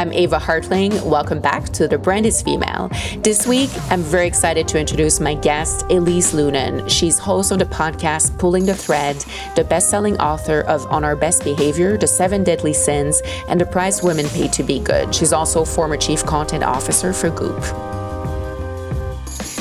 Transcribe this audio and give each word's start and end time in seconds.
I'm 0.00 0.14
Eva 0.14 0.38
Hartling. 0.38 0.98
Welcome 1.04 1.42
back 1.42 1.66
to 1.74 1.86
The 1.86 1.98
Brand 1.98 2.24
is 2.24 2.40
Female. 2.40 2.88
This 3.18 3.46
week, 3.46 3.68
I'm 3.90 4.00
very 4.00 4.26
excited 4.26 4.66
to 4.68 4.80
introduce 4.80 5.20
my 5.20 5.34
guest, 5.34 5.82
Elise 5.90 6.32
Loehnen. 6.32 6.88
She's 6.88 7.18
host 7.18 7.52
of 7.52 7.58
the 7.58 7.66
podcast 7.66 8.38
Pulling 8.38 8.64
the 8.64 8.74
Thread, 8.74 9.22
the 9.56 9.64
best 9.64 9.90
selling 9.90 10.18
author 10.18 10.62
of 10.62 10.86
On 10.86 11.04
Our 11.04 11.16
Best 11.16 11.44
Behavior, 11.44 11.98
The 11.98 12.06
Seven 12.06 12.44
Deadly 12.44 12.72
Sins, 12.72 13.20
and 13.46 13.60
The 13.60 13.66
Price 13.66 14.02
Women 14.02 14.26
Pay 14.30 14.48
to 14.48 14.62
Be 14.62 14.80
Good. 14.80 15.14
She's 15.14 15.34
also 15.34 15.66
former 15.66 15.98
chief 15.98 16.24
content 16.24 16.64
officer 16.64 17.12
for 17.12 17.28
Goop. 17.28 17.99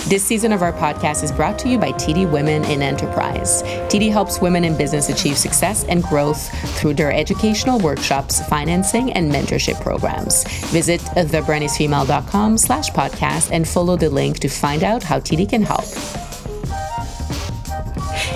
This 0.10 0.24
season 0.24 0.52
of 0.54 0.64
our 0.64 0.74
podcast 0.74 1.24
is 1.24 1.32
brought 1.32 1.60
to 1.60 1.70
you 1.70 1.78
by 1.78 1.92
TD 1.92 2.32
Women 2.32 2.66
in 2.66 2.82
Enterprise. 2.82 3.62
TD 3.92 4.12
helps 4.12 4.42
women 4.42 4.64
in 4.64 4.76
business 4.76 5.08
achieve 5.08 5.38
success 5.38 5.84
and 5.84 6.02
growth 6.02 6.50
through 6.80 6.96
their 6.96 7.12
educational 7.12 7.78
workshops, 7.78 8.44
financing, 8.48 9.14
and 9.14 9.32
mentorship 9.32 9.80
programs. 9.82 10.46
Visit 10.72 11.00
thebrandisfemale.com 11.02 12.58
slash 12.58 12.90
podcast 12.90 13.52
and 13.52 13.68
follow 13.68 13.96
the 13.96 14.10
link 14.10 14.40
to 14.40 14.50
find 14.50 14.84
out 14.84 15.04
how 15.04 15.20
TD 15.20 15.48
can 15.48 15.62
help. 15.62 15.86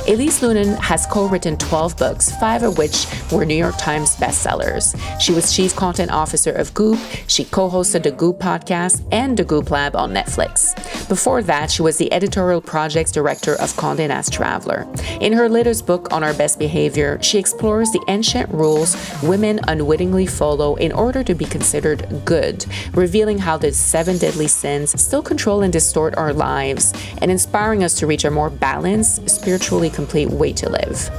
Elise 0.06 0.42
Loehnen 0.42 0.78
has 0.80 1.06
co 1.06 1.30
written 1.30 1.56
12 1.56 1.96
books, 1.96 2.36
five 2.36 2.64
of 2.64 2.78
which 2.78 3.08
were 3.32 3.46
New 3.46 3.56
York 3.56 3.78
Times 3.78 4.18
bestsellers. 4.18 5.00
She 5.22 5.32
was 5.32 5.56
chief 5.56 5.74
content 5.78 6.12
officer 6.12 6.52
of 6.52 6.74
Goop. 6.74 7.00
She 7.28 7.46
co 7.46 7.70
hosted 7.70 8.04
the 8.04 8.12
Goop 8.12 8.38
podcast 8.38 9.02
and 9.14 9.38
the 9.38 9.46
Goop 9.46 9.72
Lab 9.72 9.96
on 9.96 10.14
Netflix. 10.14 10.76
Before 11.08 11.42
that, 11.44 11.72
she 11.72 11.84
was 11.84 11.98
the 11.98 12.12
editorial 12.12 12.60
projects 12.60 13.14
director 13.14 13.54
of 13.54 13.72
Condé 13.74 14.10
Nast 14.10 14.34
Traveler. 14.34 14.86
In 15.22 15.32
her 15.32 15.48
latest 15.48 15.88
book, 15.88 16.12
On 16.12 16.22
Our 16.22 16.34
Best 16.34 16.60
Behavior, 16.60 17.18
she 17.22 17.40
explores 17.40 17.90
the 17.92 18.04
ancient 18.10 18.50
rules 18.50 18.98
women 19.24 19.62
unwittingly 19.70 20.26
follow 20.26 20.76
in 20.76 20.92
order 20.92 21.24
to 21.24 21.34
be 21.34 21.46
considered 21.46 22.06
good, 22.26 22.66
revealing 22.94 23.38
how 23.38 23.56
the 23.56 23.72
seven 23.72 24.18
deadly 24.18 24.48
sins 24.48 25.02
still 25.02 25.22
control 25.22 25.62
and 25.62 25.72
distort 25.72 26.14
our 26.18 26.34
lives, 26.34 26.94
and 27.22 27.32
inspiring 27.32 27.86
us 27.86 27.94
to 27.94 28.06
reach 28.06 28.26
a 28.26 28.32
more 28.32 28.50
balanced, 28.50 29.30
spiritually 29.30 29.93
complete 29.94 30.30
way 30.30 30.54
to 30.54 30.70
live. 30.70 31.10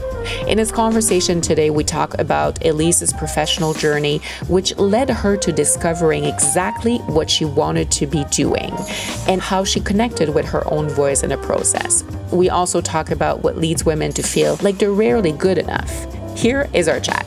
In 0.47 0.57
this 0.57 0.73
conversation 0.73 1.41
today, 1.41 1.71
we 1.71 1.85
talk 1.85 2.19
about 2.19 2.65
Elise's 2.65 3.13
professional 3.13 3.75
journey, 3.75 4.21
which 4.49 4.77
led 4.77 5.11
her 5.11 5.37
to 5.37 5.53
discovering 5.53 6.25
exactly 6.25 6.99
what 6.99 7.29
she 7.29 7.45
wanted 7.45 7.91
to 7.93 8.07
be 8.07 8.25
doing 8.31 8.75
and 9.29 9.41
how 9.41 9.65
she 9.65 9.81
connected 9.81 10.35
with 10.35 10.47
her 10.47 10.67
own 10.73 10.89
voice 10.89 11.23
in 11.23 11.31
the 11.31 11.37
process. 11.39 12.05
We 12.33 12.49
also 12.49 12.81
talk 12.81 13.11
about 13.11 13.43
what 13.43 13.59
leads 13.59 13.85
women 13.85 14.13
to 14.13 14.23
feel 14.23 14.59
like 14.63 14.79
they're 14.79 14.93
rarely 14.93 15.33
good 15.33 15.59
enough. 15.59 15.91
Here 16.37 16.69
is 16.73 16.89
our 16.89 17.01
chat. 17.01 17.27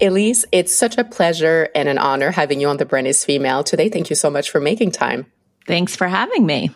Elise, 0.00 0.44
it's 0.52 0.72
such 0.72 0.96
a 0.96 1.02
pleasure 1.02 1.70
and 1.74 1.88
an 1.88 1.98
honor 1.98 2.30
having 2.30 2.60
you 2.60 2.68
on 2.68 2.76
The 2.76 2.84
Brand 2.84 3.14
Female 3.16 3.64
today. 3.64 3.88
Thank 3.88 4.10
you 4.10 4.16
so 4.16 4.30
much 4.30 4.48
for 4.48 4.60
making 4.60 4.92
time. 4.92 5.26
Thanks 5.68 5.94
for 5.94 6.08
having 6.08 6.46
me. 6.46 6.70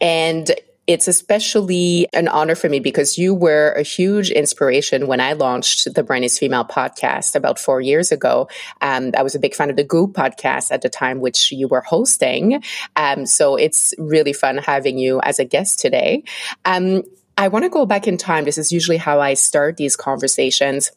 And 0.00 0.50
it's 0.86 1.06
especially 1.06 2.08
an 2.14 2.28
honor 2.28 2.54
for 2.54 2.70
me 2.70 2.80
because 2.80 3.18
you 3.18 3.34
were 3.34 3.72
a 3.72 3.82
huge 3.82 4.30
inspiration 4.30 5.06
when 5.06 5.20
I 5.20 5.34
launched 5.34 5.94
the 5.94 6.02
Brand 6.02 6.24
is 6.24 6.38
Female 6.38 6.64
podcast 6.64 7.36
about 7.36 7.58
four 7.58 7.82
years 7.82 8.10
ago. 8.10 8.48
Um, 8.80 9.12
I 9.16 9.22
was 9.22 9.34
a 9.34 9.38
big 9.38 9.54
fan 9.54 9.68
of 9.68 9.76
the 9.76 9.84
Goop 9.84 10.14
podcast 10.14 10.72
at 10.72 10.80
the 10.80 10.88
time, 10.88 11.20
which 11.20 11.52
you 11.52 11.68
were 11.68 11.82
hosting. 11.82 12.64
Um, 12.96 13.26
so 13.26 13.56
it's 13.56 13.92
really 13.98 14.32
fun 14.32 14.56
having 14.56 14.96
you 14.96 15.20
as 15.20 15.38
a 15.38 15.44
guest 15.44 15.78
today. 15.78 16.24
Um, 16.64 17.02
I 17.36 17.48
want 17.48 17.64
to 17.64 17.68
go 17.68 17.84
back 17.84 18.08
in 18.08 18.16
time. 18.16 18.44
This 18.44 18.58
is 18.58 18.72
usually 18.72 18.96
how 18.96 19.20
I 19.20 19.34
start 19.34 19.76
these 19.76 19.94
conversations. 19.94 20.90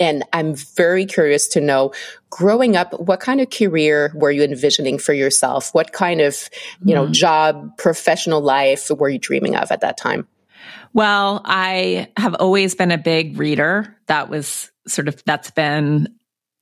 And 0.00 0.24
I'm 0.32 0.54
very 0.54 1.06
curious 1.06 1.48
to 1.48 1.60
know, 1.60 1.92
growing 2.30 2.76
up, 2.76 2.98
what 3.00 3.20
kind 3.20 3.40
of 3.40 3.50
career 3.50 4.12
were 4.14 4.30
you 4.30 4.42
envisioning 4.42 4.98
for 4.98 5.12
yourself? 5.12 5.74
What 5.74 5.92
kind 5.92 6.20
of, 6.20 6.48
you 6.84 6.94
know, 6.94 7.06
mm. 7.06 7.12
job, 7.12 7.76
professional 7.78 8.40
life 8.40 8.90
were 8.90 9.08
you 9.08 9.18
dreaming 9.18 9.56
of 9.56 9.70
at 9.70 9.80
that 9.80 9.96
time? 9.96 10.26
Well, 10.92 11.42
I 11.44 12.08
have 12.16 12.34
always 12.34 12.74
been 12.74 12.90
a 12.90 12.98
big 12.98 13.38
reader. 13.38 13.96
That 14.06 14.30
was 14.30 14.70
sort 14.86 15.08
of, 15.08 15.22
that's 15.24 15.50
been 15.50 16.08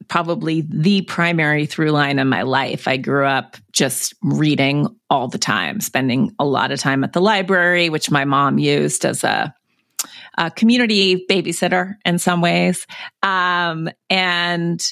probably 0.09 0.61
the 0.61 1.03
primary 1.03 1.67
through 1.67 1.91
line 1.91 2.19
in 2.19 2.29
my 2.29 2.43
life. 2.43 2.87
I 2.87 2.97
grew 2.97 3.27
up 3.27 3.57
just 3.73 4.15
reading 4.23 4.87
all 5.11 5.27
the 5.27 5.39
time, 5.39 5.81
spending 5.81 6.33
a 6.39 6.45
lot 6.45 6.71
of 6.71 6.79
time 6.79 7.03
at 7.03 7.13
the 7.13 7.21
library, 7.21 7.89
which 7.89 8.11
my 8.11 8.25
mom 8.25 8.59
used 8.59 9.05
as 9.05 9.25
a 9.25 9.53
a 10.37 10.51
community 10.51 11.27
babysitter 11.29 11.95
in 12.05 12.19
some 12.19 12.41
ways. 12.41 12.87
Um, 13.23 13.89
and 14.11 14.85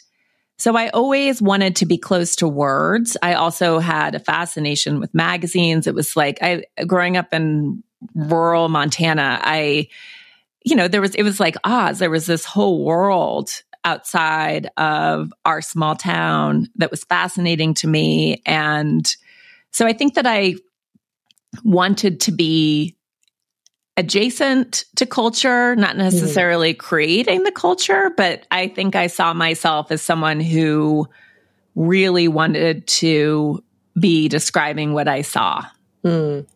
so 0.59 0.77
I 0.77 0.89
always 0.91 1.43
wanted 1.43 1.77
to 1.77 1.87
be 1.87 1.99
close 1.99 2.37
to 2.37 2.49
words. 2.49 3.17
I 3.23 3.35
also 3.35 3.79
had 3.79 4.15
a 4.15 4.21
fascination 4.21 5.01
with 5.01 5.15
magazines. 5.15 5.87
It 5.87 5.95
was 5.95 6.17
like 6.17 6.39
I 6.41 6.65
growing 6.87 7.17
up 7.17 7.33
in 7.33 7.83
rural 8.15 8.69
Montana, 8.69 9.41
I 9.43 9.89
you 10.65 10.77
know, 10.77 10.89
there 10.89 11.01
was 11.01 11.15
it 11.15 11.23
was 11.23 11.41
like 11.41 11.57
Oz. 11.65 11.99
There 11.99 12.11
was 12.11 12.27
this 12.27 12.45
whole 12.45 12.85
world 12.85 13.51
outside 13.85 14.71
of 14.79 15.31
our 15.45 15.61
small 15.61 15.95
town 15.95 16.69
that 16.77 16.91
was 16.91 17.05
fascinating 17.05 17.75
to 17.75 17.87
me 17.87 18.41
and 18.47 19.15
so 19.73 19.87
I 19.87 19.93
think 19.93 20.15
that 20.15 20.27
I 20.27 20.55
wanted 21.65 22.21
to 22.21 22.33
be 22.33 22.97
adjacent 23.97 24.85
to 24.97 25.07
culture, 25.07 25.77
not 25.77 25.97
necessarily 25.97 26.75
mm. 26.75 26.79
creating 26.79 27.45
the 27.45 27.53
culture, 27.53 28.11
but 28.17 28.47
I 28.51 28.69
think 28.69 28.97
I 28.97 29.07
saw 29.07 29.33
myself 29.33 29.93
as 29.93 30.03
someone 30.03 30.41
who 30.41 31.09
really 31.75 32.29
wanted 32.29 32.87
to 32.87 33.63
be 33.99 34.29
describing 34.29 34.93
what 34.95 35.09
I 35.09 35.23
saw. 35.23 35.65
Mm. 36.05 36.47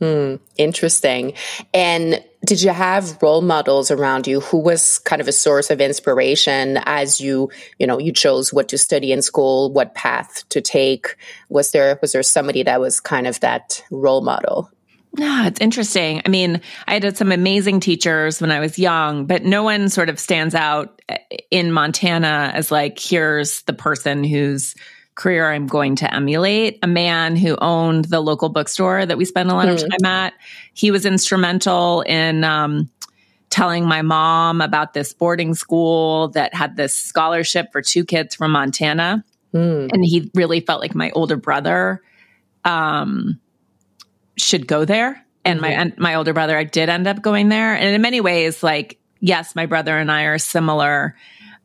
Mm. 0.00 0.40
Interesting. 0.58 1.32
And 1.72 2.22
did 2.44 2.62
you 2.62 2.70
have 2.70 3.22
role 3.22 3.40
models 3.40 3.90
around 3.90 4.26
you 4.26 4.40
who 4.40 4.58
was 4.58 4.98
kind 4.98 5.22
of 5.22 5.28
a 5.28 5.32
source 5.32 5.70
of 5.70 5.80
inspiration 5.80 6.78
as 6.84 7.20
you 7.20 7.50
you 7.78 7.86
know 7.86 7.98
you 7.98 8.12
chose 8.12 8.52
what 8.52 8.68
to 8.68 8.76
study 8.76 9.12
in 9.12 9.22
school 9.22 9.72
what 9.72 9.94
path 9.94 10.46
to 10.50 10.60
take 10.60 11.16
was 11.48 11.70
there 11.70 11.98
was 12.02 12.12
there 12.12 12.22
somebody 12.22 12.62
that 12.62 12.80
was 12.80 13.00
kind 13.00 13.26
of 13.26 13.40
that 13.40 13.82
role 13.90 14.20
model 14.20 14.70
yeah, 15.16 15.46
it's 15.46 15.60
interesting. 15.60 16.22
I 16.24 16.28
mean, 16.28 16.60
I 16.88 16.94
had 16.94 17.16
some 17.16 17.30
amazing 17.30 17.80
teachers 17.80 18.40
when 18.40 18.50
I 18.50 18.60
was 18.60 18.78
young, 18.78 19.26
but 19.26 19.44
no 19.44 19.62
one 19.62 19.88
sort 19.88 20.08
of 20.08 20.18
stands 20.18 20.54
out 20.54 21.00
eh, 21.08 21.18
in 21.50 21.70
Montana 21.70 22.50
as 22.54 22.72
like, 22.72 22.98
here's 22.98 23.62
the 23.62 23.72
person 23.72 24.24
whose 24.24 24.74
career 25.14 25.50
I'm 25.50 25.66
going 25.68 25.96
to 25.96 26.12
emulate. 26.12 26.78
A 26.82 26.88
man 26.88 27.36
who 27.36 27.56
owned 27.60 28.06
the 28.06 28.20
local 28.20 28.48
bookstore 28.48 29.06
that 29.06 29.16
we 29.16 29.24
spent 29.24 29.50
a 29.50 29.54
lot 29.54 29.68
mm. 29.68 29.74
of 29.74 29.80
time 29.80 30.04
at. 30.04 30.34
He 30.72 30.90
was 30.90 31.06
instrumental 31.06 32.00
in 32.02 32.42
um, 32.42 32.90
telling 33.50 33.86
my 33.86 34.02
mom 34.02 34.60
about 34.60 34.94
this 34.94 35.12
boarding 35.12 35.54
school 35.54 36.28
that 36.28 36.54
had 36.54 36.76
this 36.76 36.92
scholarship 36.94 37.70
for 37.70 37.82
two 37.82 38.04
kids 38.04 38.34
from 38.34 38.50
Montana. 38.50 39.24
Mm. 39.52 39.90
And 39.92 40.04
he 40.04 40.30
really 40.34 40.58
felt 40.58 40.80
like 40.80 40.96
my 40.96 41.10
older 41.10 41.36
brother. 41.36 42.02
Um, 42.64 43.38
should 44.36 44.66
go 44.66 44.84
there. 44.84 45.24
And 45.44 45.60
mm-hmm. 45.60 45.98
my 45.98 46.10
my 46.10 46.14
older 46.14 46.32
brother, 46.32 46.56
I 46.56 46.64
did 46.64 46.88
end 46.88 47.06
up 47.06 47.22
going 47.22 47.48
there. 47.48 47.74
And 47.74 47.94
in 47.94 48.00
many 48.02 48.20
ways, 48.20 48.62
like 48.62 48.98
yes, 49.20 49.54
my 49.54 49.66
brother 49.66 49.96
and 49.96 50.10
I 50.10 50.24
are 50.24 50.38
similar 50.38 51.16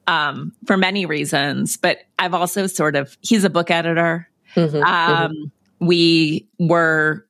um, 0.07 0.53
for 0.65 0.77
many 0.77 1.05
reasons. 1.05 1.77
But 1.77 1.99
I've 2.17 2.33
also 2.33 2.67
sort 2.67 2.95
of 2.95 3.17
he's 3.21 3.43
a 3.43 3.49
book 3.49 3.71
editor. 3.71 4.27
Mm-hmm. 4.55 4.83
Um, 4.83 5.31
mm-hmm. 5.31 5.85
We 5.85 6.47
were 6.59 7.25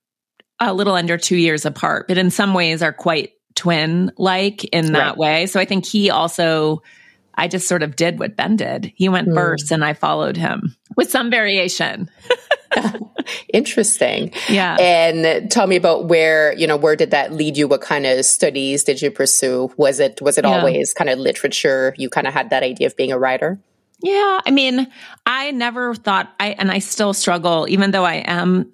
a 0.59 0.73
little 0.73 0.95
under 0.95 1.17
two 1.17 1.37
years 1.37 1.65
apart, 1.65 2.07
but 2.07 2.17
in 2.17 2.31
some 2.31 2.53
ways 2.53 2.81
are 2.81 2.93
quite 2.93 3.33
twin 3.55 4.11
like 4.17 4.63
in 4.65 4.93
that 4.93 5.09
right. 5.09 5.17
way. 5.17 5.45
So 5.45 5.59
I 5.59 5.65
think 5.65 5.85
he 5.85 6.09
also 6.09 6.81
I 7.35 7.47
just 7.47 7.67
sort 7.67 7.83
of 7.83 7.95
did 7.95 8.19
what 8.19 8.35
Ben 8.35 8.55
did. 8.55 8.91
He 8.95 9.07
went 9.07 9.29
mm. 9.29 9.35
first 9.35 9.71
and 9.71 9.83
I 9.83 9.93
followed 9.93 10.35
him 10.35 10.75
with 10.97 11.09
some 11.09 11.29
variation. 11.29 12.09
Interesting. 13.53 14.31
Yeah. 14.49 14.77
And 14.79 15.51
tell 15.51 15.67
me 15.67 15.75
about 15.75 16.05
where, 16.05 16.53
you 16.53 16.67
know, 16.67 16.77
where 16.77 16.95
did 16.95 17.11
that 17.11 17.33
lead 17.33 17.57
you? 17.57 17.67
What 17.67 17.81
kind 17.81 18.05
of 18.05 18.25
studies 18.25 18.83
did 18.83 19.01
you 19.01 19.11
pursue? 19.11 19.71
Was 19.77 19.99
it 19.99 20.21
was 20.21 20.37
it 20.37 20.45
yeah. 20.45 20.57
always 20.57 20.93
kind 20.93 21.09
of 21.09 21.19
literature? 21.19 21.93
You 21.97 22.09
kind 22.09 22.27
of 22.27 22.33
had 22.33 22.49
that 22.49 22.63
idea 22.63 22.87
of 22.87 22.95
being 22.95 23.11
a 23.11 23.19
writer? 23.19 23.59
Yeah, 24.01 24.39
I 24.45 24.51
mean, 24.51 24.87
I 25.25 25.51
never 25.51 25.93
thought 25.93 26.33
I 26.39 26.49
and 26.51 26.71
I 26.71 26.79
still 26.79 27.13
struggle 27.13 27.67
even 27.69 27.91
though 27.91 28.05
I 28.05 28.15
am 28.15 28.71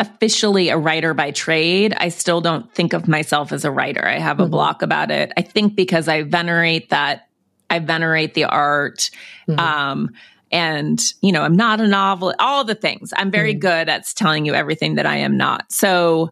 officially 0.00 0.68
a 0.68 0.76
writer 0.76 1.12
by 1.12 1.32
trade, 1.32 1.94
I 1.96 2.10
still 2.10 2.40
don't 2.40 2.72
think 2.72 2.92
of 2.92 3.08
myself 3.08 3.50
as 3.50 3.64
a 3.64 3.70
writer. 3.70 4.06
I 4.06 4.18
have 4.18 4.38
a 4.38 4.44
mm-hmm. 4.44 4.52
block 4.52 4.82
about 4.82 5.10
it. 5.10 5.32
I 5.36 5.42
think 5.42 5.74
because 5.74 6.06
I 6.06 6.22
venerate 6.22 6.90
that 6.90 7.28
I 7.70 7.78
venerate 7.80 8.34
the 8.34 8.44
art. 8.44 9.10
Mm-hmm. 9.48 9.58
Um, 9.58 10.10
and 10.50 11.12
you 11.20 11.32
know 11.32 11.42
i'm 11.42 11.56
not 11.56 11.80
a 11.80 11.86
novel 11.86 12.34
all 12.38 12.64
the 12.64 12.74
things 12.74 13.12
i'm 13.16 13.30
very 13.30 13.54
mm. 13.54 13.60
good 13.60 13.88
at 13.88 14.04
telling 14.16 14.44
you 14.44 14.54
everything 14.54 14.94
that 14.96 15.06
i 15.06 15.16
am 15.16 15.36
not 15.36 15.70
so 15.70 16.30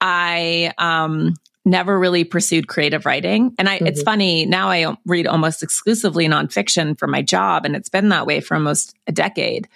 i 0.00 0.72
um 0.78 1.34
never 1.66 1.98
really 1.98 2.22
pursued 2.22 2.68
creative 2.68 3.04
writing. 3.04 3.52
And 3.58 3.68
I, 3.68 3.76
mm-hmm. 3.76 3.88
it's 3.88 4.02
funny 4.02 4.46
now 4.46 4.70
I 4.70 4.96
read 5.04 5.26
almost 5.26 5.62
exclusively 5.62 6.28
nonfiction 6.28 6.96
for 6.96 7.08
my 7.08 7.20
job. 7.20 7.66
And 7.66 7.74
it's 7.74 7.88
been 7.88 8.08
that 8.10 8.24
way 8.24 8.40
for 8.40 8.54
almost 8.54 8.94
a 9.08 9.12
decade. 9.12 9.68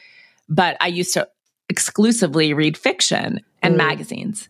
But 0.49 0.77
I 0.81 0.87
used 0.87 1.15
to 1.15 1.29
exclusively 1.69 2.55
read 2.55 2.79
fiction 2.79 3.41
and 3.61 3.75
mm. 3.75 3.79
magazines. 3.79 4.49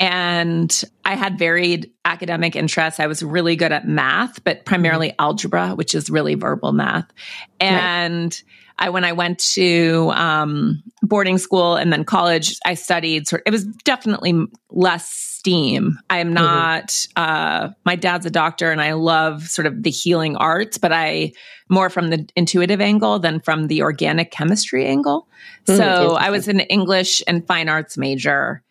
And 0.00 0.82
I 1.04 1.14
had 1.14 1.38
varied 1.38 1.92
academic 2.04 2.56
interests. 2.56 2.98
I 2.98 3.06
was 3.06 3.22
really 3.22 3.54
good 3.54 3.70
at 3.70 3.86
math, 3.86 4.42
but 4.42 4.64
primarily 4.64 5.10
mm-hmm. 5.10 5.20
algebra, 5.20 5.70
which 5.70 5.94
is 5.94 6.10
really 6.10 6.34
verbal 6.34 6.72
math. 6.72 7.06
And 7.60 8.24
right. 8.24 8.42
I, 8.80 8.88
when 8.88 9.04
I 9.04 9.12
went 9.12 9.38
to 9.54 10.10
um, 10.14 10.82
boarding 11.02 11.36
school 11.36 11.76
and 11.76 11.92
then 11.92 12.04
college, 12.04 12.58
I 12.64 12.74
studied 12.74 13.28
sort. 13.28 13.42
It 13.44 13.50
was 13.50 13.66
definitely 13.84 14.34
less 14.70 15.06
STEAM. 15.08 15.98
I 16.08 16.18
am 16.18 16.28
mm-hmm. 16.28 16.34
not. 16.34 16.88
Mm-hmm. 16.88 17.22
Uh, 17.22 17.72
my 17.84 17.96
dad's 17.96 18.24
a 18.26 18.30
doctor, 18.30 18.72
and 18.72 18.80
I 18.80 18.92
love 18.92 19.48
sort 19.48 19.66
of 19.66 19.82
the 19.82 19.90
healing 19.90 20.36
arts, 20.36 20.78
but 20.78 20.92
I 20.92 21.32
more 21.68 21.90
from 21.90 22.08
the 22.08 22.26
intuitive 22.36 22.80
angle 22.80 23.18
than 23.18 23.40
from 23.40 23.68
the 23.68 23.82
organic 23.82 24.30
chemistry 24.30 24.86
angle. 24.86 25.28
Mm, 25.66 25.76
so 25.76 26.14
I 26.14 26.30
was 26.30 26.48
an 26.48 26.60
English 26.60 27.22
and 27.28 27.46
fine 27.46 27.68
arts 27.68 27.98
major 27.98 28.62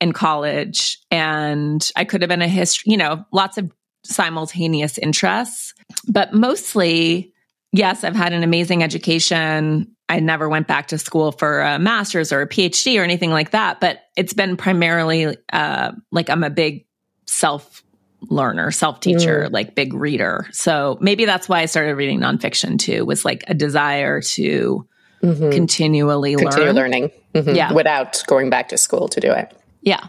in 0.00 0.12
college, 0.12 0.98
and 1.10 1.90
I 1.96 2.04
could 2.04 2.22
have 2.22 2.28
been 2.28 2.42
a 2.42 2.48
history. 2.48 2.92
You 2.92 2.98
know, 2.98 3.24
lots 3.32 3.58
of 3.58 3.70
simultaneous 4.04 4.98
interests, 4.98 5.74
but 6.08 6.32
mostly 6.32 7.32
yes, 7.76 8.04
I've 8.04 8.16
had 8.16 8.32
an 8.32 8.42
amazing 8.42 8.82
education. 8.82 9.94
I 10.08 10.20
never 10.20 10.48
went 10.48 10.66
back 10.66 10.88
to 10.88 10.98
school 10.98 11.32
for 11.32 11.60
a 11.60 11.78
master's 11.78 12.32
or 12.32 12.42
a 12.42 12.48
PhD 12.48 13.00
or 13.00 13.04
anything 13.04 13.30
like 13.30 13.50
that, 13.50 13.80
but 13.80 14.00
it's 14.16 14.32
been 14.32 14.56
primarily 14.56 15.36
uh, 15.52 15.92
like 16.12 16.30
I'm 16.30 16.44
a 16.44 16.50
big 16.50 16.86
self 17.26 17.82
learner, 18.22 18.70
self 18.70 19.00
teacher, 19.00 19.46
mm. 19.48 19.52
like 19.52 19.74
big 19.74 19.94
reader. 19.94 20.46
So 20.52 20.96
maybe 21.00 21.24
that's 21.24 21.48
why 21.48 21.60
I 21.60 21.66
started 21.66 21.96
reading 21.96 22.20
nonfiction 22.20 22.78
too, 22.78 23.04
was 23.04 23.24
like 23.24 23.44
a 23.48 23.54
desire 23.54 24.20
to 24.20 24.88
mm-hmm. 25.22 25.50
continually 25.50 26.36
Continue 26.36 26.66
learn. 26.66 26.76
learning. 26.76 27.10
Mm-hmm. 27.34 27.54
Yeah. 27.54 27.72
Without 27.72 28.22
going 28.26 28.50
back 28.50 28.68
to 28.68 28.78
school 28.78 29.08
to 29.08 29.20
do 29.20 29.30
it. 29.32 29.54
Yeah. 29.82 30.08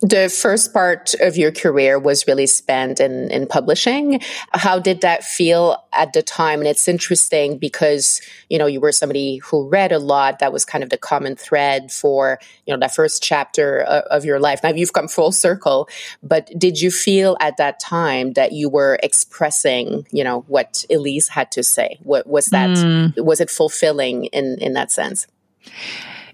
The 0.00 0.28
first 0.28 0.72
part 0.72 1.14
of 1.14 1.36
your 1.36 1.52
career 1.52 1.98
was 1.98 2.26
really 2.26 2.46
spent 2.46 3.00
in, 3.00 3.30
in 3.30 3.46
publishing. 3.46 4.20
How 4.52 4.78
did 4.78 5.00
that 5.02 5.24
feel 5.24 5.76
at 5.92 6.12
the 6.12 6.22
time? 6.22 6.60
And 6.60 6.68
it's 6.68 6.88
interesting 6.88 7.58
because, 7.58 8.20
you 8.48 8.58
know, 8.58 8.66
you 8.66 8.80
were 8.80 8.92
somebody 8.92 9.38
who 9.38 9.68
read 9.68 9.92
a 9.92 9.98
lot. 9.98 10.38
That 10.38 10.52
was 10.52 10.64
kind 10.64 10.84
of 10.84 10.90
the 10.90 10.98
common 10.98 11.36
thread 11.36 11.92
for, 11.92 12.38
you 12.66 12.74
know, 12.74 12.80
that 12.80 12.94
first 12.94 13.22
chapter 13.22 13.80
of, 13.80 14.04
of 14.04 14.24
your 14.24 14.38
life. 14.38 14.60
Now 14.62 14.70
you've 14.70 14.92
come 14.92 15.08
full 15.08 15.32
circle, 15.32 15.88
but 16.22 16.50
did 16.58 16.80
you 16.80 16.90
feel 16.90 17.36
at 17.40 17.56
that 17.56 17.80
time 17.80 18.32
that 18.34 18.52
you 18.52 18.68
were 18.68 18.98
expressing, 19.02 20.06
you 20.10 20.24
know, 20.24 20.40
what 20.48 20.84
Elise 20.90 21.28
had 21.28 21.50
to 21.52 21.62
say? 21.62 21.98
What 22.02 22.26
was 22.26 22.46
that, 22.46 22.70
mm. 22.70 23.24
was 23.24 23.40
it 23.40 23.50
fulfilling 23.50 24.26
in, 24.26 24.58
in 24.60 24.74
that 24.74 24.92
sense? 24.92 25.26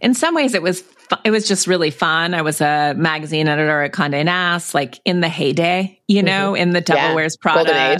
In 0.00 0.14
some 0.14 0.34
ways 0.34 0.55
it 0.55 0.62
was 0.62 0.82
it 1.25 1.31
was 1.31 1.46
just 1.46 1.66
really 1.66 1.90
fun. 1.90 2.34
I 2.34 2.43
was 2.43 2.60
a 2.60 2.94
magazine 2.96 3.49
editor 3.49 3.82
at 3.82 3.93
Condé 3.93 4.25
Nast, 4.25 4.75
like 4.75 5.00
in 5.05 5.20
the 5.20 5.28
heyday, 5.28 6.00
you 6.08 6.22
know, 6.22 6.52
mm-hmm. 6.52 6.62
in 6.62 6.70
the 6.70 6.81
Devil 6.81 7.02
yeah. 7.02 7.14
Wears 7.14 7.37
Prada. 7.37 7.99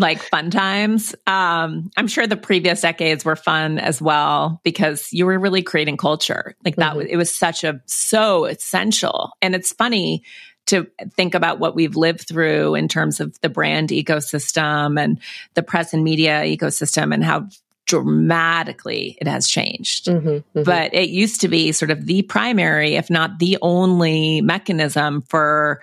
Like 0.00 0.22
fun 0.22 0.52
times. 0.52 1.12
Um, 1.26 1.90
I'm 1.96 2.06
sure 2.06 2.28
the 2.28 2.36
previous 2.36 2.82
decades 2.82 3.24
were 3.24 3.34
fun 3.34 3.80
as 3.80 4.00
well 4.00 4.60
because 4.62 5.12
you 5.12 5.26
were 5.26 5.36
really 5.36 5.62
creating 5.62 5.96
culture. 5.96 6.54
Like 6.64 6.76
that 6.76 6.90
mm-hmm. 6.90 6.98
was, 6.98 7.06
it 7.10 7.16
was 7.16 7.34
such 7.34 7.64
a, 7.64 7.82
so 7.86 8.44
essential. 8.44 9.32
And 9.42 9.56
it's 9.56 9.72
funny 9.72 10.22
to 10.66 10.86
think 11.16 11.34
about 11.34 11.58
what 11.58 11.74
we've 11.74 11.96
lived 11.96 12.28
through 12.28 12.76
in 12.76 12.86
terms 12.86 13.18
of 13.18 13.40
the 13.40 13.48
brand 13.48 13.88
ecosystem 13.88 15.02
and 15.02 15.18
the 15.54 15.64
press 15.64 15.92
and 15.92 16.04
media 16.04 16.42
ecosystem 16.42 17.12
and 17.12 17.24
how 17.24 17.48
dramatically 17.88 19.16
it 19.20 19.26
has 19.26 19.48
changed. 19.48 20.06
Mm-hmm, 20.06 20.28
mm-hmm. 20.28 20.62
But 20.62 20.94
it 20.94 21.08
used 21.08 21.40
to 21.40 21.48
be 21.48 21.72
sort 21.72 21.90
of 21.90 22.06
the 22.06 22.22
primary, 22.22 22.94
if 22.94 23.10
not 23.10 23.40
the 23.40 23.58
only 23.62 24.40
mechanism 24.42 25.22
for 25.22 25.80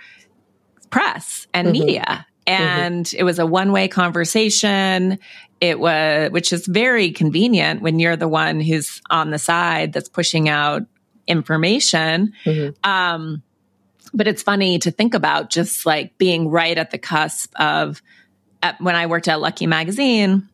press 0.92 1.48
and 1.54 1.68
mm-hmm. 1.68 1.86
media. 1.86 2.26
Mm-hmm. 2.48 2.64
And 2.64 3.14
it 3.18 3.24
was 3.24 3.40
a 3.40 3.46
one 3.46 3.72
way 3.72 3.88
conversation. 3.88 5.18
It 5.60 5.80
was, 5.80 6.32
which 6.32 6.54
is 6.54 6.68
very 6.68 7.12
convenient 7.12 7.82
when 7.82 7.98
you're 7.98 8.16
the 8.16 8.28
one 8.28 8.60
who's 8.60 9.02
on 9.10 9.32
the 9.32 9.40
side 9.40 9.92
that's 9.92 10.10
pushing 10.10 10.48
out 10.48 10.84
information. 11.28 12.34
Mm-hmm. 12.46 12.90
Um, 12.90 13.42
but 14.14 14.28
it's 14.28 14.44
funny 14.44 14.78
to 14.80 14.92
think 14.92 15.16
about 15.16 15.50
just 15.50 15.88
like 15.88 16.18
being 16.20 16.50
right 16.50 16.78
at 16.78 16.92
the 16.92 17.00
cusp 17.00 17.52
of 17.60 18.02
at, 18.62 18.80
when 18.80 18.96
I 18.96 19.08
worked 19.08 19.28
at 19.28 19.42
Lucky 19.42 19.66
Magazine 19.66 20.48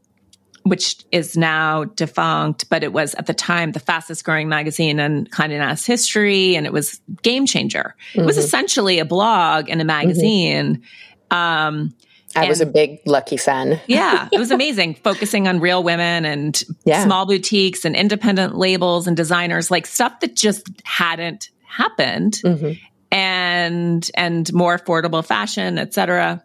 which 0.64 1.04
is 1.12 1.36
now 1.36 1.86
defunct, 1.86 2.70
but 2.70 2.84
it 2.84 2.94
was 2.94 3.16
at 3.16 3.26
the 3.26 3.34
time 3.34 3.72
the 3.72 3.80
fastest 3.80 4.24
growing 4.24 4.48
magazine 4.48 5.00
in 5.00 5.26
Condé 5.26 5.86
history, 5.86 6.56
and 6.56 6.66
it 6.66 6.74
was 6.74 7.02
game 7.22 7.46
changer. 7.46 7.96
Mm-hmm. 8.12 8.22
It 8.22 8.26
was 8.26 8.38
mm-hmm. 8.38 8.46
essentially 8.46 9.00
a 9.00 9.06
blog 9.06 9.70
and 9.70 9.82
a 9.82 9.86
magazine. 9.86 10.84
Mm-hmm. 11.32 11.38
Um, 11.38 11.94
I 12.36 12.42
and, 12.42 12.50
was 12.50 12.62
a 12.62 12.66
big 12.66 13.00
Lucky 13.06 13.38
fan. 13.38 13.80
yeah, 13.88 14.30
it 14.32 14.40
was 14.40 14.52
amazing, 14.52 14.96
focusing 14.96 15.48
on 15.48 15.60
real 15.60 15.84
women 15.84 16.26
and 16.26 16.62
yeah. 16.86 17.04
small 17.04 17.26
boutiques 17.26 17.84
and 17.84 17.96
independent 17.96 18.56
labels 18.56 19.08
and 19.08 19.18
designers, 19.18 19.72
like 19.72 19.88
stuff 19.88 20.20
that 20.20 20.36
just 20.36 20.68
hadn't 20.84 21.50
happened, 21.64 22.40
mm-hmm. 22.46 22.74
and 23.12 24.10
and 24.16 24.54
more 24.54 24.78
affordable 24.78 25.26
fashion, 25.26 25.78
etc. 25.78 26.44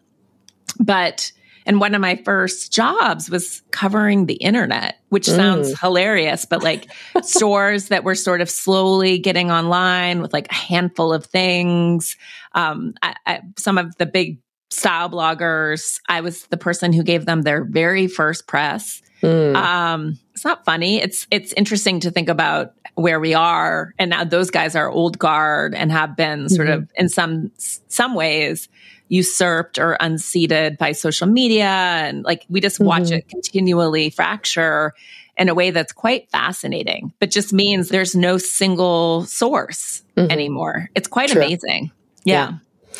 But 0.78 1.32
and 1.66 1.80
one 1.80 1.94
of 1.94 2.00
my 2.00 2.16
first 2.16 2.72
jobs 2.72 3.28
was 3.28 3.62
covering 3.72 4.26
the 4.26 4.34
internet, 4.34 4.96
which 5.08 5.26
sounds 5.26 5.72
mm. 5.72 5.80
hilarious, 5.80 6.44
but 6.44 6.62
like 6.62 6.86
stores 7.22 7.88
that 7.88 8.04
were 8.04 8.14
sort 8.14 8.40
of 8.40 8.48
slowly 8.48 9.18
getting 9.18 9.50
online 9.50 10.22
with 10.22 10.32
like 10.32 10.50
a 10.50 10.54
handful 10.54 11.12
of 11.12 11.26
things. 11.26 12.16
Um, 12.54 12.94
I, 13.02 13.16
I, 13.26 13.40
some 13.58 13.78
of 13.78 13.96
the 13.96 14.06
big 14.06 14.38
style 14.70 15.10
bloggers, 15.10 16.00
I 16.08 16.20
was 16.20 16.46
the 16.46 16.56
person 16.56 16.92
who 16.92 17.02
gave 17.02 17.26
them 17.26 17.42
their 17.42 17.64
very 17.64 18.06
first 18.06 18.46
press. 18.46 19.02
Mm. 19.22 19.56
Um, 19.56 20.18
it's 20.34 20.44
not 20.44 20.64
funny. 20.64 21.02
It's 21.02 21.26
it's 21.30 21.52
interesting 21.54 22.00
to 22.00 22.10
think 22.10 22.28
about 22.28 22.74
where 22.94 23.18
we 23.18 23.34
are, 23.34 23.92
and 23.98 24.10
now 24.10 24.24
those 24.24 24.50
guys 24.50 24.76
are 24.76 24.90
old 24.90 25.18
guard 25.18 25.74
and 25.74 25.90
have 25.90 26.16
been 26.16 26.48
sort 26.48 26.68
mm-hmm. 26.68 26.82
of 26.82 26.90
in 26.96 27.08
some 27.08 27.50
some 27.56 28.14
ways 28.14 28.68
usurped 29.08 29.78
or 29.78 29.96
unseated 30.00 30.78
by 30.78 30.92
social 30.92 31.26
media. 31.26 31.64
And 31.64 32.24
like 32.24 32.44
we 32.48 32.60
just 32.60 32.80
watch 32.80 33.04
mm-hmm. 33.04 33.14
it 33.14 33.28
continually 33.28 34.10
fracture 34.10 34.94
in 35.36 35.48
a 35.48 35.54
way 35.54 35.70
that's 35.70 35.92
quite 35.92 36.30
fascinating, 36.30 37.12
but 37.18 37.30
just 37.30 37.52
means 37.52 37.88
there's 37.88 38.16
no 38.16 38.38
single 38.38 39.24
source 39.24 40.02
mm-hmm. 40.16 40.30
anymore. 40.30 40.90
It's 40.94 41.08
quite 41.08 41.30
True. 41.30 41.42
amazing. 41.42 41.90
Yeah. 42.24 42.54
yeah. 42.94 42.98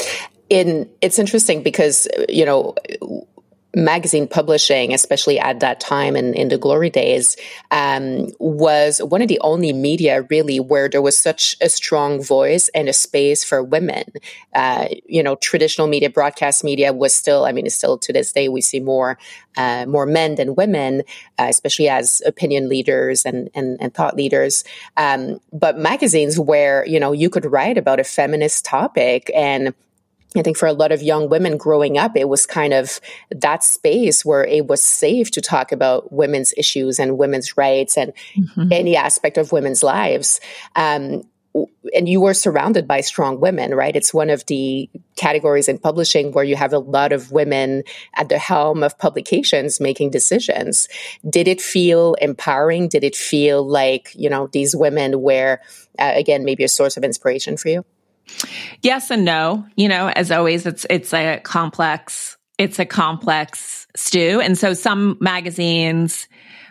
In 0.49 0.89
it's 1.01 1.19
interesting 1.19 1.63
because 1.63 2.07
you 2.29 2.45
know 2.45 2.75
magazine 3.77 4.27
publishing, 4.27 4.95
especially 4.95 5.39
at 5.39 5.61
that 5.61 5.79
time 5.81 6.17
and 6.17 6.35
in 6.35 6.49
the 6.49 6.57
glory 6.57 6.89
days, 6.89 7.37
um, 7.71 8.33
was 8.41 9.03
one 9.03 9.21
of 9.21 9.29
the 9.29 9.39
only 9.41 9.73
media 9.73 10.23
really 10.31 10.59
where 10.59 10.89
there 10.89 11.03
was 11.03 11.19
such 11.19 11.55
a 11.61 11.69
strong 11.69 12.23
voice 12.23 12.71
and 12.75 12.89
a 12.89 12.93
space 12.93 13.45
for 13.45 13.63
women. 13.63 14.05
Uh, 14.55 14.89
you 15.05 15.23
know, 15.23 15.37
traditional 15.37 15.87
media, 15.87 16.09
broadcast 16.09 16.65
media 16.65 16.91
was 16.93 17.15
still, 17.15 17.45
I 17.45 17.53
mean, 17.53 17.67
it's 17.67 17.75
still 17.75 17.99
to 17.99 18.13
this 18.15 18.33
day, 18.33 18.49
we 18.49 18.63
see 18.63 18.81
more 18.81 19.19
uh, 19.57 19.87
more 19.87 20.07
men 20.07 20.35
than 20.35 20.55
women, 20.55 21.03
uh, 21.39 21.47
especially 21.49 21.89
as 21.89 22.23
opinion 22.27 22.69
leaders 22.69 23.25
and, 23.25 23.49
and, 23.55 23.79
and 23.81 23.95
thought 23.95 24.17
leaders. 24.17 24.65
Um, 24.97 25.41
but 25.53 25.79
magazines 25.79 26.39
where, 26.39 26.87
you 26.87 27.01
know, 27.01 27.13
you 27.13 27.31
could 27.31 27.47
write 27.47 27.79
about 27.79 28.01
a 28.01 28.05
feminist 28.05 28.65
topic 28.65 29.31
and 29.35 29.75
I 30.35 30.43
think 30.43 30.57
for 30.57 30.67
a 30.67 30.73
lot 30.73 30.93
of 30.93 31.03
young 31.03 31.29
women 31.29 31.57
growing 31.57 31.99
up, 31.99 32.17
it 32.17 32.29
was 32.29 32.47
kind 32.47 32.75
of 32.75 33.01
that 33.31 33.63
space 33.65 34.25
where 34.25 34.45
it 34.45 34.67
was 34.67 34.83
safe 34.83 35.31
to 35.33 35.41
talk 35.41 35.73
about 35.73 36.13
women's 36.13 36.53
issues 36.57 36.99
and 36.99 37.17
women's 37.17 37.57
rights 37.57 37.97
and 37.97 38.13
mm-hmm. 38.37 38.69
any 38.71 38.97
aspect 38.97 39.39
of 39.39 39.53
women's 39.53 39.83
lives. 39.83 40.41
Um, 40.75 41.23
and 41.95 42.09
you 42.09 42.21
were 42.21 42.35
surrounded 42.35 42.87
by 42.87 43.01
strong 43.01 43.41
women, 43.41 43.75
right? 43.75 43.97
It's 43.97 44.13
one 44.13 44.29
of 44.29 44.45
the 44.47 44.91
categories 45.17 45.69
in 45.69 45.79
publishing 45.79 46.33
where 46.33 46.45
you 46.45 46.57
have 46.57 46.75
a 46.75 46.79
lot 46.79 47.13
of 47.13 47.33
women 47.33 47.83
at 48.15 48.29
the 48.29 48.39
helm 48.39 48.83
of 48.83 48.99
publications 48.99 49.81
making 49.81 50.11
decisions. 50.11 50.89
Did 51.29 51.49
it 51.49 51.63
feel 51.63 52.15
empowering? 52.15 52.89
Did 52.89 53.05
it 53.05 53.17
feel 53.17 53.67
like, 53.67 54.11
you 54.15 54.29
know, 54.29 54.49
these 54.49 54.77
women 54.77 55.23
were, 55.23 55.61
uh, 55.99 56.13
again, 56.15 56.45
maybe 56.45 56.65
a 56.65 56.69
source 56.69 56.99
of 56.99 57.05
inspiration 57.05 57.57
for 57.57 57.71
you? 57.71 57.85
Yes 58.83 59.11
and 59.11 59.25
no. 59.25 59.67
You 59.77 59.89
know, 59.89 60.09
as 60.09 60.31
always, 60.31 60.67
it's 60.67 60.87
it's 60.91 61.13
a 61.13 61.41
complex 61.43 62.37
it's 62.59 62.79
a 62.79 62.87
complex 62.87 63.87
stew, 63.97 64.41
and 64.43 64.57
so 64.57 64.73
some 64.75 65.19
magazines 65.21 66.29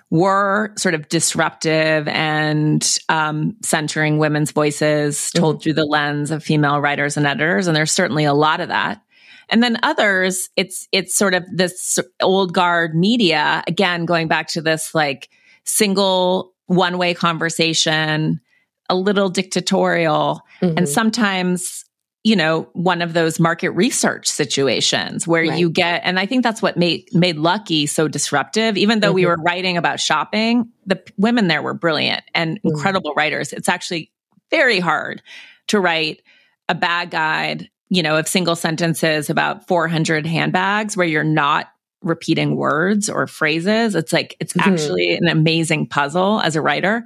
were 0.10 0.72
sort 0.78 0.94
of 0.94 1.10
disruptive 1.10 2.08
and 2.08 3.00
um, 3.10 3.56
centering 3.64 4.18
women's 4.18 4.52
voices 4.52 5.32
told 5.32 5.56
mm-hmm. 5.56 5.64
through 5.64 5.74
the 5.74 5.86
lens 5.86 6.32
of 6.32 6.44
female 6.44 6.80
writers 6.80 7.18
and 7.18 7.26
editors, 7.26 7.68
and 7.68 7.76
there's 7.76 7.92
certainly 7.92 8.24
a 8.24 8.34
lot 8.34 8.62
of 8.62 8.70
that. 8.70 9.02
And 9.50 9.62
then 9.62 9.78
others, 9.84 10.50
it's 10.56 10.88
it's 10.92 11.16
sort 11.16 11.36
of 11.36 11.44
this 11.52 12.00
old 12.22 12.54
guard 12.54 12.96
media, 12.96 13.64
again, 13.68 14.06
going 14.06 14.28
back 14.28 14.48
to 14.50 14.62
this 14.62 14.96
like 14.96 15.30
single 15.66 16.54
one-way 16.68 17.14
conversation, 17.14 18.42
a 18.90 18.96
little 18.96 19.30
dictatorial, 19.30 20.42
mm-hmm. 20.62 20.78
and 20.78 20.90
sometimes 20.90 21.86
you 22.26 22.36
know 22.36 22.68
one 22.74 23.02
of 23.04 23.14
those 23.14 23.40
market 23.40 23.70
research 23.72 24.28
situations 24.28 25.28
where 25.28 25.44
right. 25.44 25.60
you 25.60 25.70
get 25.70 26.02
and 26.04 26.20
i 26.20 26.26
think 26.26 26.44
that's 26.44 26.62
what 26.62 26.76
made 26.76 27.08
made 27.14 27.38
lucky 27.38 27.86
so 27.86 28.08
disruptive 28.08 28.76
even 28.78 29.00
though 29.00 29.10
mm-hmm. 29.10 29.16
we 29.16 29.26
were 29.28 29.38
writing 29.46 29.78
about 29.78 30.00
shopping 30.00 30.68
the 30.88 31.02
women 31.18 31.48
there 31.48 31.62
were 31.62 31.76
brilliant 31.76 32.24
and 32.34 32.58
mm-hmm. 32.58 32.70
incredible 32.70 33.14
writers 33.16 33.54
it's 33.54 33.70
actually 33.70 34.12
very 34.50 34.80
hard 34.80 35.22
to 35.68 35.80
write 35.80 36.24
a 36.68 36.74
bag 36.74 37.12
guide 37.12 37.70
you 37.90 38.02
know 38.02 38.18
of 38.18 38.28
single 38.28 38.56
sentences 38.56 39.30
about 39.30 39.68
400 39.68 40.26
handbags 40.26 40.98
where 40.98 41.08
you're 41.08 41.24
not 41.24 41.70
repeating 42.06 42.56
words 42.56 43.10
or 43.10 43.28
phrases 43.28 43.96
it's 43.96 44.14
like 44.14 44.38
it's 44.40 44.54
mm-hmm. 44.54 44.70
actually 44.72 45.16
an 45.16 45.28
amazing 45.28 45.88
puzzle 45.88 46.40
as 46.42 46.56
a 46.56 46.62
writer 46.62 47.06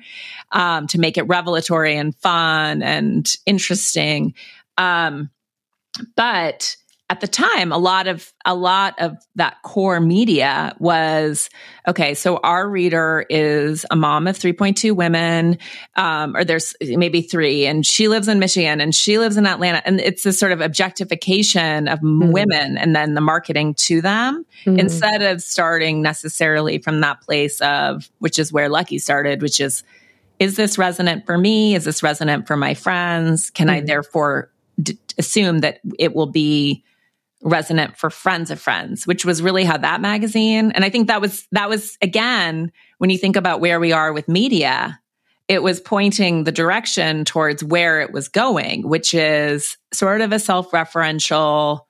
um, 0.51 0.85
to 0.87 0.99
make 0.99 1.17
it 1.17 1.23
revelatory 1.23 1.95
and 1.95 2.15
fun 2.17 2.83
and 2.83 3.37
interesting 3.45 4.33
um, 4.77 5.29
but 6.15 6.75
at 7.09 7.21
the 7.21 7.27
time, 7.27 7.71
a 7.71 7.77
lot 7.77 8.07
of 8.07 8.31
a 8.45 8.53
lot 8.53 8.93
of 8.99 9.17
that 9.35 9.61
core 9.63 9.99
media 9.99 10.75
was 10.77 11.49
okay. 11.87 12.13
So 12.13 12.37
our 12.37 12.69
reader 12.69 13.25
is 13.31 13.83
a 13.89 13.95
mom 13.95 14.27
of 14.27 14.37
three 14.37 14.53
point 14.53 14.77
two 14.77 14.93
women, 14.93 15.57
um, 15.95 16.35
or 16.35 16.43
there's 16.43 16.75
maybe 16.81 17.23
three, 17.23 17.65
and 17.65 17.83
she 17.83 18.07
lives 18.07 18.27
in 18.27 18.37
Michigan 18.37 18.79
and 18.79 18.93
she 18.93 19.17
lives 19.17 19.37
in 19.37 19.47
Atlanta, 19.47 19.81
and 19.85 19.99
it's 19.99 20.21
this 20.21 20.37
sort 20.37 20.51
of 20.51 20.61
objectification 20.61 21.87
of 21.87 21.99
mm-hmm. 21.99 22.31
women, 22.31 22.77
and 22.77 22.95
then 22.95 23.15
the 23.15 23.21
marketing 23.21 23.73
to 23.73 24.01
them 24.01 24.45
mm-hmm. 24.65 24.77
instead 24.77 25.23
of 25.23 25.41
starting 25.41 26.03
necessarily 26.03 26.77
from 26.77 27.01
that 27.01 27.21
place 27.21 27.59
of 27.61 28.07
which 28.19 28.37
is 28.37 28.53
where 28.53 28.69
Lucky 28.69 28.99
started, 28.99 29.41
which 29.41 29.59
is 29.59 29.83
is 30.37 30.55
this 30.57 30.77
resonant 30.77 31.25
for 31.25 31.37
me? 31.37 31.73
Is 31.73 31.85
this 31.85 32.03
resonant 32.03 32.45
for 32.45 32.55
my 32.55 32.75
friends? 32.75 33.49
Can 33.49 33.67
mm-hmm. 33.67 33.77
I 33.77 33.81
therefore 33.81 34.51
d- 34.81 34.97
assume 35.17 35.59
that 35.59 35.79
it 35.97 36.13
will 36.13 36.27
be 36.27 36.83
resonant 37.41 37.97
for 37.97 38.09
friends 38.09 38.51
of 38.51 38.59
friends 38.59 39.07
which 39.07 39.23
was 39.23 39.41
really 39.41 39.63
how 39.63 39.77
that 39.77 40.01
magazine 40.01 40.71
and 40.71 40.83
i 40.83 40.89
think 40.89 41.07
that 41.07 41.21
was 41.21 41.47
that 41.51 41.69
was 41.69 41.97
again 42.01 42.71
when 42.97 43.09
you 43.09 43.17
think 43.17 43.35
about 43.35 43.61
where 43.61 43.79
we 43.79 43.91
are 43.91 44.11
with 44.11 44.27
media 44.27 44.99
it 45.47 45.63
was 45.63 45.79
pointing 45.79 46.43
the 46.43 46.51
direction 46.51 47.25
towards 47.25 47.63
where 47.63 48.01
it 48.01 48.11
was 48.11 48.27
going 48.27 48.87
which 48.87 49.13
is 49.13 49.77
sort 49.93 50.21
of 50.21 50.33
a 50.33 50.39
self-referential 50.39 51.81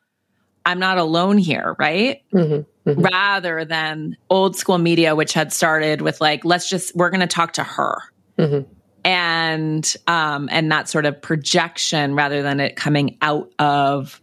i'm 0.65 0.79
not 0.79 0.97
alone 0.97 1.37
here 1.37 1.75
right? 1.79 2.21
Mm-hmm, 2.33 2.89
mm-hmm. 2.89 3.01
rather 3.01 3.65
than 3.65 4.17
old 4.29 4.55
school 4.55 4.77
media 4.77 5.15
which 5.15 5.33
had 5.33 5.53
started 5.53 6.01
with 6.01 6.19
like 6.21 6.45
let's 6.45 6.69
just 6.69 6.95
we're 6.95 7.09
going 7.09 7.19
to 7.21 7.27
talk 7.27 7.53
to 7.53 7.63
her. 7.63 7.97
Mm-hmm. 8.37 8.71
And 9.05 9.95
um 10.07 10.49
and 10.51 10.71
that 10.71 10.89
sort 10.89 11.05
of 11.05 11.21
projection 11.21 12.15
rather 12.15 12.41
than 12.41 12.59
it 12.59 12.75
coming 12.75 13.17
out 13.21 13.51
of 13.59 14.21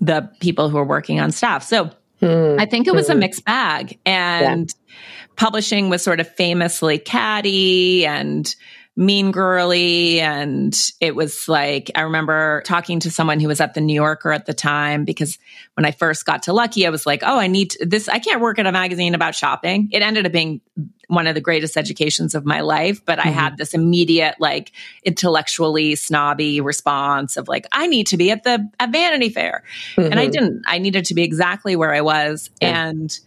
the 0.00 0.30
people 0.40 0.68
who 0.68 0.78
are 0.78 0.84
working 0.84 1.20
on 1.20 1.30
staff 1.30 1.62
so 1.62 1.90
mm. 2.20 2.60
i 2.60 2.66
think 2.66 2.86
it 2.86 2.94
was 2.94 3.08
a 3.08 3.12
hmm. 3.12 3.20
mixed 3.20 3.44
bag 3.44 3.98
and 4.04 4.74
yeah. 4.86 4.94
publishing 5.36 5.88
was 5.88 6.02
sort 6.02 6.20
of 6.20 6.28
famously 6.34 6.98
catty 6.98 8.06
and 8.06 8.54
mean 8.98 9.30
girly 9.30 10.18
and 10.18 10.90
it 11.00 11.14
was 11.14 11.46
like 11.46 11.88
i 11.94 12.00
remember 12.00 12.64
talking 12.66 12.98
to 12.98 13.12
someone 13.12 13.38
who 13.38 13.46
was 13.46 13.60
at 13.60 13.74
the 13.74 13.80
new 13.80 13.94
yorker 13.94 14.32
at 14.32 14.44
the 14.44 14.52
time 14.52 15.04
because 15.04 15.38
when 15.74 15.84
i 15.84 15.92
first 15.92 16.26
got 16.26 16.42
to 16.42 16.52
lucky 16.52 16.84
i 16.84 16.90
was 16.90 17.06
like 17.06 17.22
oh 17.22 17.38
i 17.38 17.46
need 17.46 17.70
to, 17.70 17.86
this 17.86 18.08
i 18.08 18.18
can't 18.18 18.40
work 18.40 18.58
at 18.58 18.66
a 18.66 18.72
magazine 18.72 19.14
about 19.14 19.36
shopping 19.36 19.88
it 19.92 20.02
ended 20.02 20.26
up 20.26 20.32
being 20.32 20.60
one 21.06 21.28
of 21.28 21.36
the 21.36 21.40
greatest 21.40 21.76
educations 21.76 22.34
of 22.34 22.44
my 22.44 22.60
life 22.60 23.04
but 23.04 23.20
mm-hmm. 23.20 23.28
i 23.28 23.30
had 23.30 23.56
this 23.56 23.72
immediate 23.72 24.34
like 24.40 24.72
intellectually 25.04 25.94
snobby 25.94 26.60
response 26.60 27.36
of 27.36 27.46
like 27.46 27.68
i 27.70 27.86
need 27.86 28.08
to 28.08 28.16
be 28.16 28.32
at 28.32 28.42
the 28.42 28.68
at 28.80 28.90
vanity 28.90 29.28
fair 29.28 29.62
mm-hmm. 29.92 30.10
and 30.10 30.18
i 30.18 30.24
mm-hmm. 30.24 30.32
didn't 30.32 30.62
i 30.66 30.78
needed 30.78 31.04
to 31.04 31.14
be 31.14 31.22
exactly 31.22 31.76
where 31.76 31.94
i 31.94 32.00
was 32.00 32.50
yeah. 32.60 32.88
and 32.88 33.20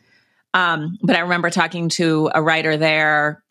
um 0.54 1.00
but 1.02 1.16
i 1.16 1.20
remember 1.20 1.50
talking 1.50 1.88
to 1.88 2.30
a 2.36 2.42
writer 2.42 2.76
there 2.76 3.42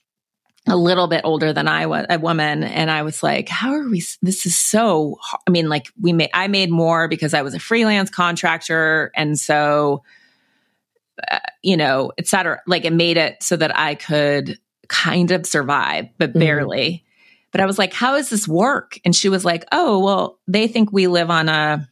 a 0.66 0.76
little 0.76 1.08
bit 1.08 1.22
older 1.24 1.52
than 1.52 1.68
I 1.68 1.86
was, 1.86 2.06
a 2.10 2.18
woman, 2.18 2.62
and 2.62 2.90
I 2.90 3.02
was 3.02 3.22
like, 3.22 3.48
"How 3.48 3.72
are 3.72 3.88
we? 3.88 4.02
This 4.22 4.44
is 4.44 4.56
so. 4.56 5.16
Hard. 5.20 5.42
I 5.46 5.50
mean, 5.50 5.68
like 5.68 5.86
we 6.00 6.12
made. 6.12 6.30
I 6.34 6.48
made 6.48 6.70
more 6.70 7.08
because 7.08 7.34
I 7.34 7.42
was 7.42 7.54
a 7.54 7.58
freelance 7.58 8.10
contractor, 8.10 9.10
and 9.16 9.38
so, 9.38 10.02
uh, 11.30 11.38
you 11.62 11.76
know, 11.76 12.12
et 12.18 12.26
cetera. 12.26 12.60
Like 12.66 12.84
it 12.84 12.92
made 12.92 13.16
it 13.16 13.42
so 13.42 13.56
that 13.56 13.76
I 13.76 13.94
could 13.94 14.58
kind 14.88 15.30
of 15.30 15.46
survive, 15.46 16.08
but 16.18 16.30
mm-hmm. 16.30 16.40
barely. 16.40 16.88
Mm-hmm. 16.88 17.04
But 17.52 17.60
I 17.62 17.66
was 17.66 17.78
like, 17.78 17.94
"How 17.94 18.16
does 18.16 18.28
this 18.28 18.46
work?" 18.46 19.00
And 19.04 19.16
she 19.16 19.30
was 19.30 19.44
like, 19.44 19.64
"Oh, 19.72 19.98
well, 19.98 20.38
they 20.46 20.68
think 20.68 20.92
we 20.92 21.06
live 21.06 21.30
on 21.30 21.48
a, 21.48 21.88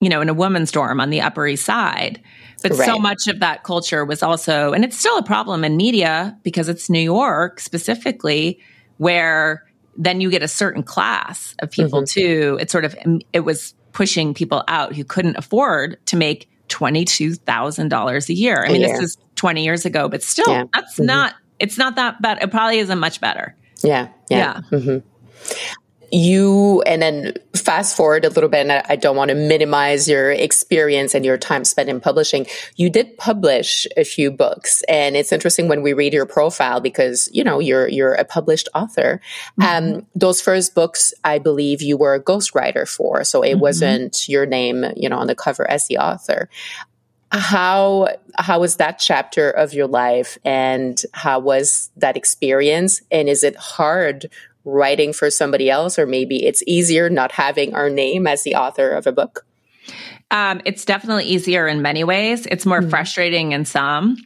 you 0.00 0.08
know, 0.08 0.20
in 0.20 0.28
a 0.28 0.34
woman's 0.34 0.72
dorm 0.72 1.00
on 1.00 1.10
the 1.10 1.20
Upper 1.20 1.46
East 1.46 1.64
Side." 1.64 2.20
But 2.62 2.72
right. 2.72 2.86
so 2.86 2.98
much 2.98 3.26
of 3.26 3.40
that 3.40 3.64
culture 3.64 4.04
was 4.04 4.22
also, 4.22 4.72
and 4.72 4.84
it's 4.84 4.98
still 4.98 5.16
a 5.18 5.22
problem 5.22 5.64
in 5.64 5.76
media 5.76 6.38
because 6.42 6.68
it's 6.68 6.90
New 6.90 7.00
York 7.00 7.60
specifically, 7.60 8.60
where 8.98 9.64
then 9.96 10.20
you 10.20 10.30
get 10.30 10.42
a 10.42 10.48
certain 10.48 10.82
class 10.82 11.54
of 11.60 11.70
people 11.70 12.02
mm-hmm. 12.02 12.20
too. 12.20 12.58
It 12.60 12.70
sort 12.70 12.84
of, 12.84 12.96
it 13.32 13.40
was 13.40 13.74
pushing 13.92 14.34
people 14.34 14.62
out 14.68 14.94
who 14.94 15.04
couldn't 15.04 15.36
afford 15.36 15.98
to 16.06 16.16
make 16.16 16.48
$22,000 16.68 18.28
a 18.28 18.34
year. 18.34 18.64
I 18.64 18.72
mean, 18.72 18.82
this 18.82 19.00
is 19.00 19.18
20 19.36 19.64
years 19.64 19.84
ago, 19.84 20.08
but 20.08 20.22
still, 20.22 20.48
yeah. 20.48 20.64
that's 20.72 20.94
mm-hmm. 20.94 21.06
not, 21.06 21.34
it's 21.58 21.78
not 21.78 21.96
that 21.96 22.20
bad. 22.22 22.42
It 22.42 22.50
probably 22.50 22.78
isn't 22.78 22.98
much 22.98 23.20
better. 23.20 23.56
Yeah. 23.82 24.08
Yeah. 24.28 24.60
yeah. 24.70 24.78
Mm-hmm 24.78 24.98
you 26.12 26.82
and 26.82 27.00
then 27.00 27.34
fast 27.54 27.96
forward 27.96 28.24
a 28.24 28.28
little 28.30 28.48
bit 28.48 28.68
and 28.68 28.72
I, 28.72 28.96
don't 28.96 29.16
want 29.16 29.28
to 29.28 29.34
minimize 29.34 30.08
your 30.08 30.32
experience 30.32 31.14
and 31.14 31.24
your 31.24 31.38
time 31.38 31.64
spent 31.64 31.88
in 31.88 32.00
publishing 32.00 32.46
you 32.76 32.90
did 32.90 33.16
publish 33.16 33.86
a 33.96 34.04
few 34.04 34.30
books 34.30 34.82
and 34.88 35.16
it's 35.16 35.32
interesting 35.32 35.68
when 35.68 35.82
we 35.82 35.92
read 35.92 36.12
your 36.12 36.26
profile 36.26 36.80
because 36.80 37.28
you 37.32 37.44
know 37.44 37.60
you're 37.60 37.88
you're 37.88 38.14
a 38.14 38.24
published 38.24 38.68
author 38.74 39.20
mm-hmm. 39.60 39.96
um, 39.96 40.06
those 40.14 40.40
first 40.40 40.74
books 40.74 41.14
i 41.24 41.38
believe 41.38 41.80
you 41.80 41.96
were 41.96 42.14
a 42.14 42.22
ghostwriter 42.22 42.88
for 42.88 43.24
so 43.24 43.42
it 43.42 43.52
mm-hmm. 43.52 43.60
wasn't 43.60 44.28
your 44.28 44.46
name 44.46 44.84
you 44.96 45.08
know 45.08 45.18
on 45.18 45.26
the 45.26 45.34
cover 45.34 45.68
as 45.70 45.86
the 45.86 45.98
author 45.98 46.48
how 47.32 48.08
how 48.38 48.58
was 48.58 48.76
that 48.76 48.98
chapter 48.98 49.50
of 49.50 49.72
your 49.72 49.86
life 49.86 50.36
and 50.44 51.02
how 51.12 51.38
was 51.38 51.90
that 51.96 52.16
experience 52.16 53.02
and 53.12 53.28
is 53.28 53.44
it 53.44 53.54
hard 53.56 54.28
writing 54.64 55.12
for 55.12 55.30
somebody 55.30 55.70
else, 55.70 55.98
or 55.98 56.06
maybe 56.06 56.44
it's 56.46 56.62
easier 56.66 57.08
not 57.08 57.32
having 57.32 57.74
our 57.74 57.90
name 57.90 58.26
as 58.26 58.42
the 58.42 58.54
author 58.54 58.90
of 58.90 59.06
a 59.06 59.12
book? 59.12 59.46
Um, 60.30 60.60
it's 60.64 60.84
definitely 60.84 61.24
easier 61.24 61.66
in 61.66 61.82
many 61.82 62.04
ways. 62.04 62.46
It's 62.46 62.66
more 62.66 62.80
mm-hmm. 62.80 62.90
frustrating 62.90 63.52
in 63.52 63.64
some. 63.64 64.16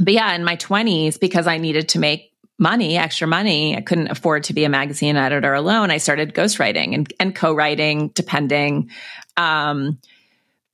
But 0.00 0.12
yeah, 0.12 0.34
in 0.34 0.44
my 0.44 0.56
20s, 0.56 1.18
because 1.18 1.46
I 1.46 1.58
needed 1.58 1.88
to 1.90 1.98
make 1.98 2.32
money, 2.58 2.96
extra 2.98 3.26
money, 3.26 3.76
I 3.76 3.80
couldn't 3.80 4.10
afford 4.10 4.44
to 4.44 4.52
be 4.52 4.64
a 4.64 4.68
magazine 4.68 5.16
editor 5.16 5.54
alone. 5.54 5.90
I 5.90 5.98
started 5.98 6.34
ghostwriting 6.34 6.94
and, 6.94 7.12
and 7.18 7.34
co 7.34 7.54
writing, 7.54 8.08
depending. 8.08 8.90
Um, 9.36 9.98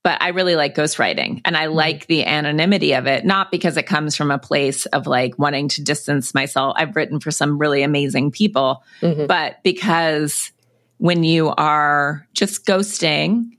but 0.05 0.21
I 0.21 0.27
really 0.27 0.55
like 0.55 0.75
ghostwriting 0.75 1.41
and 1.45 1.57
I 1.57 1.65
mm-hmm. 1.65 1.73
like 1.73 2.05
the 2.05 2.25
anonymity 2.25 2.93
of 2.93 3.07
it, 3.07 3.25
not 3.25 3.49
because 3.49 3.75
it 3.75 3.87
comes 3.87 4.15
from 4.15 4.29
a 4.29 4.37
place 4.37 4.85
of 4.85 5.07
like 5.07 5.39
wanting 5.39 5.67
to 5.69 5.83
distance 5.83 6.35
myself. 6.35 6.75
I've 6.77 6.95
written 6.95 7.19
for 7.19 7.31
some 7.31 7.57
really 7.57 7.81
amazing 7.81 8.29
people, 8.29 8.83
mm-hmm. 9.01 9.25
but 9.25 9.63
because 9.63 10.51
when 10.99 11.23
you 11.23 11.49
are 11.57 12.27
just 12.33 12.67
ghosting, 12.67 13.49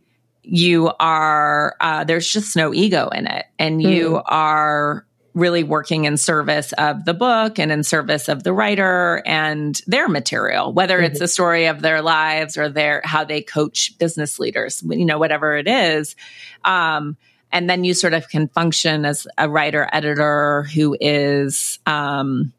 you 0.43 0.93
are, 1.01 1.75
uh, 1.81 2.05
there's 2.05 2.31
just 2.31 2.55
no 2.55 2.73
ego 2.73 3.09
in 3.09 3.27
it. 3.27 3.47
And 3.59 3.83
you 3.83 4.11
mm. 4.11 4.23
are 4.27 5.05
really 5.37 5.63
working 5.63 6.07
in 6.07 6.17
service 6.17 6.73
of 6.73 7.05
the 7.05 7.13
book 7.13 7.59
and 7.59 7.71
in 7.71 7.85
service 7.85 8.29
of 8.29 8.43
the 8.43 8.55
writer 8.55 9.23
and 9.27 9.83
their 9.87 10.09
material, 10.09 10.73
whether 10.73 10.97
mm-hmm. 10.97 11.13
it's 11.13 11.21
a 11.21 11.29
story 11.29 11.67
of 11.67 11.83
their 11.83 12.01
lives 12.01 12.57
or 12.57 12.71
their 12.71 13.03
how 13.05 13.23
they 13.23 13.43
coach 13.43 13.97
business 13.99 14.39
leaders, 14.39 14.83
you 14.89 15.05
know, 15.05 15.19
whatever 15.19 15.55
it 15.57 15.69
is. 15.69 16.17
Um, 16.65 17.19
and 17.53 17.69
then 17.69 17.85
you 17.85 17.93
sort 17.93 18.15
of 18.15 18.29
can 18.31 18.49
function 18.49 19.05
as 19.05 19.27
a 19.37 19.47
writer 19.47 19.87
editor 19.93 20.63
who 20.75 20.97
is, 20.99 21.79
um, 21.85 22.55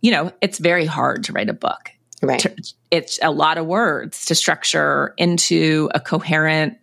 you 0.00 0.10
know, 0.10 0.32
it's 0.42 0.58
very 0.58 0.86
hard 0.86 1.24
to 1.24 1.32
write 1.32 1.48
a 1.48 1.54
book. 1.54 1.90
Right. 2.20 2.44
It's 2.90 3.20
a 3.22 3.30
lot 3.30 3.56
of 3.56 3.66
words 3.66 4.24
to 4.26 4.34
structure 4.34 5.14
into 5.16 5.90
a 5.94 6.00
coherent 6.00 6.76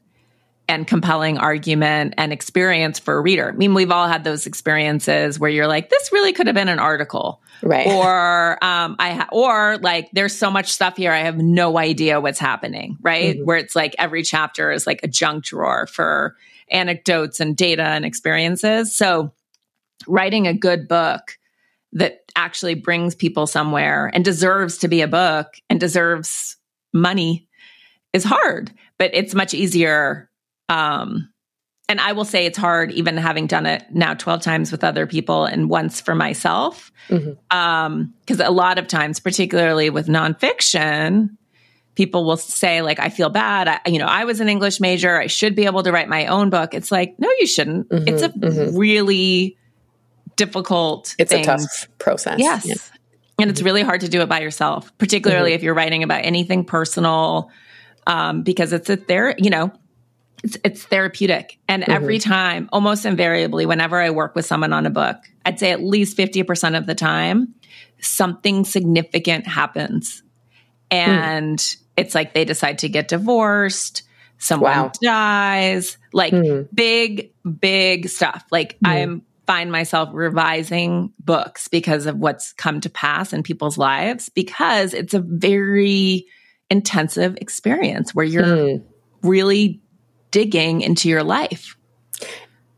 and 0.72 0.88
compelling 0.88 1.38
argument 1.38 2.14
and 2.18 2.32
experience 2.32 2.98
for 2.98 3.18
a 3.18 3.22
reader. 3.22 3.50
I 3.50 3.52
mean, 3.52 3.74
we've 3.74 3.92
all 3.92 4.08
had 4.08 4.24
those 4.24 4.48
experiences 4.48 5.38
where 5.38 5.50
you're 5.50 5.68
like, 5.68 5.90
this 5.90 6.14
really 6.14 6.32
could 6.32 6.48
have 6.48 6.56
been 6.56 6.70
an 6.70 6.80
article. 6.80 7.42
Right. 7.62 7.88
Or, 7.92 8.58
um, 8.64 8.96
I, 8.98 9.12
ha- 9.12 9.28
or 9.34 9.78
like, 9.80 10.10
there's 10.14 10.36
so 10.36 10.50
much 10.50 10.72
stuff 10.72 10.96
here. 10.96 11.12
I 11.12 11.20
have 11.20 11.38
no 11.38 11.78
idea 11.78 12.22
what's 12.22 12.40
happening. 12.40 12.98
Right. 13.02 13.36
Mm-hmm. 13.36 13.46
Where 13.46 13.58
it's 13.58 13.76
like 13.76 13.96
every 14.00 14.24
chapter 14.24 14.72
is 14.72 14.88
like 14.88 15.02
a 15.04 15.10
junk 15.10 15.44
drawer 15.44 15.88
for 15.88 16.38
anecdotes 16.70 17.42
and 17.42 17.58
data 17.58 17.84
and 17.84 18.06
experiences. 18.06 18.96
So 18.96 19.34
writing 20.08 20.48
a 20.48 20.54
good 20.54 20.88
book 20.88 21.38
that 21.94 22.22
actually 22.38 22.76
brings 22.76 23.14
people 23.14 23.46
somewhere 23.46 24.10
and 24.14 24.24
deserves 24.24 24.78
to 24.80 24.88
be 24.88 25.02
a 25.02 25.08
book 25.08 25.48
and 25.70 25.82
deserves 25.82 26.56
money 26.94 27.50
is 28.14 28.24
hard, 28.24 28.72
but 28.98 29.12
it's 29.14 29.36
much 29.36 29.54
easier. 29.54 30.30
Um, 30.72 31.32
and 31.90 32.00
I 32.00 32.14
will 32.14 32.26
say 32.26 32.46
it's 32.46 32.58
hard, 32.58 32.92
even 32.94 33.18
having 33.18 33.48
done 33.48 33.66
it 33.66 33.84
now 33.92 34.14
12 34.14 34.42
times 34.42 34.72
with 34.72 34.84
other 34.84 35.06
people 35.06 35.44
and 35.44 35.70
once 35.70 36.00
for 36.00 36.16
myself. 36.16 36.90
Because 37.10 37.26
mm-hmm. 37.26 37.58
um, 37.58 38.14
a 38.40 38.50
lot 38.50 38.80
of 38.80 38.88
times, 38.88 39.20
particularly 39.20 39.90
with 39.90 40.08
nonfiction, 40.08 41.32
people 41.96 42.24
will 42.24 42.38
say 42.38 42.82
like 42.82 43.00
i 43.00 43.10
feel 43.10 43.30
bad 43.30 43.68
I, 43.68 43.80
you 43.86 44.00
know 44.00 44.06
i 44.06 44.24
was 44.24 44.40
an 44.40 44.48
english 44.48 44.80
major 44.80 45.20
i 45.20 45.28
should 45.28 45.56
be 45.56 45.66
able 45.66 45.84
to 45.84 45.92
write 45.92 46.08
my 46.08 46.28
own 46.28 46.50
book 46.50 46.74
it's 46.74 46.90
like 46.90 47.16
no 47.20 47.30
you 47.40 47.46
shouldn't 47.46 47.90
mm-hmm, 47.90 48.08
it's 48.08 48.22
a 48.22 48.30
mm-hmm. 48.30 48.78
really 48.78 49.58
difficult 50.38 51.16
it's 51.20 51.32
thing. 51.32 51.42
a 51.42 51.46
tough 51.46 51.90
process 51.98 52.40
yes 52.40 52.66
yeah. 52.66 52.76
and 53.40 53.50
it's 53.50 53.62
really 53.62 53.82
hard 53.82 54.02
to 54.02 54.10
do 54.10 54.22
it 54.22 54.30
by 54.30 54.40
yourself 54.40 54.98
particularly 54.98 55.52
mm-hmm. 55.52 55.56
if 55.56 55.64
you're 55.64 55.74
writing 55.74 56.04
about 56.04 56.24
anything 56.24 56.64
personal 56.64 57.52
um, 58.08 58.42
because 58.42 58.74
it's 58.74 58.90
a 58.90 58.96
there 58.96 59.36
you 59.38 59.50
know 59.50 59.72
it's, 60.44 60.58
it's 60.64 60.84
therapeutic 60.84 61.60
and 61.68 61.84
mm-hmm. 61.84 61.92
every 61.92 62.20
time 62.20 62.70
almost 62.72 63.06
invariably 63.06 63.66
whenever 63.66 64.00
i 64.00 64.10
work 64.10 64.36
with 64.36 64.46
someone 64.46 64.74
on 64.74 64.86
a 64.86 64.90
book 64.90 65.18
i'd 65.46 65.60
say 65.60 65.72
at 65.72 65.82
least 65.82 66.18
50% 66.18 66.78
of 66.78 66.86
the 66.86 66.96
time 66.96 67.54
something 68.00 68.66
significant 68.66 69.46
happens 69.48 70.24
hmm. 70.92 70.98
and 70.98 71.76
it's 71.96 72.16
like 72.16 72.34
they 72.34 72.46
decide 72.46 72.80
to 72.80 72.90
get 72.90 73.08
divorced 73.08 74.04
someone 74.38 74.72
wow. 74.72 74.92
dies 75.02 75.98
like 76.14 76.34
mm. 76.34 76.68
big 76.74 77.32
big 77.60 78.10
stuff 78.10 78.44
like 78.50 78.74
mm. 78.80 78.90
i'm 78.90 79.22
find 79.46 79.72
myself 79.72 80.10
revising 80.14 81.12
books 81.20 81.68
because 81.68 82.06
of 82.06 82.18
what's 82.18 82.54
come 82.54 82.80
to 82.80 82.90
pass 82.90 83.34
in 83.34 83.44
people's 83.44 83.78
lives 83.78 84.30
because 84.30 84.94
it's 84.94 85.14
a 85.14 85.20
very 85.20 86.26
intensive 86.70 87.36
experience 87.42 88.16
where 88.16 88.26
you're 88.26 88.44
mm. 88.44 88.84
really 89.24 89.82
digging 90.32 90.82
into 90.82 91.10
your 91.10 91.24
life 91.24 91.76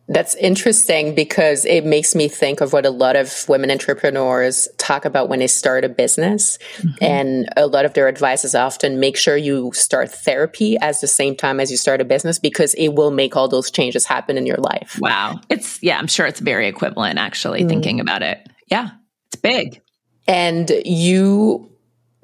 that's 0.10 0.36
interesting 0.36 1.16
because 1.16 1.64
it 1.64 1.86
makes 1.86 2.14
me 2.14 2.28
think 2.28 2.60
of 2.60 2.74
what 2.74 2.86
a 2.86 2.90
lot 2.90 3.16
of 3.16 3.46
women 3.48 3.72
entrepreneurs 3.72 4.68
talk 4.78 5.06
about 5.06 5.30
when 5.30 5.40
they 5.40 5.48
start 5.48 5.86
a 5.86 5.90
business. 5.90 6.58
Mm-hmm. 6.78 7.04
And 7.04 7.50
a 7.56 7.68
lot 7.68 7.86
of 7.86 7.94
their 7.94 8.10
advice 8.10 8.44
is 8.44 8.54
often 8.54 9.00
make 9.00 9.16
sure 9.16 9.38
you 9.38 9.72
start 9.74 10.12
therapy 10.12 10.78
at 10.78 11.00
the 11.00 11.08
same 11.08 11.36
time 11.36 11.60
as 11.60 11.72
you 11.72 11.78
start 11.78 12.02
a 12.02 12.06
business 12.06 12.38
because 12.38 12.74
it 12.74 12.90
will 12.90 13.12
make 13.12 13.38
all 13.38 13.48
those 13.48 13.72
changes 13.72 14.06
happen 14.06 14.38
in 14.38 14.46
your 14.46 14.58
life. 14.58 14.98
Wow. 15.00 15.40
It's, 15.50 15.82
yeah, 15.82 15.98
I'm 15.98 16.08
sure 16.08 16.26
it's 16.26 16.42
very 16.42 16.68
equivalent 16.68 17.18
actually 17.18 17.62
mm-hmm. 17.62 17.70
thinking 17.70 18.00
about 18.02 18.24
it. 18.24 18.46
Yeah, 18.68 18.90
it's 19.28 19.42
big. 19.42 19.82
And 20.28 20.70
you 20.86 21.73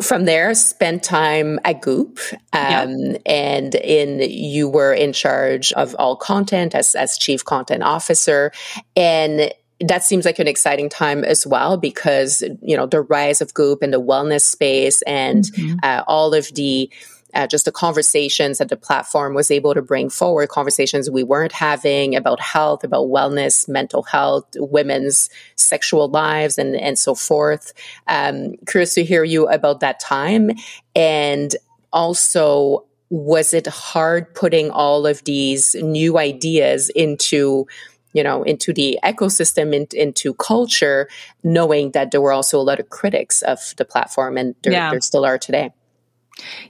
from 0.02 0.26
there 0.26 0.54
spent 0.54 1.04
time 1.04 1.60
at 1.66 1.82
goop 1.82 2.20
um, 2.54 2.92
yep. 3.00 3.22
and 3.26 3.76
in 3.76 4.20
you 4.22 4.68
were 4.68 4.94
in 4.94 5.14
charge 5.14 5.74
of 5.74 5.96
all 6.00 6.16
content 6.16 6.74
as, 6.74 6.96
as 6.96 7.18
chief 7.18 7.44
content 7.46 7.84
officer 7.84 8.52
and 8.96 9.54
that 9.82 10.04
seems 10.04 10.26
like 10.26 10.40
an 10.40 10.48
exciting 10.48 10.90
time 10.90 11.24
as 11.24 11.48
well 11.48 11.78
because 11.78 12.44
you 12.62 12.76
know 12.76 12.86
the 12.86 13.02
rise 13.02 13.42
of 13.42 13.54
goop 13.54 13.82
and 13.82 13.94
the 13.94 14.02
wellness 14.02 14.42
space 14.42 15.02
and 15.04 15.46
mm-hmm. 15.46 15.78
uh, 15.84 16.04
all 16.08 16.34
of 16.34 16.54
the 16.56 16.90
uh, 17.34 17.48
just 17.48 17.66
the 17.66 17.72
conversations 17.72 18.58
that 18.58 18.70
the 18.70 18.78
platform 18.78 19.34
was 19.34 19.52
able 19.52 19.74
to 19.74 19.82
bring 19.82 20.10
forward, 20.10 20.50
conversations 20.50 21.10
we 21.10 21.24
weren't 21.24 21.52
having 21.52 22.16
about 22.16 22.40
health, 22.40 22.84
about 22.84 23.08
wellness, 23.08 23.68
mental 23.68 24.04
health, 24.04 24.46
women's 24.56 25.30
sexual 25.56 26.08
lives, 26.10 26.58
and, 26.58 26.76
and 26.76 26.98
so 26.98 27.16
forth. 27.16 27.74
Um, 28.08 28.56
curious 28.68 28.94
to 28.96 29.04
hear 29.04 29.24
you 29.24 29.48
about 29.48 29.82
that 29.82 30.00
time. 30.00 30.52
And 30.96 31.56
also, 31.92 32.86
was 33.10 33.54
it 33.54 33.68
hard 33.68 34.34
putting 34.36 34.70
all 34.70 35.08
of 35.08 35.24
these 35.24 35.76
new 35.76 36.18
ideas 36.18 36.90
into 36.90 37.68
you 38.14 38.24
know 38.24 38.44
into 38.44 38.74
the 38.74 39.00
ecosystem 39.04 39.74
in, 39.74 39.88
into 39.94 40.34
culture 40.36 41.08
knowing 41.44 41.92
that 41.92 42.12
there 42.12 42.22
were 42.22 42.32
also 42.32 42.60
a 42.60 42.62
lot 42.62 42.80
of 42.80 42.90
critics 42.90 43.42
of 43.42 43.60
the 43.78 43.86
platform 43.86 44.38
and 44.38 44.56
there, 44.64 44.74
yeah. 44.74 44.92
there 44.92 45.02
still 45.02 45.26
are 45.26 45.38
today 45.38 45.72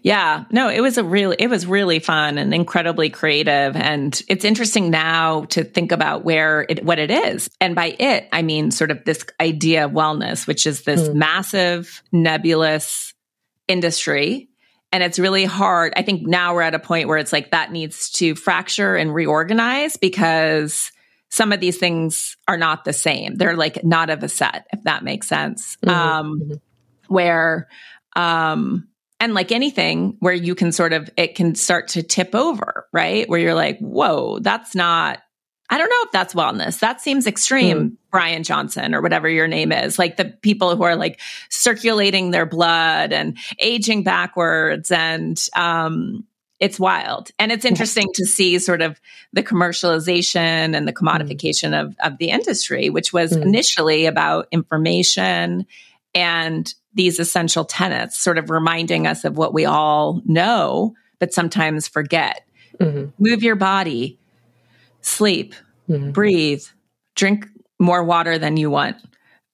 yeah, 0.01 0.45
no, 0.51 0.69
it 0.69 0.81
was 0.81 0.97
a 0.97 1.03
really 1.03 1.35
it 1.39 1.47
was 1.47 1.65
really 1.65 1.99
fun 1.99 2.37
and 2.37 2.53
incredibly 2.53 3.09
creative 3.09 3.75
and 3.75 4.21
it's 4.27 4.45
interesting 4.45 4.89
now 4.89 5.45
to 5.45 5.63
think 5.63 5.91
about 5.91 6.23
where 6.23 6.65
it 6.69 6.83
what 6.83 6.99
it 6.99 7.11
is. 7.11 7.49
And 7.59 7.75
by 7.75 7.95
it, 7.99 8.27
I 8.31 8.41
mean 8.41 8.71
sort 8.71 8.91
of 8.91 9.03
this 9.05 9.25
idea 9.39 9.85
of 9.85 9.91
wellness, 9.91 10.47
which 10.47 10.65
is 10.65 10.83
this 10.83 11.09
mm. 11.09 11.15
massive 11.15 12.01
nebulous 12.11 13.13
industry 13.67 14.49
and 14.91 15.03
it's 15.03 15.19
really 15.19 15.45
hard. 15.45 15.93
I 15.95 16.01
think 16.01 16.25
now 16.25 16.55
we're 16.55 16.63
at 16.63 16.73
a 16.73 16.79
point 16.79 17.07
where 17.07 17.17
it's 17.17 17.31
like 17.31 17.51
that 17.51 17.71
needs 17.71 18.09
to 18.11 18.35
fracture 18.35 18.95
and 18.95 19.13
reorganize 19.13 19.97
because 19.97 20.91
some 21.29 21.51
of 21.51 21.59
these 21.59 21.77
things 21.77 22.37
are 22.47 22.57
not 22.57 22.85
the 22.85 22.93
same. 22.93 23.35
They're 23.35 23.55
like 23.55 23.83
not 23.83 24.09
of 24.09 24.23
a 24.23 24.29
set, 24.29 24.65
if 24.73 24.83
that 24.83 25.03
makes 25.03 25.27
sense. 25.27 25.77
Mm-hmm. 25.85 25.89
Um, 25.89 26.39
mm-hmm. 26.41 27.13
Where 27.13 27.67
um, 28.15 28.87
and 29.19 29.33
like 29.33 29.51
anything 29.51 30.15
where 30.19 30.33
you 30.33 30.55
can 30.55 30.71
sort 30.71 30.93
of 30.93 31.09
it 31.17 31.35
can 31.35 31.55
start 31.55 31.89
to 31.89 32.03
tip 32.03 32.33
over 32.33 32.87
right 32.93 33.27
where 33.29 33.39
you're 33.39 33.55
like 33.55 33.79
whoa 33.79 34.39
that's 34.39 34.75
not 34.75 35.19
i 35.69 35.77
don't 35.77 35.89
know 35.89 36.01
if 36.03 36.11
that's 36.11 36.33
wellness 36.33 36.79
that 36.79 37.01
seems 37.01 37.27
extreme 37.27 37.77
mm. 37.77 37.95
Bryan 38.11 38.43
Johnson 38.43 38.95
or 38.95 39.01
whatever 39.01 39.29
your 39.29 39.47
name 39.47 39.71
is 39.71 39.99
like 39.99 40.17
the 40.17 40.25
people 40.25 40.75
who 40.75 40.83
are 40.83 40.95
like 40.95 41.19
circulating 41.49 42.31
their 42.31 42.47
blood 42.47 43.13
and 43.13 43.37
aging 43.59 44.03
backwards 44.03 44.91
and 44.91 45.39
um 45.55 46.25
it's 46.59 46.79
wild 46.79 47.29
and 47.39 47.51
it's 47.51 47.65
interesting 47.65 48.07
to 48.15 48.25
see 48.25 48.59
sort 48.59 48.81
of 48.81 48.99
the 49.31 49.43
commercialization 49.43 50.75
and 50.75 50.87
the 50.87 50.91
hmm. 50.91 51.07
commodification 51.07 51.71
mm. 51.71 51.81
of, 51.81 51.95
of 52.03 52.17
the 52.17 52.29
industry 52.29 52.89
which 52.89 53.13
was 53.13 53.31
mm. 53.31 53.41
initially 53.41 54.05
about 54.07 54.47
information 54.51 55.65
and 56.15 56.73
these 56.93 57.19
essential 57.19 57.65
tenets, 57.65 58.19
sort 58.19 58.37
of 58.37 58.49
reminding 58.49 59.07
us 59.07 59.23
of 59.23 59.37
what 59.37 59.53
we 59.53 59.65
all 59.65 60.21
know, 60.25 60.93
but 61.19 61.33
sometimes 61.33 61.87
forget. 61.87 62.41
Mm-hmm. 62.79 63.11
Move 63.23 63.43
your 63.43 63.55
body, 63.55 64.19
sleep, 65.01 65.53
mm-hmm. 65.87 66.11
breathe, 66.11 66.63
drink 67.15 67.47
more 67.79 68.03
water 68.03 68.37
than 68.37 68.57
you 68.57 68.69
want, 68.69 68.97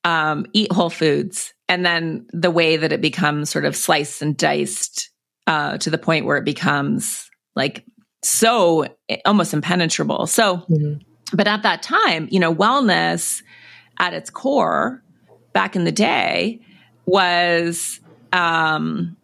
um, 0.03 0.45
eat 0.53 0.71
whole 0.71 0.89
foods. 0.89 1.53
And 1.67 1.85
then 1.85 2.27
the 2.31 2.51
way 2.51 2.77
that 2.77 2.91
it 2.91 3.01
becomes 3.01 3.49
sort 3.49 3.65
of 3.65 3.75
sliced 3.75 4.21
and 4.21 4.37
diced 4.37 5.09
uh, 5.47 5.77
to 5.79 5.89
the 5.89 5.97
point 5.97 6.25
where 6.25 6.37
it 6.37 6.45
becomes 6.45 7.29
like 7.55 7.85
so 8.21 8.85
almost 9.25 9.53
impenetrable. 9.53 10.27
So, 10.27 10.57
mm-hmm. 10.57 10.95
but 11.33 11.47
at 11.47 11.63
that 11.63 11.83
time, 11.83 12.27
you 12.31 12.39
know, 12.39 12.53
wellness 12.53 13.41
at 13.99 14.13
its 14.13 14.29
core 14.29 15.03
back 15.53 15.75
in 15.75 15.83
the 15.85 15.91
day 15.91 16.61
was 17.05 17.99
um, 18.33 19.15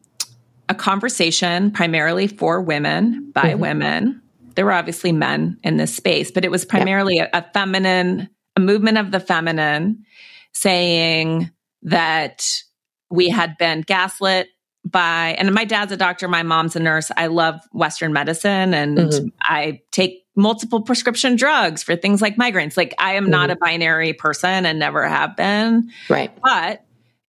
a 0.70 0.76
conversation 0.76 1.72
primarily 1.72 2.28
for 2.28 2.62
women 2.62 3.32
by 3.34 3.52
mm-hmm. 3.52 3.60
women. 3.60 4.22
There 4.56 4.66
were 4.66 4.74
obviously 4.74 5.12
men 5.12 5.60
in 5.64 5.78
this 5.78 5.96
space, 5.96 6.32
but 6.32 6.46
it 6.46 6.52
was 6.52 6.66
primarily 6.66 7.18
yeah. 7.18 7.30
a, 7.34 7.40
a 7.40 7.46
feminine, 7.54 8.30
a 8.56 8.60
movement 8.60 8.98
of 8.98 9.12
the 9.12 9.20
feminine 9.20 10.06
saying 10.54 11.52
that 11.84 12.62
we 13.10 13.30
had 13.30 13.58
been 13.58 13.82
gaslit 13.82 14.50
by 14.84 15.36
and 15.38 15.54
my 15.54 15.64
dad's 15.64 15.92
a 15.92 15.98
doctor 15.98 16.28
my 16.28 16.42
mom's 16.42 16.76
a 16.76 16.80
nurse 16.80 17.12
i 17.16 17.28
love 17.28 17.60
western 17.72 18.12
medicine 18.12 18.74
and 18.74 18.98
mm-hmm. 18.98 19.28
i 19.42 19.80
take 19.92 20.26
multiple 20.36 20.82
prescription 20.82 21.36
drugs 21.36 21.84
for 21.84 21.96
things 21.96 22.20
like 22.20 22.36
migraines 22.36 22.76
like 22.76 22.96
i 22.98 23.14
am 23.14 23.26
mm-hmm. 23.26 23.32
not 23.32 23.52
a 23.52 23.56
binary 23.56 24.12
person 24.12 24.66
and 24.66 24.80
never 24.80 25.08
have 25.08 25.36
been 25.36 25.92
right 26.10 26.32
but 26.42 26.84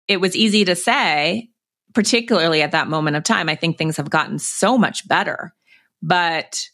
it 0.08 0.20
was 0.20 0.36
easy 0.36 0.64
to 0.64 0.74
say, 0.74 1.48
particularly 1.94 2.62
at 2.62 2.72
that 2.72 2.88
moment 2.88 3.16
of 3.16 3.24
time. 3.24 3.48
I 3.48 3.54
think 3.54 3.78
things 3.78 3.96
have 3.96 4.10
gotten 4.10 4.38
so 4.38 4.78
much 4.78 5.06
better. 5.06 5.54
But 6.02 6.66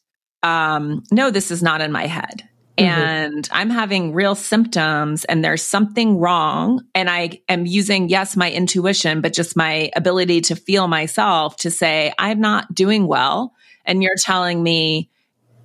um, 0.42 1.02
no, 1.10 1.30
this 1.30 1.50
is 1.50 1.62
not 1.62 1.80
in 1.80 1.92
my 1.92 2.06
head. 2.06 2.48
Mm-hmm. 2.78 3.00
And 3.00 3.48
I'm 3.50 3.70
having 3.70 4.12
real 4.12 4.36
symptoms, 4.36 5.24
and 5.24 5.44
there's 5.44 5.62
something 5.62 6.18
wrong. 6.18 6.84
And 6.94 7.10
I 7.10 7.40
am 7.48 7.66
using, 7.66 8.08
yes, 8.08 8.36
my 8.36 8.50
intuition, 8.50 9.20
but 9.20 9.32
just 9.32 9.56
my 9.56 9.90
ability 9.96 10.42
to 10.42 10.54
feel 10.54 10.86
myself 10.86 11.56
to 11.58 11.70
say, 11.72 12.12
I'm 12.18 12.40
not 12.40 12.72
doing 12.72 13.08
well. 13.08 13.52
And 13.84 14.02
you're 14.02 14.16
telling 14.16 14.62
me 14.62 15.10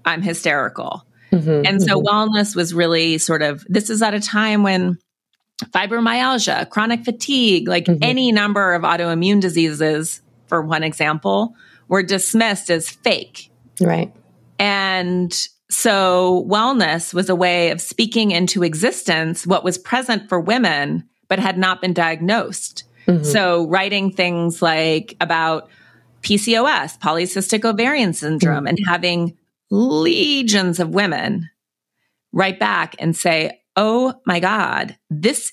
I'm 0.06 0.24
hysterical. 0.24 1.06
Mm-hmm, 1.32 1.66
and 1.66 1.82
so 1.82 2.00
mm-hmm. 2.00 2.08
wellness 2.08 2.56
was 2.56 2.74
really 2.74 3.18
sort 3.18 3.42
of 3.42 3.66
this 3.68 3.90
is 3.90 4.02
at 4.02 4.14
a 4.14 4.20
time 4.20 4.62
when 4.62 5.00
fibromyalgia, 5.62 6.70
chronic 6.70 7.06
fatigue, 7.06 7.68
like 7.68 7.86
mm-hmm. 7.86 8.04
any 8.04 8.32
number 8.32 8.74
of 8.74 8.84
autoimmune 8.84 9.40
diseases, 9.40 10.22
for 10.48 10.62
one 10.62 10.84
example, 10.84 11.56
were 11.88 12.04
dismissed 12.04 12.70
as 12.70 12.90
fake. 12.90 13.52
Right. 13.80 14.14
And 14.60 15.32
so 15.70 16.46
wellness 16.48 17.14
was 17.14 17.30
a 17.30 17.36
way 17.36 17.72
of 17.72 17.82
speaking 17.82 18.32
into 18.32 18.64
existence 18.64 19.48
what 19.48 19.64
was 19.64 19.78
present 19.78 20.30
for 20.30 20.40
women, 20.40 21.08
but 21.28 21.40
had 21.40 21.58
not 21.58 21.82
been 21.82 21.94
diagnosed. 21.94 22.84
Mm-hmm. 23.08 23.24
So 23.24 23.68
writing 23.68 24.12
things 24.12 24.62
like 24.62 25.16
about 25.20 25.70
PCOS, 26.22 27.00
polycystic 27.00 27.66
ovarian 27.66 28.14
syndrome, 28.14 28.60
mm-hmm. 28.60 28.68
and 28.68 28.80
having 28.88 29.38
legions 29.70 30.80
of 30.80 30.90
women 30.90 31.50
write 32.32 32.60
back 32.60 32.96
and 33.00 33.16
say, 33.16 33.60
Oh 33.76 34.14
my 34.26 34.40
God, 34.40 34.98
this 35.10 35.52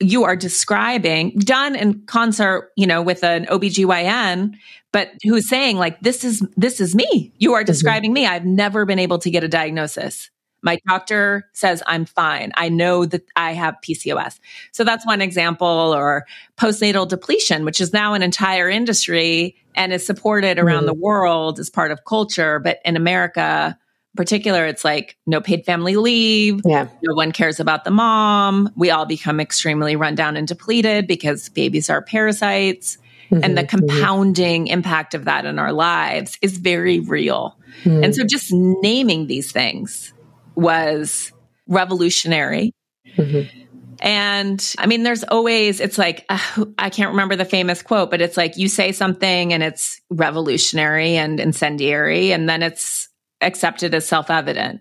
you 0.00 0.24
are 0.24 0.36
describing 0.36 1.30
done 1.38 1.76
in 1.76 2.02
concert, 2.06 2.72
you 2.76 2.86
know, 2.86 3.00
with 3.00 3.22
an 3.22 3.46
OBGYN, 3.46 4.54
but 4.92 5.10
who's 5.22 5.48
saying 5.48 5.76
like, 5.76 6.00
this 6.00 6.24
is, 6.24 6.46
this 6.56 6.80
is 6.80 6.94
me. 6.94 7.32
You 7.38 7.54
are 7.54 7.60
mm-hmm. 7.60 7.66
describing 7.66 8.10
mm-hmm. 8.10 8.14
me. 8.22 8.26
I've 8.26 8.44
never 8.44 8.84
been 8.84 8.98
able 8.98 9.18
to 9.18 9.30
get 9.30 9.44
a 9.44 9.48
diagnosis. 9.48 10.30
My 10.62 10.78
doctor 10.88 11.48
says 11.52 11.82
I'm 11.86 12.06
fine. 12.06 12.52
I 12.54 12.70
know 12.70 13.04
that 13.04 13.22
I 13.36 13.52
have 13.52 13.76
PCOS. 13.86 14.38
So 14.72 14.82
that's 14.82 15.06
one 15.06 15.20
example 15.20 15.66
or 15.66 16.26
postnatal 16.56 17.06
depletion, 17.06 17.64
which 17.64 17.80
is 17.80 17.92
now 17.92 18.14
an 18.14 18.22
entire 18.22 18.70
industry 18.70 19.56
and 19.74 19.92
is 19.92 20.06
supported 20.06 20.58
around 20.58 20.78
mm-hmm. 20.78 20.86
the 20.86 20.94
world 20.94 21.58
as 21.58 21.68
part 21.68 21.90
of 21.90 22.04
culture. 22.04 22.58
But 22.58 22.80
in 22.84 22.96
America, 22.96 23.78
particular, 24.16 24.64
it's 24.66 24.84
like 24.84 25.16
no 25.26 25.40
paid 25.40 25.64
family 25.64 25.96
leave. 25.96 26.60
Yeah. 26.64 26.88
No 27.02 27.14
one 27.14 27.32
cares 27.32 27.60
about 27.60 27.84
the 27.84 27.90
mom. 27.90 28.70
We 28.76 28.90
all 28.90 29.06
become 29.06 29.40
extremely 29.40 29.96
run 29.96 30.14
down 30.14 30.36
and 30.36 30.46
depleted 30.46 31.06
because 31.06 31.48
babies 31.48 31.90
are 31.90 32.02
parasites. 32.02 32.98
Mm-hmm, 33.30 33.42
and 33.42 33.56
the 33.56 33.62
mm-hmm. 33.62 33.86
compounding 33.86 34.64
mm-hmm. 34.66 34.72
impact 34.74 35.14
of 35.14 35.24
that 35.24 35.46
in 35.46 35.58
our 35.58 35.72
lives 35.72 36.38
is 36.42 36.58
very 36.58 37.00
real. 37.00 37.56
Mm-hmm. 37.82 38.04
And 38.04 38.14
so 38.14 38.22
just 38.22 38.52
naming 38.52 39.26
these 39.26 39.50
things 39.50 40.12
was 40.54 41.32
revolutionary. 41.66 42.72
Mm-hmm. 43.16 43.60
And 44.00 44.74
I 44.76 44.86
mean, 44.86 45.04
there's 45.04 45.24
always, 45.24 45.80
it's 45.80 45.96
like, 45.96 46.26
uh, 46.28 46.66
I 46.78 46.90
can't 46.90 47.12
remember 47.12 47.36
the 47.36 47.46
famous 47.46 47.82
quote, 47.82 48.10
but 48.10 48.20
it's 48.20 48.36
like 48.36 48.58
you 48.58 48.68
say 48.68 48.92
something 48.92 49.54
and 49.54 49.62
it's 49.62 50.00
revolutionary 50.10 51.16
and 51.16 51.40
incendiary, 51.40 52.32
and 52.32 52.46
then 52.46 52.62
it's 52.62 53.08
accepted 53.40 53.94
as 53.94 54.06
self 54.06 54.30
evident. 54.30 54.80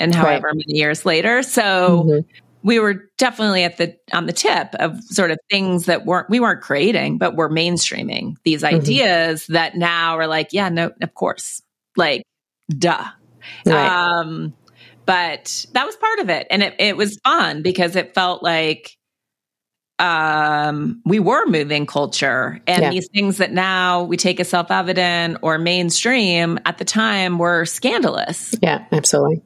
And 0.00 0.14
however 0.14 0.48
right. 0.48 0.56
many 0.56 0.78
years 0.78 1.04
later. 1.04 1.42
So 1.42 2.04
mm-hmm. 2.04 2.38
we 2.62 2.78
were 2.78 3.10
definitely 3.18 3.64
at 3.64 3.78
the 3.78 3.96
on 4.12 4.26
the 4.26 4.32
tip 4.32 4.72
of 4.74 5.02
sort 5.02 5.32
of 5.32 5.38
things 5.50 5.86
that 5.86 6.06
weren't 6.06 6.30
we 6.30 6.38
weren't 6.38 6.60
creating, 6.60 7.18
but 7.18 7.34
we're 7.34 7.48
mainstreaming 7.48 8.34
these 8.44 8.62
mm-hmm. 8.62 8.76
ideas 8.76 9.46
that 9.48 9.76
now 9.76 10.16
are 10.16 10.28
like, 10.28 10.52
yeah, 10.52 10.68
no, 10.68 10.92
of 11.02 11.14
course. 11.14 11.62
Like, 11.96 12.22
duh. 12.70 13.04
Right. 13.66 14.20
Um, 14.20 14.54
but 15.04 15.66
that 15.72 15.86
was 15.86 15.96
part 15.96 16.18
of 16.18 16.28
it. 16.28 16.46
And 16.50 16.62
it, 16.62 16.74
it 16.78 16.96
was 16.96 17.18
fun 17.24 17.62
because 17.62 17.96
it 17.96 18.14
felt 18.14 18.42
like 18.42 18.97
um, 19.98 21.02
we 21.04 21.18
were 21.18 21.46
moving 21.46 21.86
culture 21.86 22.60
and 22.66 22.82
yeah. 22.82 22.90
these 22.90 23.08
things 23.08 23.38
that 23.38 23.52
now 23.52 24.04
we 24.04 24.16
take 24.16 24.38
as 24.40 24.48
self 24.48 24.70
evident 24.70 25.38
or 25.42 25.58
mainstream 25.58 26.58
at 26.64 26.78
the 26.78 26.84
time 26.84 27.38
were 27.38 27.64
scandalous. 27.64 28.54
Yeah, 28.62 28.84
absolutely. 28.92 29.42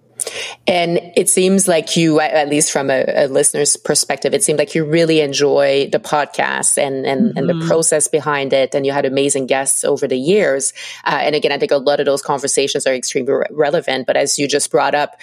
And 0.66 1.00
it 1.16 1.28
seems 1.28 1.66
like 1.66 1.96
you, 1.96 2.20
at 2.20 2.48
least 2.48 2.70
from 2.70 2.90
a, 2.90 3.04
a, 3.08 3.26
listener's 3.26 3.76
perspective, 3.76 4.34
it 4.34 4.44
seemed 4.44 4.58
like 4.58 4.74
you 4.74 4.84
really 4.84 5.20
enjoy 5.20 5.88
the 5.90 5.98
podcast 5.98 6.78
and 6.78 7.04
and, 7.06 7.30
mm-hmm. 7.30 7.38
and 7.38 7.48
the 7.48 7.54
mm-hmm. 7.54 7.66
process 7.66 8.08
behind 8.08 8.52
it. 8.52 8.74
And 8.74 8.86
you 8.86 8.92
had 8.92 9.04
amazing 9.04 9.46
guests 9.46 9.84
over 9.84 10.06
the 10.06 10.16
years. 10.16 10.72
Uh, 11.04 11.18
and 11.22 11.34
again, 11.34 11.52
I 11.52 11.58
think 11.58 11.72
a 11.72 11.76
lot 11.76 12.00
of 12.00 12.06
those 12.06 12.22
conversations 12.22 12.86
are 12.86 12.94
extremely 12.94 13.32
re- 13.32 13.46
relevant. 13.50 14.06
But 14.06 14.16
as 14.16 14.38
you 14.38 14.46
just 14.46 14.70
brought 14.70 14.94
up, 14.94 15.16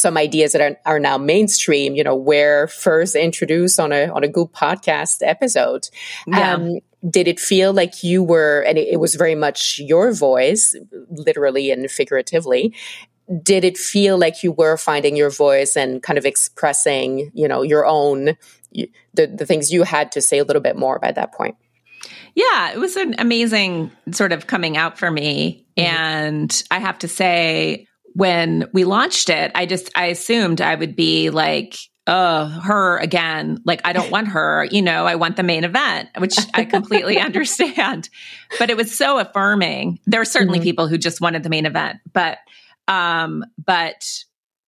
some 0.00 0.16
ideas 0.16 0.52
that 0.52 0.60
are, 0.60 0.76
are 0.86 0.98
now 0.98 1.18
mainstream, 1.18 1.94
you 1.94 2.02
know, 2.02 2.16
were 2.16 2.66
first 2.68 3.14
introduced 3.14 3.78
on 3.78 3.92
a 3.92 4.08
on 4.08 4.24
a 4.24 4.28
goop 4.28 4.52
podcast 4.52 5.18
episode. 5.22 5.88
Yeah. 6.26 6.54
Um, 6.54 6.78
did 7.08 7.28
it 7.28 7.40
feel 7.40 7.72
like 7.72 8.02
you 8.02 8.22
were, 8.22 8.60
and 8.60 8.76
it, 8.76 8.88
it 8.88 8.96
was 9.00 9.14
very 9.14 9.34
much 9.34 9.78
your 9.78 10.12
voice, 10.12 10.74
literally 11.10 11.70
and 11.70 11.90
figuratively. 11.90 12.74
Did 13.42 13.64
it 13.64 13.78
feel 13.78 14.18
like 14.18 14.42
you 14.42 14.52
were 14.52 14.76
finding 14.76 15.16
your 15.16 15.30
voice 15.30 15.76
and 15.76 16.02
kind 16.02 16.18
of 16.18 16.26
expressing, 16.26 17.30
you 17.32 17.46
know, 17.46 17.62
your 17.62 17.86
own 17.86 18.36
the 18.72 19.26
the 19.26 19.46
things 19.46 19.72
you 19.72 19.84
had 19.84 20.12
to 20.12 20.20
say 20.20 20.38
a 20.38 20.44
little 20.44 20.62
bit 20.62 20.76
more 20.76 20.98
by 20.98 21.12
that 21.12 21.32
point? 21.32 21.56
Yeah, 22.34 22.72
it 22.72 22.78
was 22.78 22.96
an 22.96 23.14
amazing 23.18 23.90
sort 24.12 24.32
of 24.32 24.46
coming 24.46 24.76
out 24.76 24.98
for 24.98 25.10
me. 25.10 25.66
Mm-hmm. 25.76 25.96
And 25.96 26.62
I 26.70 26.78
have 26.78 26.98
to 27.00 27.08
say, 27.08 27.86
when 28.14 28.68
we 28.72 28.84
launched 28.84 29.30
it, 29.30 29.52
I 29.54 29.66
just 29.66 29.90
I 29.96 30.06
assumed 30.06 30.60
I 30.60 30.74
would 30.74 30.96
be 30.96 31.30
like, 31.30 31.76
oh, 32.06 32.46
her 32.46 32.98
again. 32.98 33.58
Like 33.64 33.80
I 33.84 33.92
don't 33.92 34.10
want 34.10 34.28
her, 34.28 34.66
you 34.70 34.82
know, 34.82 35.06
I 35.06 35.14
want 35.14 35.36
the 35.36 35.42
main 35.42 35.64
event, 35.64 36.08
which 36.18 36.36
I 36.54 36.64
completely 36.64 37.18
understand. 37.20 38.08
But 38.58 38.70
it 38.70 38.76
was 38.76 38.96
so 38.96 39.18
affirming. 39.18 40.00
There 40.06 40.20
are 40.20 40.26
certainly 40.26 40.58
mm-hmm. 40.58 40.64
people 40.64 40.88
who 40.88 40.98
just 40.98 41.20
wanted 41.20 41.42
the 41.42 41.50
main 41.50 41.66
event, 41.66 41.98
but 42.12 42.38
um, 42.88 43.44
but 43.64 44.04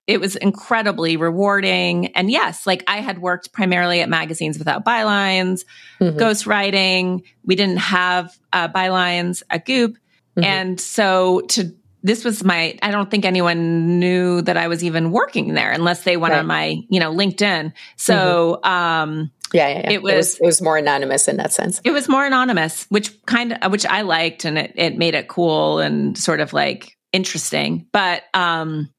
it 0.05 0.19
was 0.19 0.35
incredibly 0.35 1.17
rewarding. 1.17 2.07
And 2.07 2.29
yes, 2.29 2.67
like 2.67 2.83
I 2.87 2.97
had 2.97 3.19
worked 3.19 3.53
primarily 3.53 4.01
at 4.01 4.09
magazines 4.09 4.57
without 4.57 4.83
bylines, 4.83 5.63
mm-hmm. 5.99 6.17
ghostwriting. 6.17 7.23
We 7.45 7.55
didn't 7.55 7.77
have 7.77 8.37
uh, 8.51 8.67
bylines 8.67 9.43
at 9.49 9.65
Goop. 9.65 9.93
Mm-hmm. 10.37 10.43
And 10.43 10.79
so 10.79 11.41
to 11.49 11.73
this 12.03 12.23
was 12.23 12.43
my 12.43 12.77
i 12.81 12.91
don't 12.91 13.09
think 13.09 13.25
anyone 13.25 13.99
knew 13.99 14.41
that 14.41 14.57
i 14.57 14.67
was 14.67 14.83
even 14.83 15.11
working 15.11 15.53
there 15.53 15.71
unless 15.71 16.03
they 16.03 16.17
went 16.17 16.33
right. 16.33 16.39
on 16.39 16.45
my 16.45 16.77
you 16.89 16.99
know 16.99 17.11
linkedin 17.11 17.71
so 17.97 18.59
mm-hmm. 18.63 18.69
um 18.69 19.31
yeah, 19.53 19.67
yeah, 19.67 19.81
yeah, 19.83 19.91
It, 19.91 20.01
was, 20.01 20.13
it 20.13 20.15
was, 20.15 20.39
it 20.39 20.45
was 20.45 20.61
more 20.63 20.77
anonymous 20.77 21.27
in 21.27 21.37
that 21.37 21.53
sense. 21.53 21.79
It 21.83 21.91
was 21.91 22.09
more 22.09 22.25
anonymous, 22.25 22.87
which 22.89 23.23
kind 23.27 23.53
of 23.61 23.71
which 23.71 23.85
I 23.85 24.01
liked, 24.01 24.45
and 24.45 24.57
it 24.57 24.73
it 24.73 24.97
made 24.97 25.13
it 25.13 25.27
cool 25.27 25.77
and 25.77 26.17
sort 26.17 26.39
of 26.39 26.53
like 26.53 26.97
interesting. 27.11 27.85
But 27.93 28.23
um, 28.33 28.89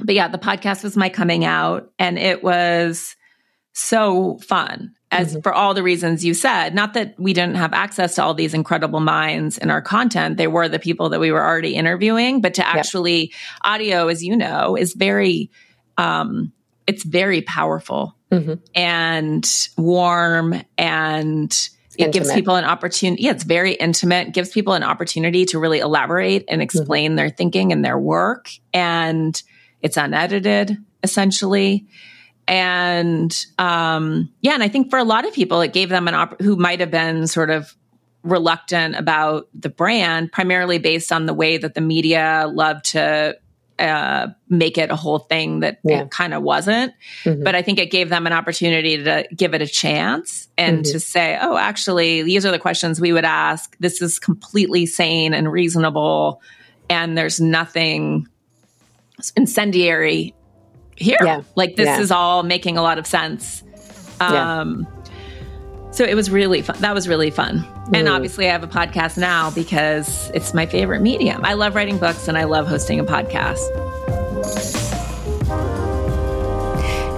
but 0.00 0.16
yeah, 0.16 0.26
the 0.26 0.36
podcast 0.36 0.82
was 0.82 0.96
my 0.96 1.10
coming 1.10 1.44
out, 1.44 1.92
and 1.96 2.18
it 2.18 2.42
was 2.42 3.14
so 3.72 4.38
fun 4.38 4.94
as 5.10 5.32
mm-hmm. 5.32 5.40
for 5.40 5.52
all 5.52 5.74
the 5.74 5.82
reasons 5.82 6.24
you 6.24 6.34
said 6.34 6.74
not 6.74 6.94
that 6.94 7.18
we 7.18 7.32
didn't 7.32 7.56
have 7.56 7.72
access 7.72 8.14
to 8.14 8.22
all 8.22 8.34
these 8.34 8.54
incredible 8.54 9.00
minds 9.00 9.58
in 9.58 9.70
our 9.70 9.82
content 9.82 10.36
they 10.36 10.46
were 10.46 10.68
the 10.68 10.78
people 10.78 11.10
that 11.10 11.20
we 11.20 11.32
were 11.32 11.44
already 11.44 11.74
interviewing 11.74 12.40
but 12.40 12.54
to 12.54 12.66
actually 12.66 13.20
yep. 13.20 13.30
audio 13.62 14.08
as 14.08 14.22
you 14.22 14.36
know 14.36 14.76
is 14.76 14.94
very 14.94 15.50
um 15.98 16.52
it's 16.86 17.04
very 17.04 17.42
powerful 17.42 18.16
mm-hmm. 18.30 18.54
and 18.74 19.68
warm 19.76 20.54
and 20.78 21.68
it 21.98 22.04
intimate. 22.04 22.12
gives 22.12 22.32
people 22.32 22.54
an 22.54 22.64
opportunity 22.64 23.24
yeah 23.24 23.32
it's 23.32 23.44
very 23.44 23.72
intimate 23.72 24.32
gives 24.32 24.50
people 24.50 24.74
an 24.74 24.82
opportunity 24.82 25.44
to 25.44 25.58
really 25.58 25.80
elaborate 25.80 26.44
and 26.48 26.56
mm-hmm. 26.56 26.62
explain 26.62 27.10
mm-hmm. 27.10 27.16
their 27.16 27.30
thinking 27.30 27.72
and 27.72 27.84
their 27.84 27.98
work 27.98 28.50
and 28.72 29.42
it's 29.82 29.96
unedited 29.96 30.76
essentially 31.02 31.86
and 32.50 33.46
um, 33.58 34.28
yeah, 34.40 34.54
and 34.54 34.62
I 34.62 34.66
think 34.66 34.90
for 34.90 34.98
a 34.98 35.04
lot 35.04 35.24
of 35.24 35.32
people, 35.32 35.60
it 35.60 35.72
gave 35.72 35.88
them 35.88 36.08
an 36.08 36.14
op- 36.14 36.42
who 36.42 36.56
might 36.56 36.80
have 36.80 36.90
been 36.90 37.28
sort 37.28 37.48
of 37.48 37.76
reluctant 38.24 38.96
about 38.96 39.48
the 39.54 39.68
brand, 39.68 40.32
primarily 40.32 40.78
based 40.78 41.12
on 41.12 41.26
the 41.26 41.32
way 41.32 41.58
that 41.58 41.74
the 41.74 41.80
media 41.80 42.50
loved 42.52 42.86
to 42.86 43.38
uh, 43.78 44.26
make 44.48 44.78
it 44.78 44.90
a 44.90 44.96
whole 44.96 45.20
thing 45.20 45.60
that 45.60 45.78
yeah. 45.84 46.02
it 46.02 46.10
kind 46.10 46.34
of 46.34 46.42
wasn't. 46.42 46.92
Mm-hmm. 47.22 47.44
But 47.44 47.54
I 47.54 47.62
think 47.62 47.78
it 47.78 47.92
gave 47.92 48.08
them 48.08 48.26
an 48.26 48.32
opportunity 48.32 49.00
to 49.04 49.28
give 49.34 49.54
it 49.54 49.62
a 49.62 49.66
chance 49.68 50.48
and 50.58 50.78
mm-hmm. 50.78 50.90
to 50.90 50.98
say, 50.98 51.38
oh, 51.40 51.56
actually, 51.56 52.24
these 52.24 52.44
are 52.44 52.50
the 52.50 52.58
questions 52.58 53.00
we 53.00 53.12
would 53.12 53.24
ask. 53.24 53.76
This 53.78 54.02
is 54.02 54.18
completely 54.18 54.86
sane 54.86 55.34
and 55.34 55.50
reasonable. 55.50 56.42
And 56.90 57.16
there's 57.16 57.40
nothing 57.40 58.26
incendiary 59.36 60.34
here. 60.96 61.18
Yeah. 61.22 61.42
Like 61.54 61.76
this 61.76 61.86
yeah. 61.86 62.00
is 62.00 62.10
all 62.10 62.42
making 62.42 62.76
a 62.76 62.82
lot 62.82 62.98
of 62.98 63.06
sense. 63.06 63.62
Um, 64.20 64.86
yeah. 64.90 65.00
So 65.92 66.04
it 66.04 66.14
was 66.14 66.30
really 66.30 66.62
fun. 66.62 66.76
That 66.80 66.94
was 66.94 67.08
really 67.08 67.30
fun. 67.30 67.60
Mm. 67.60 67.98
And 67.98 68.08
obviously, 68.08 68.48
I 68.48 68.52
have 68.52 68.62
a 68.62 68.68
podcast 68.68 69.18
now 69.18 69.50
because 69.50 70.30
it's 70.30 70.54
my 70.54 70.66
favorite 70.66 71.00
medium. 71.00 71.44
I 71.44 71.54
love 71.54 71.74
writing 71.74 71.98
books 71.98 72.28
and 72.28 72.38
I 72.38 72.44
love 72.44 72.68
hosting 72.68 73.00
a 73.00 73.04
podcast. 73.04 73.58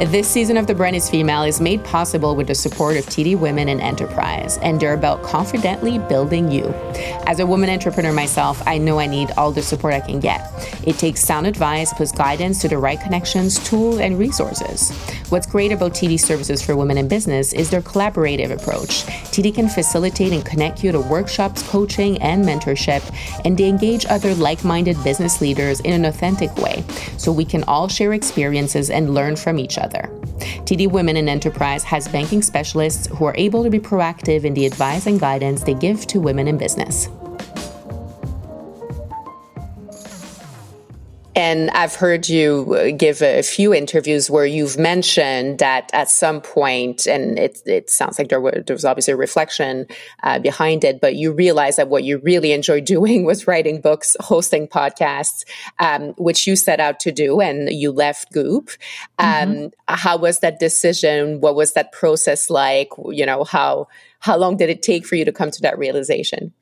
This 0.01 0.29
season 0.29 0.57
of 0.57 0.67
The 0.67 0.75
Brand 0.75 0.97
is 0.97 1.09
Female 1.09 1.45
is 1.45 1.61
made 1.61 1.85
possible 1.85 2.35
with 2.35 2.49
the 2.49 2.57
support 2.57 2.97
of 2.97 3.07
TD 3.07 3.39
Women 3.39 3.69
in 3.69 3.81
Enterprise, 3.81 4.59
and 4.59 4.81
they're 4.81 4.95
about 4.95 5.23
confidently 5.23 5.99
building 6.01 6.51
you. 6.51 6.65
As 7.27 7.39
a 7.39 7.47
woman 7.47 7.71
entrepreneur 7.71 8.13
myself, 8.13 8.61
I 8.67 8.79
know 8.79 8.99
I 8.99 9.07
need 9.07 9.31
all 9.37 9.53
the 9.53 9.63
support 9.63 9.95
I 9.95 10.01
can 10.01 10.19
get. 10.19 10.51
It 10.85 10.99
takes 10.99 11.21
sound 11.21 11.47
advice 11.47 11.93
plus 11.93 12.11
guidance 12.11 12.61
to 12.63 12.69
the 12.69 12.79
right 12.79 13.01
connections, 13.01 13.63
tools, 13.69 14.01
and 14.01 14.19
resources. 14.19 14.91
What's 15.29 15.47
great 15.47 15.71
about 15.71 15.93
TD 15.93 16.19
Services 16.19 16.63
for 16.63 16.75
Women 16.75 16.99
in 16.99 17.07
Business 17.07 17.53
is 17.53 17.71
their 17.71 17.81
collaborative 17.81 18.51
approach. 18.51 19.05
TD 19.31 19.55
can 19.55 19.69
facilitate 19.69 20.33
and 20.33 20.45
connect 20.45 20.83
you 20.83 20.91
to 20.91 21.01
workshops, 21.01 21.63
coaching, 21.63 22.21
and 22.21 22.45
mentorship, 22.45 23.03
and 23.45 23.57
they 23.57 23.69
engage 23.69 24.05
other 24.07 24.35
like 24.35 24.65
minded 24.65 25.03
business 25.05 25.41
leaders 25.41 25.79
in 25.81 25.93
an 25.93 26.05
authentic 26.07 26.55
way 26.57 26.83
so 27.19 27.31
we 27.31 27.45
can 27.45 27.63
all 27.65 27.89
share 27.89 28.13
experiences 28.13 28.91
and 28.91 29.15
learn 29.15 29.37
from 29.37 29.59
each 29.59 29.79
other 29.79 29.82
other. 29.83 30.09
TD 30.65 30.91
Women 30.91 31.17
in 31.17 31.29
Enterprise 31.29 31.85
has 31.85 32.09
banking 32.09 32.43
specialists 32.43 33.07
who 33.09 33.25
are 33.25 33.35
able 33.37 33.65
to 33.65 33.71
be 33.71 33.81
proactive 33.81 34.45
in 34.45 34.55
the 34.55 34.67
advice 34.67 35.07
and 35.07 35.21
guidance 35.21 35.63
they 35.63 35.75
give 35.75 36.07
to 36.07 36.21
women 36.21 36.49
in 36.49 36.57
business. 36.57 37.09
And 41.35 41.71
I've 41.71 41.95
heard 41.95 42.29
you 42.29 42.75
uh, 42.75 42.97
give 42.97 43.23
a 43.23 43.43
few 43.43 43.73
interviews 43.73 44.29
where 44.29 44.45
you've 44.45 44.79
mentioned 44.79 45.61
that 45.61 45.89
at 45.95 46.11
some 46.11 46.43
point, 46.43 47.07
and 47.07 47.39
it, 47.39 47.63
it 47.65 47.89
sounds 47.89 48.19
like 48.19 48.29
there, 48.29 48.41
were, 48.41 48.63
there 48.67 48.75
was 48.75 48.85
obviously 48.85 49.15
a 49.15 49.17
reflection 49.17 49.87
uh, 50.23 50.39
behind 50.39 50.85
it, 50.85 51.01
but 51.01 51.17
you 51.17 51.33
realized 51.33 51.79
that 51.79 51.89
what 51.89 52.05
you 52.05 52.19
really 52.19 52.53
enjoyed 52.53 52.85
doing 52.93 53.25
was 53.25 53.47
writing 53.47 53.81
books, 53.81 54.15
hosting 54.21 54.69
podcasts, 54.69 55.45
um, 55.79 56.09
which 56.19 56.47
you 56.47 56.55
set 56.55 56.81
out 56.81 57.01
to 57.01 57.11
do, 57.11 57.41
and 57.41 57.71
you 57.73 57.93
left 57.93 58.31
Goop. 58.33 58.71
Um, 59.19 59.27
mm-hmm. 59.27 59.67
How 59.89 60.19
was 60.19 60.41
that 60.41 60.61
decision? 60.61 61.41
What 61.41 61.55
was 61.55 61.73
that 61.73 61.93
process 61.93 62.51
like? 62.51 62.89
You 63.07 63.25
know, 63.25 63.45
how 63.45 63.89
how 64.21 64.37
long 64.37 64.57
did 64.57 64.71
it 64.71 64.83
take 64.83 65.05
for 65.05 65.17
you 65.17 65.25
to 65.25 65.33
come 65.33 65.51
to 65.51 65.63
that 65.63 65.79
realization? 65.79 66.53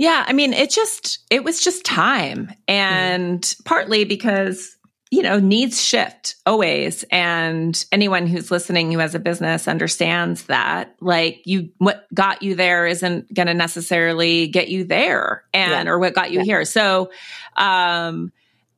Yeah, 0.00 0.24
I 0.26 0.32
mean, 0.32 0.54
it 0.54 0.70
just 0.70 1.18
it 1.28 1.44
was 1.44 1.60
just 1.60 1.84
time 1.84 2.50
and 2.66 3.42
mm. 3.42 3.64
partly 3.66 4.04
because 4.04 4.74
you 5.10 5.22
know, 5.22 5.38
needs 5.38 5.82
shift 5.82 6.36
always 6.46 7.04
and 7.10 7.84
anyone 7.92 8.26
who's 8.26 8.50
listening 8.50 8.92
who 8.92 8.98
has 9.00 9.14
a 9.14 9.18
business 9.18 9.68
understands 9.68 10.44
that 10.44 10.94
like 11.00 11.42
you 11.44 11.68
what 11.76 12.06
got 12.14 12.42
you 12.42 12.54
there 12.54 12.86
isn't 12.86 13.34
going 13.34 13.48
to 13.48 13.52
necessarily 13.52 14.46
get 14.46 14.68
you 14.68 14.84
there 14.84 15.44
and 15.52 15.86
yeah. 15.86 15.92
or 15.92 15.98
what 15.98 16.14
got 16.14 16.30
you 16.30 16.38
yeah. 16.38 16.44
here. 16.44 16.64
So 16.64 17.10
um 17.56 18.32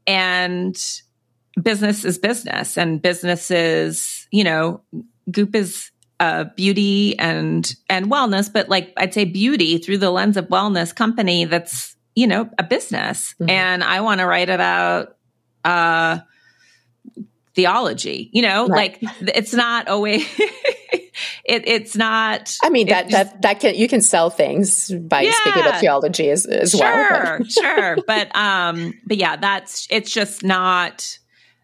and 0.09 0.77
business 1.63 2.05
is 2.05 2.19
business 2.19 2.77
and 2.77 3.01
businesses, 3.01 4.27
you 4.33 4.43
know, 4.43 4.81
Goop 5.31 5.55
is 5.55 5.92
uh, 6.23 6.45
beauty 6.55 7.19
and 7.19 7.75
and 7.91 8.09
wellness, 8.09 8.51
but 8.51 8.69
like 8.69 8.93
I'd 8.97 9.13
say 9.13 9.25
beauty 9.25 9.79
through 9.79 9.99
the 9.99 10.11
lens 10.13 10.37
of 10.37 10.47
wellness 10.47 10.95
company 10.95 11.47
that's 11.47 11.97
you 12.15 12.29
know 12.29 12.49
a 12.61 12.63
business, 12.63 13.35
mm-hmm. 13.41 13.51
and 13.51 13.83
I 13.83 14.03
want 14.03 14.21
to 14.21 14.27
write 14.27 14.49
about 14.49 15.17
uh, 15.65 16.21
theology. 17.57 18.31
You 18.33 18.43
know, 18.43 18.69
right. 18.69 19.03
like 19.03 19.13
it's 19.23 19.53
not 19.53 19.89
always. 19.89 20.25
it, 21.45 21.67
it's 21.67 21.97
not. 21.97 22.57
I 22.63 22.71
mean 22.71 22.87
that 22.87 23.09
just, 23.09 23.33
that 23.33 23.43
that 23.43 23.61
can 23.61 23.75
you 23.75 23.89
can 23.89 24.01
sell 24.01 24.31
things 24.31 24.93
by 24.95 25.23
yeah, 25.23 25.33
speaking 25.33 25.63
about 25.63 25.81
theology 25.81 26.31
as, 26.31 26.47
as 26.47 26.71
sure, 26.71 26.81
well. 26.83 27.43
Sure, 27.43 27.45
sure, 27.49 27.99
but 28.07 28.31
um, 28.37 28.95
but 29.05 29.17
yeah, 29.17 29.35
that's 29.35 29.89
it's 29.91 30.13
just 30.13 30.45
not. 30.45 31.19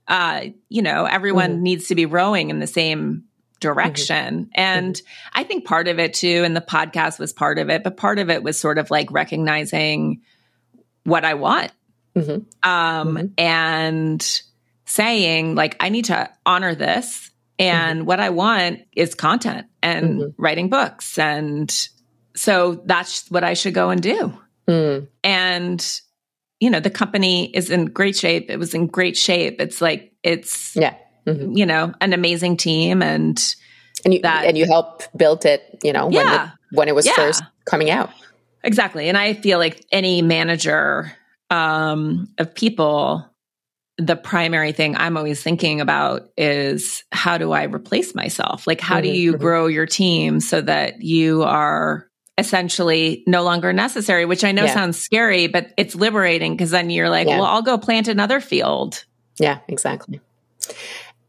Uh, 0.08 0.46
you 0.70 0.80
know, 0.80 1.04
everyone 1.04 1.56
mm-hmm. 1.56 1.64
needs 1.64 1.88
to 1.88 1.94
be 1.94 2.06
rowing 2.06 2.48
in 2.48 2.60
the 2.60 2.66
same 2.66 3.27
direction. 3.60 4.44
Mm-hmm. 4.44 4.50
And 4.54 4.94
mm-hmm. 4.94 5.38
I 5.38 5.44
think 5.44 5.64
part 5.64 5.88
of 5.88 5.98
it 5.98 6.14
too, 6.14 6.42
and 6.44 6.56
the 6.56 6.60
podcast 6.60 7.18
was 7.18 7.32
part 7.32 7.58
of 7.58 7.70
it, 7.70 7.82
but 7.82 7.96
part 7.96 8.18
of 8.18 8.30
it 8.30 8.42
was 8.42 8.58
sort 8.58 8.78
of 8.78 8.90
like 8.90 9.10
recognizing 9.10 10.22
what 11.04 11.24
I 11.24 11.34
want. 11.34 11.72
Mm-hmm. 12.16 12.68
Um, 12.68 13.14
mm-hmm. 13.14 13.26
and 13.38 14.42
saying 14.86 15.54
like, 15.54 15.76
I 15.80 15.88
need 15.88 16.06
to 16.06 16.30
honor 16.44 16.74
this. 16.74 17.30
And 17.58 18.00
mm-hmm. 18.00 18.06
what 18.06 18.20
I 18.20 18.30
want 18.30 18.80
is 18.92 19.14
content 19.14 19.66
and 19.82 20.20
mm-hmm. 20.20 20.42
writing 20.42 20.68
books. 20.68 21.18
And 21.18 21.70
so 22.34 22.82
that's 22.84 23.30
what 23.30 23.44
I 23.44 23.54
should 23.54 23.74
go 23.74 23.90
and 23.90 24.02
do. 24.02 24.36
Mm. 24.68 25.08
And, 25.24 26.00
you 26.60 26.70
know, 26.70 26.80
the 26.80 26.90
company 26.90 27.46
is 27.54 27.70
in 27.70 27.86
great 27.86 28.16
shape. 28.16 28.50
It 28.50 28.58
was 28.58 28.74
in 28.74 28.86
great 28.86 29.16
shape. 29.16 29.60
It's 29.60 29.80
like, 29.80 30.12
it's, 30.22 30.74
yeah 30.76 30.94
mm-hmm. 31.34 31.56
you 31.56 31.66
know, 31.66 31.92
an 32.00 32.12
amazing 32.12 32.56
team 32.56 33.02
and 33.02 33.38
and 34.04 34.14
you 34.14 34.22
that, 34.22 34.44
and 34.46 34.56
you 34.56 34.66
help 34.66 35.02
built 35.16 35.44
it, 35.44 35.78
you 35.82 35.92
know, 35.92 36.10
yeah, 36.10 36.24
when 36.24 36.40
it, 36.40 36.50
when 36.72 36.88
it 36.88 36.94
was 36.94 37.06
yeah. 37.06 37.14
first 37.14 37.42
coming 37.64 37.90
out. 37.90 38.10
Exactly. 38.62 39.08
And 39.08 39.16
I 39.16 39.34
feel 39.34 39.58
like 39.58 39.84
any 39.92 40.22
manager 40.22 41.12
um, 41.50 42.28
of 42.38 42.54
people, 42.54 43.24
the 43.96 44.16
primary 44.16 44.72
thing 44.72 44.96
I'm 44.96 45.16
always 45.16 45.42
thinking 45.42 45.80
about 45.80 46.28
is 46.36 47.04
how 47.12 47.38
do 47.38 47.52
I 47.52 47.64
replace 47.64 48.14
myself? 48.14 48.66
Like, 48.66 48.80
how 48.80 48.96
mm-hmm, 48.96 49.02
do 49.04 49.10
you 49.10 49.32
mm-hmm. 49.32 49.42
grow 49.42 49.66
your 49.66 49.86
team 49.86 50.40
so 50.40 50.60
that 50.60 51.02
you 51.02 51.42
are 51.44 52.08
essentially 52.36 53.24
no 53.26 53.42
longer 53.42 53.72
necessary, 53.72 54.24
which 54.24 54.44
I 54.44 54.52
know 54.52 54.64
yeah. 54.64 54.74
sounds 54.74 54.98
scary, 54.98 55.48
but 55.48 55.72
it's 55.76 55.94
liberating 55.94 56.52
because 56.52 56.70
then 56.70 56.90
you're 56.90 57.10
like, 57.10 57.26
yeah. 57.26 57.38
well, 57.38 57.46
I'll 57.46 57.62
go 57.62 57.78
plant 57.78 58.06
another 58.06 58.40
field. 58.40 59.04
Yeah, 59.38 59.58
exactly. 59.66 60.20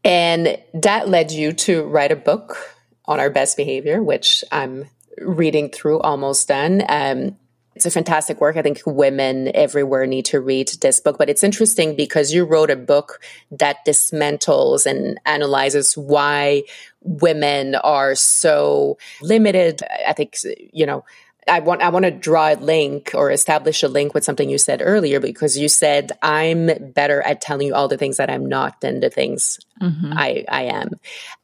And 0.04 0.58
that 0.74 1.08
led 1.08 1.30
you 1.30 1.52
to 1.52 1.84
write 1.84 2.12
a 2.12 2.16
book 2.16 2.56
on 3.04 3.20
our 3.20 3.30
best 3.30 3.56
behavior, 3.56 4.02
which 4.02 4.44
I'm 4.50 4.86
reading 5.18 5.70
through 5.70 6.00
almost 6.00 6.48
done. 6.48 6.82
Um, 6.88 7.36
it's 7.76 7.86
a 7.86 7.90
fantastic 7.90 8.40
work. 8.40 8.56
I 8.56 8.62
think 8.62 8.82
women 8.84 9.54
everywhere 9.54 10.06
need 10.06 10.26
to 10.26 10.40
read 10.40 10.68
this 10.80 11.00
book. 11.00 11.18
But 11.18 11.30
it's 11.30 11.44
interesting 11.44 11.96
because 11.96 12.32
you 12.32 12.44
wrote 12.44 12.70
a 12.70 12.76
book 12.76 13.20
that 13.50 13.78
dismantles 13.86 14.86
and 14.86 15.20
analyzes 15.24 15.96
why 15.96 16.64
women 17.02 17.76
are 17.76 18.14
so 18.14 18.98
limited. 19.22 19.82
I 20.06 20.12
think, 20.12 20.36
you 20.72 20.84
know, 20.84 21.04
I 21.48 21.60
want 21.60 21.82
I 21.82 21.88
want 21.88 22.04
to 22.04 22.10
draw 22.10 22.52
a 22.52 22.54
link 22.54 23.12
or 23.14 23.30
establish 23.30 23.82
a 23.82 23.88
link 23.88 24.14
with 24.14 24.24
something 24.24 24.48
you 24.48 24.58
said 24.58 24.82
earlier 24.84 25.20
because 25.20 25.56
you 25.56 25.68
said 25.68 26.12
I'm 26.22 26.70
better 26.92 27.22
at 27.22 27.40
telling 27.40 27.68
you 27.68 27.74
all 27.74 27.88
the 27.88 27.96
things 27.96 28.18
that 28.18 28.30
I'm 28.30 28.46
not 28.46 28.80
than 28.80 29.00
the 29.00 29.10
things 29.10 29.58
mm-hmm. 29.80 30.12
I 30.12 30.44
I 30.48 30.62
am, 30.64 30.90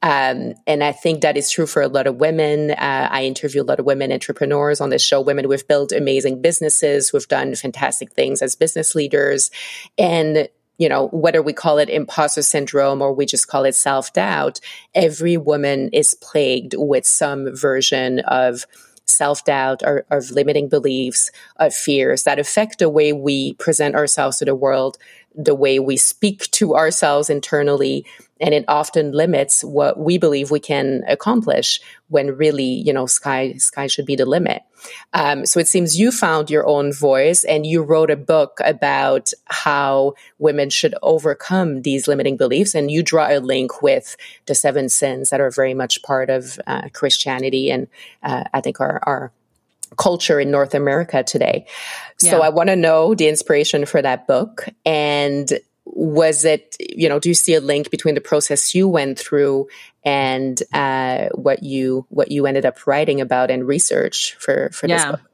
um, 0.02 0.54
and 0.66 0.84
I 0.84 0.92
think 0.92 1.22
that 1.22 1.36
is 1.36 1.50
true 1.50 1.66
for 1.66 1.82
a 1.82 1.88
lot 1.88 2.06
of 2.06 2.16
women. 2.16 2.72
Uh, 2.72 3.08
I 3.10 3.24
interview 3.24 3.62
a 3.62 3.64
lot 3.64 3.80
of 3.80 3.86
women 3.86 4.12
entrepreneurs 4.12 4.80
on 4.80 4.90
this 4.90 5.02
show. 5.02 5.20
Women 5.20 5.44
who've 5.44 5.66
built 5.66 5.92
amazing 5.92 6.42
businesses, 6.42 7.08
who've 7.08 7.28
done 7.28 7.54
fantastic 7.54 8.12
things 8.12 8.42
as 8.42 8.54
business 8.54 8.94
leaders, 8.94 9.50
and 9.98 10.48
you 10.78 10.88
know, 10.88 11.08
whether 11.08 11.42
we 11.42 11.52
call 11.52 11.78
it 11.78 11.88
imposter 11.88 12.42
syndrome 12.42 13.00
or 13.00 13.12
we 13.12 13.24
just 13.24 13.48
call 13.48 13.64
it 13.64 13.74
self 13.74 14.12
doubt, 14.12 14.60
every 14.94 15.36
woman 15.36 15.88
is 15.92 16.14
plagued 16.14 16.74
with 16.76 17.06
some 17.06 17.54
version 17.56 18.20
of 18.20 18.66
self 19.06 19.44
doubt 19.44 19.82
or 19.84 20.04
of 20.10 20.30
limiting 20.30 20.68
beliefs, 20.68 21.30
of 21.56 21.74
fears 21.74 22.24
that 22.24 22.38
affect 22.38 22.78
the 22.78 22.88
way 22.88 23.12
we 23.12 23.54
present 23.54 23.94
ourselves 23.94 24.38
to 24.38 24.44
the 24.44 24.54
world, 24.54 24.98
the 25.34 25.54
way 25.54 25.78
we 25.78 25.96
speak 25.96 26.50
to 26.52 26.74
ourselves 26.74 27.30
internally, 27.30 28.04
and 28.40 28.54
it 28.54 28.64
often 28.68 29.12
limits 29.12 29.64
what 29.64 29.98
we 29.98 30.18
believe 30.18 30.50
we 30.50 30.60
can 30.60 31.02
accomplish 31.08 31.80
when 32.08 32.36
really 32.36 32.64
you 32.64 32.92
know 32.92 33.06
sky 33.06 33.54
sky 33.54 33.86
should 33.86 34.06
be 34.06 34.16
the 34.16 34.26
limit 34.26 34.62
um, 35.12 35.46
so 35.46 35.58
it 35.58 35.66
seems 35.66 35.98
you 35.98 36.12
found 36.12 36.50
your 36.50 36.66
own 36.66 36.92
voice 36.92 37.44
and 37.44 37.66
you 37.66 37.82
wrote 37.82 38.10
a 38.10 38.16
book 38.16 38.58
about 38.64 39.32
how 39.46 40.14
women 40.38 40.70
should 40.70 40.94
overcome 41.02 41.82
these 41.82 42.06
limiting 42.06 42.36
beliefs 42.36 42.74
and 42.74 42.90
you 42.90 43.02
draw 43.02 43.28
a 43.28 43.40
link 43.40 43.82
with 43.82 44.16
the 44.46 44.54
seven 44.54 44.88
sins 44.88 45.30
that 45.30 45.40
are 45.40 45.50
very 45.50 45.74
much 45.74 46.02
part 46.02 46.30
of 46.30 46.58
uh, 46.66 46.88
christianity 46.92 47.70
and 47.70 47.88
uh, 48.22 48.44
i 48.52 48.60
think 48.60 48.80
our, 48.80 49.00
our 49.04 49.32
culture 49.96 50.40
in 50.40 50.50
North 50.50 50.74
America 50.74 51.22
today. 51.22 51.64
Yeah. 52.20 52.32
So 52.32 52.40
I 52.42 52.48
want 52.48 52.68
to 52.68 52.76
know 52.76 53.14
the 53.14 53.28
inspiration 53.28 53.86
for 53.86 54.02
that 54.02 54.26
book 54.26 54.68
and 54.84 55.50
was 55.86 56.44
it 56.44 56.76
you 56.80 57.08
know 57.08 57.18
do 57.18 57.28
you 57.28 57.34
see 57.34 57.54
a 57.54 57.60
link 57.60 57.90
between 57.90 58.14
the 58.14 58.20
process 58.20 58.74
you 58.74 58.88
went 58.88 59.18
through 59.18 59.68
and 60.04 60.62
uh, 60.72 61.28
what 61.34 61.62
you 61.62 62.04
what 62.10 62.30
you 62.30 62.46
ended 62.46 62.66
up 62.66 62.86
writing 62.86 63.20
about 63.20 63.50
and 63.50 63.66
research 63.66 64.34
for 64.38 64.68
for 64.72 64.86
yeah. 64.86 64.96
this 64.96 65.04
book 65.12 65.30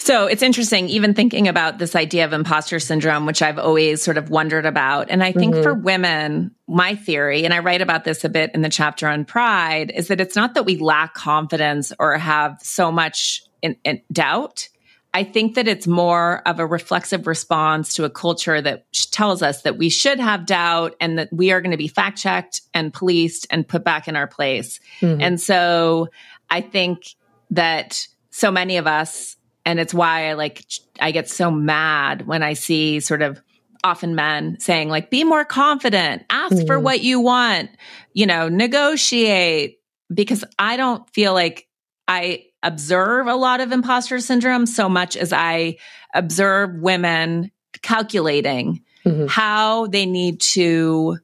so 0.00 0.26
it's 0.26 0.42
interesting, 0.42 0.88
even 0.88 1.12
thinking 1.12 1.48
about 1.48 1.78
this 1.78 1.96
idea 1.96 2.24
of 2.24 2.32
imposter 2.32 2.78
syndrome, 2.78 3.26
which 3.26 3.42
I've 3.42 3.58
always 3.58 4.00
sort 4.00 4.16
of 4.16 4.30
wondered 4.30 4.64
about. 4.64 5.10
And 5.10 5.24
I 5.24 5.32
think 5.32 5.54
mm-hmm. 5.54 5.62
for 5.62 5.74
women, 5.74 6.52
my 6.68 6.94
theory, 6.94 7.44
and 7.44 7.52
I 7.52 7.58
write 7.58 7.82
about 7.82 8.04
this 8.04 8.24
a 8.24 8.28
bit 8.28 8.52
in 8.54 8.62
the 8.62 8.68
chapter 8.68 9.08
on 9.08 9.24
pride, 9.24 9.90
is 9.94 10.08
that 10.08 10.20
it's 10.20 10.36
not 10.36 10.54
that 10.54 10.64
we 10.64 10.76
lack 10.76 11.14
confidence 11.14 11.92
or 11.98 12.16
have 12.16 12.58
so 12.62 12.92
much 12.92 13.42
in, 13.60 13.76
in 13.84 14.00
doubt. 14.12 14.68
I 15.14 15.24
think 15.24 15.54
that 15.54 15.66
it's 15.66 15.86
more 15.86 16.42
of 16.46 16.60
a 16.60 16.66
reflexive 16.66 17.26
response 17.26 17.94
to 17.94 18.04
a 18.04 18.10
culture 18.10 18.60
that 18.60 18.86
tells 19.10 19.42
us 19.42 19.62
that 19.62 19.78
we 19.78 19.88
should 19.88 20.20
have 20.20 20.46
doubt 20.46 20.94
and 21.00 21.18
that 21.18 21.32
we 21.32 21.50
are 21.50 21.60
going 21.60 21.70
to 21.70 21.78
be 21.78 21.88
fact 21.88 22.18
checked 22.18 22.60
and 22.74 22.92
policed 22.92 23.46
and 23.50 23.66
put 23.66 23.84
back 23.84 24.06
in 24.06 24.16
our 24.16 24.26
place. 24.26 24.80
Mm-hmm. 25.00 25.20
And 25.20 25.40
so 25.40 26.08
I 26.50 26.60
think 26.60 27.14
that 27.50 28.06
so 28.30 28.50
many 28.50 28.76
of 28.76 28.86
us, 28.86 29.36
and 29.64 29.80
it's 29.80 29.94
why 29.94 30.28
I 30.28 30.34
like, 30.34 30.64
I 31.00 31.10
get 31.10 31.28
so 31.28 31.50
mad 31.50 32.26
when 32.26 32.42
I 32.42 32.52
see 32.52 33.00
sort 33.00 33.22
of 33.22 33.40
often 33.82 34.14
men 34.14 34.60
saying, 34.60 34.88
like, 34.88 35.08
be 35.10 35.24
more 35.24 35.44
confident, 35.44 36.24
ask 36.30 36.54
mm-hmm. 36.54 36.66
for 36.66 36.78
what 36.78 37.00
you 37.00 37.20
want, 37.20 37.70
you 38.12 38.26
know, 38.26 38.48
negotiate, 38.48 39.78
because 40.12 40.44
I 40.58 40.76
don't 40.76 41.08
feel 41.10 41.32
like 41.32 41.66
I 42.06 42.44
observe 42.62 43.26
a 43.26 43.34
lot 43.34 43.60
of 43.60 43.72
imposter 43.72 44.20
syndrome 44.20 44.66
so 44.66 44.88
much 44.88 45.16
as 45.16 45.32
I 45.32 45.76
observe 46.14 46.74
women 46.74 47.50
calculating 47.82 48.82
mm-hmm. 49.04 49.26
how 49.26 49.86
they 49.86 50.06
need 50.06 50.40
to 50.40 51.18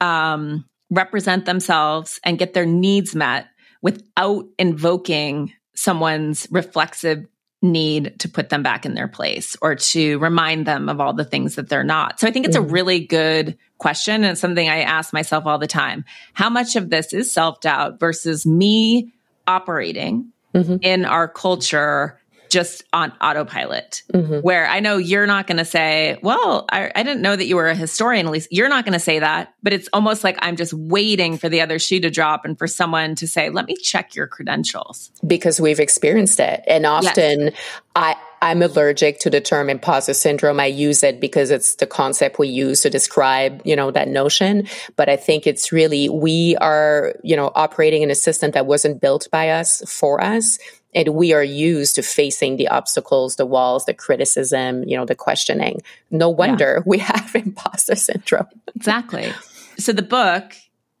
um, 0.00 0.64
represent 0.90 1.44
themselves 1.44 2.20
and 2.24 2.38
get 2.38 2.54
their 2.54 2.66
needs 2.66 3.14
met 3.14 3.46
without 3.82 4.46
invoking 4.58 5.52
someone's 5.74 6.46
reflexive 6.50 7.26
need 7.62 8.18
to 8.20 8.28
put 8.28 8.48
them 8.48 8.62
back 8.62 8.86
in 8.86 8.94
their 8.94 9.08
place 9.08 9.54
or 9.60 9.74
to 9.74 10.18
remind 10.18 10.66
them 10.66 10.88
of 10.88 10.98
all 10.98 11.12
the 11.12 11.24
things 11.24 11.56
that 11.56 11.68
they're 11.68 11.84
not. 11.84 12.18
So 12.18 12.26
I 12.26 12.30
think 12.30 12.46
it's 12.46 12.56
mm-hmm. 12.56 12.70
a 12.70 12.72
really 12.72 13.00
good 13.00 13.58
question 13.78 14.16
and 14.16 14.32
it's 14.32 14.40
something 14.40 14.68
I 14.68 14.80
ask 14.80 15.12
myself 15.12 15.44
all 15.46 15.58
the 15.58 15.66
time. 15.66 16.04
How 16.32 16.48
much 16.48 16.76
of 16.76 16.88
this 16.88 17.12
is 17.12 17.32
self-doubt 17.32 18.00
versus 18.00 18.46
me 18.46 19.12
operating 19.46 20.32
mm-hmm. 20.54 20.76
in 20.82 21.04
our 21.04 21.28
culture 21.28 22.20
just 22.50 22.82
on 22.92 23.12
autopilot. 23.20 24.02
Mm-hmm. 24.12 24.40
Where 24.40 24.66
I 24.66 24.80
know 24.80 24.96
you're 24.96 25.26
not 25.26 25.46
going 25.46 25.58
to 25.58 25.64
say, 25.64 26.18
Well, 26.22 26.66
I, 26.70 26.90
I, 26.94 27.02
didn't 27.02 27.22
know 27.22 27.36
that 27.36 27.46
you 27.46 27.56
were 27.56 27.68
a 27.68 27.76
historian. 27.76 28.26
At 28.26 28.32
least 28.32 28.48
you're 28.50 28.68
not 28.68 28.84
going 28.84 28.92
to 28.92 28.98
say 28.98 29.20
that. 29.20 29.54
But 29.62 29.72
it's 29.72 29.88
almost 29.92 30.24
like 30.24 30.36
I'm 30.40 30.56
just 30.56 30.72
waiting 30.72 31.38
for 31.38 31.48
the 31.48 31.60
other 31.60 31.78
shoe 31.78 32.00
to 32.00 32.10
drop 32.10 32.44
and 32.44 32.58
for 32.58 32.66
someone 32.66 33.14
to 33.16 33.28
say, 33.28 33.48
Let 33.50 33.66
me 33.66 33.76
check 33.76 34.14
your 34.14 34.26
credentials. 34.26 35.10
Because 35.26 35.60
we've 35.60 35.80
experienced 35.80 36.40
it. 36.40 36.62
And 36.66 36.84
often 36.84 37.40
yes. 37.40 37.54
I, 37.94 38.16
I'm 38.42 38.62
allergic 38.62 39.18
to 39.20 39.30
the 39.30 39.40
term 39.40 39.68
imposter 39.68 40.14
syndrome. 40.14 40.60
I 40.60 40.66
use 40.66 41.02
it 41.02 41.20
because 41.20 41.50
it's 41.50 41.74
the 41.74 41.86
concept 41.86 42.38
we 42.38 42.48
use 42.48 42.80
to 42.82 42.90
describe, 42.90 43.60
you 43.64 43.76
know, 43.76 43.90
that 43.90 44.08
notion. 44.08 44.66
But 44.96 45.08
I 45.10 45.16
think 45.16 45.46
it's 45.46 45.72
really, 45.72 46.08
we 46.08 46.56
are, 46.56 47.14
you 47.22 47.36
know, 47.36 47.52
operating 47.54 48.02
in 48.02 48.10
a 48.10 48.14
system 48.14 48.52
that 48.52 48.66
wasn't 48.66 49.00
built 49.00 49.28
by 49.30 49.50
us 49.50 49.82
for 49.86 50.22
us 50.22 50.58
and 50.94 51.08
we 51.10 51.32
are 51.32 51.44
used 51.44 51.94
to 51.94 52.02
facing 52.02 52.56
the 52.56 52.68
obstacles 52.68 53.36
the 53.36 53.46
walls 53.46 53.84
the 53.84 53.94
criticism 53.94 54.82
you 54.84 54.96
know 54.96 55.04
the 55.04 55.14
questioning 55.14 55.80
no 56.10 56.28
wonder 56.28 56.76
yeah. 56.78 56.82
we 56.86 56.98
have 56.98 57.34
imposter 57.34 57.94
syndrome 57.94 58.46
exactly 58.74 59.32
so 59.78 59.92
the 59.92 60.02
book 60.02 60.54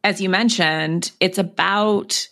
as 0.04 0.20
you 0.20 0.28
mentioned 0.28 1.12
it's 1.20 1.38
about 1.38 2.28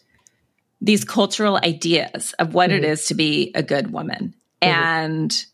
these 0.81 1.05
cultural 1.05 1.57
ideas 1.65 2.35
of 2.39 2.55
what 2.55 2.71
mm-hmm. 2.71 2.85
it 2.85 2.89
is 2.89 3.07
to 3.07 3.15
be 3.15 3.51
a 3.55 3.63
good 3.63 3.93
woman 3.93 4.35
mm-hmm. 4.63 4.73
and 4.73 5.45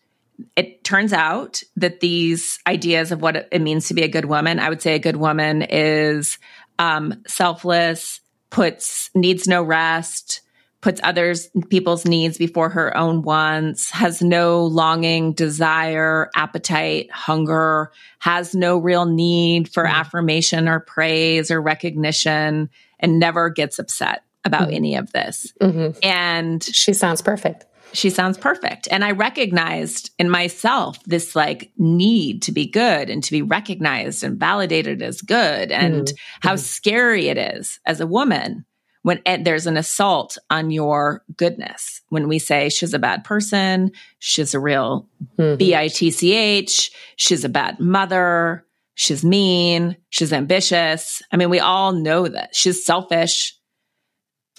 it 0.57 0.83
turns 0.83 1.13
out 1.13 1.63
that 1.77 2.01
these 2.01 2.59
ideas 2.67 3.13
of 3.13 3.23
what 3.23 3.49
it 3.51 3.61
means 3.61 3.89
to 3.89 3.95
be 3.95 4.03
a 4.03 4.09
good 4.09 4.25
woman 4.25 4.59
i 4.59 4.69
would 4.69 4.83
say 4.83 4.95
a 4.95 5.01
good 5.01 5.17
woman 5.17 5.63
is 5.63 6.39
um, 6.79 7.23
selfless 7.27 8.21
puts 8.51 9.11
needs 9.15 9.47
no 9.47 9.63
rest 9.63 10.41
puts 10.81 11.01
others 11.03 11.49
people's 11.71 12.05
needs 12.05 12.37
before 12.37 12.69
her 12.69 12.95
own 12.97 13.23
wants 13.23 13.91
has 13.91 14.21
no 14.21 14.65
longing 14.67 15.33
desire 15.33 16.31
appetite 16.37 17.11
hunger 17.11 17.91
has 18.19 18.55
no 18.55 18.77
real 18.77 19.07
need 19.07 19.73
for 19.73 19.85
mm-hmm. 19.85 19.95
affirmation 19.95 20.69
or 20.69 20.81
praise 20.81 21.51
or 21.51 21.61
recognition 21.61 22.69
and 23.01 23.19
never 23.19 23.49
gets 23.51 23.79
upset 23.79 24.25
about 24.45 24.65
mm-hmm. 24.65 24.75
any 24.75 24.97
of 24.97 25.11
this 25.13 25.53
mm-hmm. 25.61 25.99
and 26.03 26.63
she 26.63 26.93
sounds 26.93 27.23
perfect 27.23 27.65
she 27.95 28.11
sounds 28.11 28.37
perfect. 28.37 28.89
And 28.91 29.05
I 29.05 29.13
recognized 29.13 30.11
in 30.19 30.29
myself 30.29 31.03
this 31.05 31.35
like 31.35 31.71
need 31.79 32.43
to 32.43 32.53
be 32.53 32.67
good 32.67 33.09
and 33.09 33.23
to 33.23 33.31
be 33.31 33.43
recognized 33.43 34.25
and 34.25 34.39
validated 34.39 35.01
as 35.03 35.21
good 35.21 35.71
and 35.71 36.07
mm-hmm. 36.07 36.17
how 36.41 36.55
mm-hmm. 36.55 36.59
scary 36.59 37.29
it 37.29 37.39
is 37.39 37.81
as 37.87 38.01
a 38.01 38.07
woman 38.07 38.65
when 39.03 39.21
there's 39.43 39.67
an 39.67 39.77
assault 39.77 40.39
on 40.51 40.71
your 40.71 41.23
goodness. 41.37 42.01
When 42.09 42.27
we 42.27 42.39
say 42.39 42.69
she's 42.71 42.95
a 42.95 42.99
bad 42.99 43.23
person, 43.23 43.93
she's 44.19 44.55
a 44.55 44.61
real 44.61 45.09
mm-hmm. 45.39 45.57
bitch, 45.57 46.91
she's 47.17 47.45
a 47.45 47.49
bad 47.51 47.79
mother, 47.81 48.67
she's 48.95 49.25
mean, 49.25 49.97
she's 50.09 50.33
ambitious. 50.33 51.23
I 51.31 51.37
mean, 51.37 51.51
we 51.51 51.61
all 51.61 51.93
know 51.93 52.27
that 52.27 52.57
she's 52.57 52.85
selfish. 52.85 53.57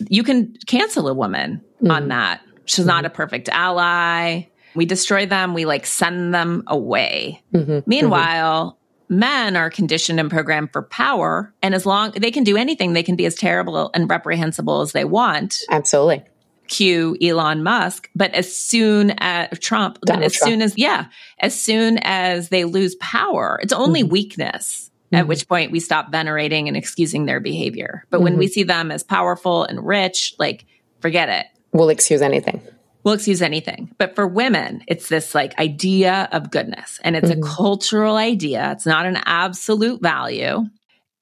You 0.10 0.24
can 0.24 0.54
cancel 0.68 1.08
a 1.08 1.14
woman 1.14 1.62
mm-hmm. 1.78 1.92
on 1.92 2.08
that. 2.10 2.42
She's 2.66 2.80
mm-hmm. 2.80 2.88
not 2.88 3.06
a 3.06 3.10
perfect 3.10 3.50
ally. 3.50 4.48
We 4.76 4.86
destroy 4.86 5.26
them, 5.26 5.54
we 5.54 5.66
like 5.66 5.86
send 5.86 6.34
them 6.34 6.64
away. 6.68 7.42
Mm-hmm. 7.54 7.80
Meanwhile, 7.86 8.78
men 9.08 9.56
are 9.56 9.70
conditioned 9.70 10.20
and 10.20 10.30
programmed 10.30 10.74
for 10.74 10.82
power. 10.82 11.54
And 11.62 11.74
as 11.74 11.86
long 11.86 12.12
they 12.12 12.32
can 12.32 12.44
do 12.44 12.58
anything, 12.58 12.94
they 12.94 13.04
can 13.04 13.16
be 13.16 13.26
as 13.26 13.36
terrible 13.36 13.90
and 13.94 14.10
reprehensible 14.10 14.82
as 14.82 14.92
they 14.92 15.06
want. 15.06 15.60
Absolutely. 15.70 16.24
Cue 16.68 17.16
Elon 17.22 17.64
Musk. 17.64 18.10
But 18.16 18.34
as 18.34 18.54
soon 18.54 19.12
as 19.20 19.58
Trump, 19.60 20.00
Donald 20.02 20.26
as 20.26 20.34
Trump. 20.34 20.52
soon 20.52 20.62
as, 20.62 20.74
yeah, 20.78 21.06
as 21.40 21.60
soon 21.60 22.00
as 22.02 22.50
they 22.50 22.66
lose 22.66 22.96
power, 22.96 23.60
it's 23.62 23.74
only 23.74 24.02
mm-hmm. 24.02 24.12
weakness. 24.12 24.92
Mm-hmm. 25.06 25.16
At 25.16 25.28
which 25.28 25.48
point 25.48 25.72
we 25.72 25.80
stop 25.80 26.12
venerating 26.12 26.68
and 26.68 26.76
excusing 26.76 27.28
their 27.28 27.40
behavior. 27.40 28.06
But 28.10 28.18
mm-hmm. 28.18 28.24
when 28.24 28.38
we 28.38 28.48
see 28.48 28.64
them 28.64 28.92
as 28.92 29.04
powerful 29.04 29.64
and 29.64 29.86
rich, 29.86 30.34
like, 30.40 30.66
forget 31.00 31.30
it. 31.30 31.46
We'll 31.76 31.90
excuse 31.90 32.22
anything 32.22 32.62
we'll 33.06 33.14
excuse 33.14 33.42
anything. 33.42 33.94
But 33.98 34.16
for 34.16 34.28
women, 34.28 34.84
it's 34.88 35.08
this 35.08 35.34
like 35.34 35.58
idea 35.58 36.28
of 36.34 36.52
goodness 36.52 37.00
and 37.04 37.16
it's 37.16 37.30
mm-hmm. 37.30 37.44
a 37.44 37.48
cultural 37.48 38.18
idea. 38.18 38.72
It's 38.74 38.86
not 38.86 39.06
an 39.06 39.20
absolute 39.24 40.02
value. 40.02 40.66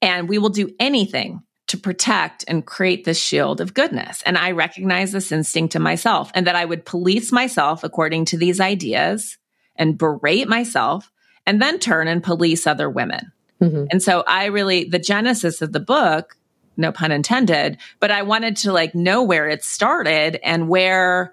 And 0.02 0.28
we 0.28 0.38
will 0.38 0.48
do 0.48 0.74
anything 0.80 1.42
to 1.68 1.76
protect 1.76 2.44
and 2.48 2.66
create 2.66 3.04
this 3.04 3.18
shield 3.18 3.60
of 3.60 3.74
goodness. 3.74 4.22
And 4.26 4.36
I 4.36 4.50
recognize 4.52 5.12
this 5.12 5.30
instinct 5.30 5.76
in 5.76 5.82
myself 5.82 6.30
and 6.34 6.46
that 6.46 6.56
I 6.56 6.64
would 6.64 6.84
police 6.84 7.30
myself 7.30 7.84
according 7.84 8.26
to 8.26 8.38
these 8.38 8.60
ideas 8.60 9.38
and 9.76 9.98
berate 9.98 10.48
myself 10.48 11.10
and 11.46 11.60
then 11.60 11.78
turn 11.78 12.08
and 12.08 12.24
police 12.24 12.66
other 12.66 12.88
women. 12.88 13.32
Mm-hmm. 13.60 13.86
And 13.90 14.02
so 14.02 14.24
I 14.26 14.46
really, 14.46 14.84
the 14.84 14.98
genesis 14.98 15.62
of 15.62 15.72
the 15.72 15.80
book, 15.80 16.36
no 16.76 16.92
pun 16.92 17.12
intended, 17.12 17.78
but 18.00 18.10
I 18.10 18.22
wanted 18.22 18.56
to 18.58 18.72
like 18.72 18.94
know 18.94 19.22
where 19.22 19.48
it 19.48 19.64
started 19.64 20.38
and 20.42 20.68
where 20.68 21.32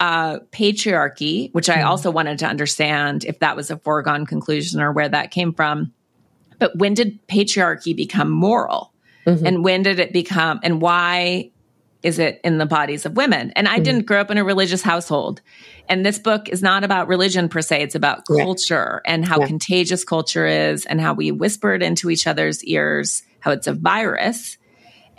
uh, 0.00 0.38
patriarchy, 0.50 1.52
which 1.52 1.68
I 1.68 1.78
mm. 1.78 1.84
also 1.84 2.10
wanted 2.10 2.38
to 2.40 2.46
understand 2.46 3.24
if 3.24 3.40
that 3.40 3.54
was 3.54 3.70
a 3.70 3.76
foregone 3.76 4.26
conclusion 4.26 4.80
or 4.80 4.92
where 4.92 5.08
that 5.08 5.30
came 5.30 5.52
from. 5.52 5.92
But 6.58 6.76
when 6.76 6.94
did 6.94 7.26
patriarchy 7.28 7.94
become 7.94 8.30
moral? 8.30 8.92
Mm-hmm. 9.26 9.46
And 9.46 9.64
when 9.64 9.82
did 9.82 10.00
it 10.00 10.12
become, 10.12 10.60
and 10.62 10.80
why 10.80 11.50
is 12.02 12.18
it 12.18 12.40
in 12.42 12.58
the 12.58 12.66
bodies 12.66 13.04
of 13.04 13.16
women? 13.16 13.52
And 13.54 13.68
I 13.68 13.74
mm-hmm. 13.74 13.82
didn't 13.82 14.06
grow 14.06 14.20
up 14.20 14.30
in 14.30 14.38
a 14.38 14.44
religious 14.44 14.82
household. 14.82 15.42
And 15.88 16.04
this 16.04 16.18
book 16.18 16.48
is 16.48 16.62
not 16.62 16.84
about 16.84 17.08
religion 17.08 17.48
per 17.48 17.60
se, 17.60 17.82
it's 17.82 17.94
about 17.94 18.24
culture 18.26 19.02
and 19.04 19.24
how 19.24 19.40
yeah. 19.40 19.46
contagious 19.46 20.04
culture 20.04 20.46
is 20.46 20.86
and 20.86 21.00
how 21.00 21.12
we 21.12 21.32
whisper 21.32 21.74
it 21.74 21.82
into 21.82 22.08
each 22.08 22.26
other's 22.26 22.64
ears, 22.64 23.22
how 23.40 23.50
it's 23.50 23.66
a 23.66 23.74
virus. 23.74 24.56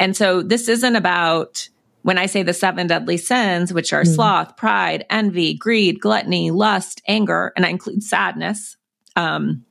And 0.02 0.18
so 0.18 0.42
this 0.42 0.68
isn't 0.68 0.96
about 0.96 1.70
when 2.02 2.18
I 2.18 2.26
say 2.26 2.42
the 2.42 2.56
seven 2.56 2.88
deadly 2.88 3.18
sins, 3.18 3.72
which 3.72 3.94
are 3.94 4.02
mm-hmm. 4.02 4.16
sloth, 4.16 4.58
pride, 4.58 5.06
envy, 5.12 5.54
greed, 5.54 6.00
gluttony, 6.00 6.50
lust, 6.50 7.04
anger, 7.08 7.54
and 7.56 7.68
I 7.68 7.70
include 7.70 8.02
sadness 8.02 8.78
um, 9.16 9.64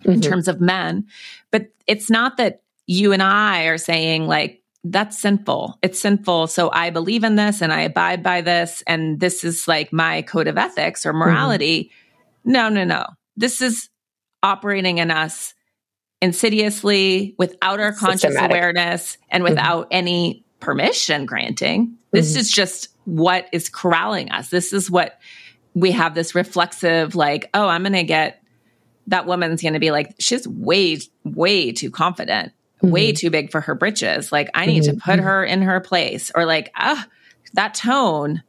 mm-hmm. 0.00 0.12
in 0.12 0.20
terms 0.20 0.46
of 0.46 0.60
men, 0.60 1.08
but 1.50 1.72
it's 1.88 2.08
not 2.08 2.36
that 2.36 2.62
you 2.86 3.12
and 3.12 3.24
I 3.24 3.64
are 3.64 3.78
saying 3.78 4.28
like, 4.28 4.62
that's 4.84 5.18
sinful. 5.18 5.80
It's 5.82 5.98
sinful. 5.98 6.46
So 6.46 6.70
I 6.70 6.90
believe 6.90 7.24
in 7.24 7.34
this 7.34 7.60
and 7.60 7.72
I 7.72 7.80
abide 7.80 8.22
by 8.22 8.40
this. 8.40 8.84
And 8.86 9.18
this 9.18 9.42
is 9.42 9.66
like 9.66 9.92
my 9.92 10.22
code 10.22 10.46
of 10.46 10.58
ethics 10.58 11.04
or 11.04 11.10
mm-hmm. 11.10 11.18
morality. 11.18 11.84
Mm-hmm. 12.44 12.52
No, 12.52 12.68
no, 12.68 12.84
no. 12.84 13.06
This 13.36 13.60
is 13.60 13.88
operating 14.44 14.98
in 14.98 15.10
us 15.10 15.54
insidiously 16.22 17.34
without 17.36 17.80
our 17.80 17.92
conscious 17.92 18.22
Systematic. 18.22 18.50
awareness 18.50 19.18
and 19.28 19.44
mm-hmm. 19.44 19.52
without 19.52 19.88
any 19.90 20.42
permission 20.60 21.26
granting. 21.26 21.98
This 22.12 22.30
mm-hmm. 22.30 22.40
is 22.40 22.50
just 22.50 22.88
what 23.04 23.48
is 23.52 23.68
corralling 23.68 24.30
us. 24.30 24.48
This 24.48 24.72
is 24.72 24.90
what 24.90 25.18
we 25.74 25.90
have 25.90 26.14
this 26.14 26.34
reflexive, 26.34 27.14
like, 27.14 27.50
oh, 27.52 27.66
I'm 27.66 27.82
going 27.82 27.94
to 27.94 28.04
get 28.04 28.42
that 29.08 29.26
woman's 29.26 29.60
going 29.60 29.72
to 29.72 29.80
be 29.80 29.90
like, 29.90 30.14
she's 30.20 30.46
way, 30.46 31.00
way 31.24 31.72
too 31.72 31.90
confident, 31.90 32.52
mm-hmm. 32.82 32.90
way 32.90 33.12
too 33.12 33.30
big 33.30 33.50
for 33.50 33.60
her 33.60 33.74
britches. 33.74 34.30
Like, 34.30 34.48
I 34.54 34.66
need 34.66 34.84
mm-hmm. 34.84 34.98
to 34.98 35.04
put 35.04 35.16
mm-hmm. 35.16 35.24
her 35.24 35.44
in 35.44 35.62
her 35.62 35.80
place. 35.80 36.30
Or 36.34 36.46
like, 36.46 36.70
ah, 36.76 37.04
that 37.54 37.74
tone 37.74 38.42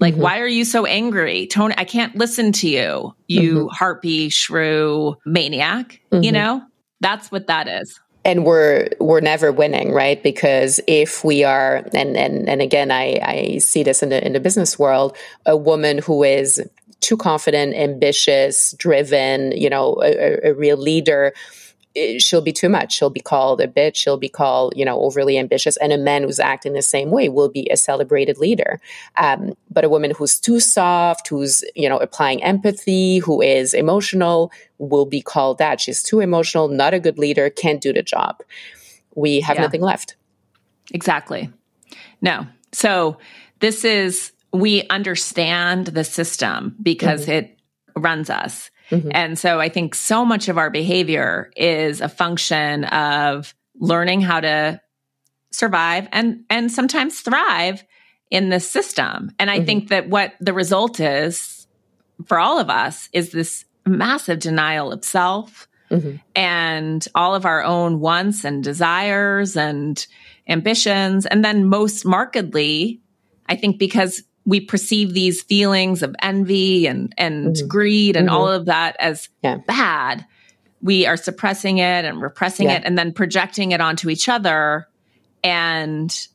Like, 0.00 0.14
mm-hmm. 0.14 0.22
why 0.22 0.40
are 0.40 0.48
you 0.48 0.64
so 0.64 0.86
angry? 0.86 1.46
Tony, 1.46 1.74
I 1.76 1.84
can't 1.84 2.16
listen 2.16 2.52
to 2.52 2.68
you, 2.68 3.14
you 3.28 3.54
mm-hmm. 3.54 3.66
harpy, 3.68 4.30
shrew 4.30 5.18
maniac. 5.26 6.00
You 6.10 6.18
mm-hmm. 6.18 6.32
know, 6.32 6.62
that's 7.00 7.30
what 7.30 7.46
that 7.46 7.68
is 7.68 8.00
and 8.24 8.44
we're 8.44 8.88
we're 9.00 9.20
never 9.20 9.50
winning 9.52 9.92
right 9.92 10.22
because 10.22 10.80
if 10.86 11.24
we 11.24 11.42
are 11.44 11.76
and 11.94 12.16
and 12.16 12.48
and 12.48 12.60
again 12.60 12.90
i 12.90 13.18
i 13.22 13.58
see 13.58 13.82
this 13.82 14.02
in 14.02 14.10
the 14.10 14.24
in 14.24 14.32
the 14.32 14.40
business 14.40 14.78
world 14.78 15.16
a 15.46 15.56
woman 15.56 15.98
who 15.98 16.22
is 16.22 16.62
too 17.00 17.16
confident 17.16 17.74
ambitious 17.74 18.74
driven 18.78 19.52
you 19.52 19.70
know 19.70 19.96
a, 20.02 20.50
a 20.50 20.54
real 20.54 20.76
leader 20.76 21.32
she'll 22.18 22.40
be 22.40 22.52
too 22.52 22.68
much. 22.68 22.92
She'll 22.92 23.10
be 23.10 23.20
called 23.20 23.60
a 23.60 23.66
bitch. 23.66 23.96
She'll 23.96 24.16
be 24.16 24.28
called, 24.28 24.74
you 24.76 24.84
know, 24.84 25.00
overly 25.00 25.38
ambitious. 25.38 25.76
And 25.78 25.92
a 25.92 25.98
man 25.98 26.22
who's 26.22 26.38
acting 26.38 26.72
the 26.72 26.82
same 26.82 27.10
way 27.10 27.28
will 27.28 27.48
be 27.48 27.68
a 27.70 27.76
celebrated 27.76 28.38
leader. 28.38 28.80
Um, 29.16 29.54
but 29.70 29.84
a 29.84 29.88
woman 29.88 30.12
who's 30.12 30.38
too 30.38 30.60
soft, 30.60 31.28
who's, 31.28 31.64
you 31.74 31.88
know, 31.88 31.98
applying 31.98 32.42
empathy, 32.42 33.18
who 33.18 33.42
is 33.42 33.74
emotional, 33.74 34.52
will 34.80 35.06
be 35.06 35.20
called 35.20 35.58
that. 35.58 35.80
She's 35.80 36.02
too 36.02 36.20
emotional, 36.20 36.68
not 36.68 36.94
a 36.94 36.98
good 36.98 37.18
leader, 37.18 37.50
can't 37.50 37.80
do 37.80 37.92
the 37.92 38.02
job. 38.02 38.42
We 39.14 39.40
have 39.40 39.56
yeah. 39.56 39.62
nothing 39.62 39.82
left. 39.82 40.16
Exactly. 40.92 41.50
No. 42.20 42.46
So 42.72 43.18
this 43.60 43.84
is, 43.84 44.32
we 44.52 44.86
understand 44.88 45.88
the 45.88 46.02
system 46.02 46.74
because 46.82 47.22
mm-hmm. 47.22 47.32
it 47.32 47.58
runs 47.94 48.30
us. 48.30 48.70
Mm-hmm. 48.90 49.10
And 49.12 49.38
so 49.38 49.60
I 49.60 49.68
think 49.68 49.94
so 49.94 50.24
much 50.24 50.48
of 50.48 50.58
our 50.58 50.70
behavior 50.70 51.50
is 51.56 52.00
a 52.00 52.08
function 52.08 52.84
of 52.84 53.54
learning 53.78 54.22
how 54.22 54.40
to 54.40 54.80
survive 55.52 56.08
and 56.12 56.44
and 56.48 56.70
sometimes 56.70 57.20
thrive 57.20 57.84
in 58.30 58.48
this 58.48 58.68
system. 58.68 59.30
And 59.38 59.50
I 59.50 59.56
mm-hmm. 59.56 59.66
think 59.66 59.88
that 59.88 60.08
what 60.08 60.34
the 60.40 60.52
result 60.52 61.00
is 61.00 61.66
for 62.26 62.38
all 62.38 62.58
of 62.58 62.70
us 62.70 63.08
is 63.12 63.30
this 63.30 63.64
massive 63.86 64.38
denial 64.38 64.92
of 64.92 65.04
self 65.04 65.68
mm-hmm. 65.90 66.16
and 66.34 67.06
all 67.14 67.34
of 67.34 67.44
our 67.44 67.62
own 67.62 68.00
wants 68.00 68.44
and 68.44 68.62
desires 68.62 69.56
and 69.56 70.06
ambitions. 70.48 71.26
And 71.26 71.44
then 71.44 71.66
most 71.66 72.04
markedly, 72.04 73.00
I 73.46 73.56
think 73.56 73.78
because 73.78 74.22
we 74.46 74.60
perceive 74.60 75.12
these 75.12 75.42
feelings 75.42 76.02
of 76.02 76.16
envy 76.22 76.86
and 76.86 77.12
and 77.18 77.54
mm-hmm. 77.54 77.68
greed 77.68 78.16
and 78.16 78.28
mm-hmm. 78.28 78.36
all 78.36 78.48
of 78.48 78.66
that 78.66 78.96
as 78.98 79.28
yeah. 79.42 79.58
bad 79.66 80.26
we 80.82 81.06
are 81.06 81.16
suppressing 81.16 81.78
it 81.78 82.04
and 82.04 82.22
repressing 82.22 82.68
yeah. 82.68 82.76
it 82.76 82.82
and 82.84 82.96
then 82.96 83.12
projecting 83.12 83.72
it 83.72 83.80
onto 83.80 84.08
each 84.08 84.28
other 84.28 84.88
and 85.44 86.28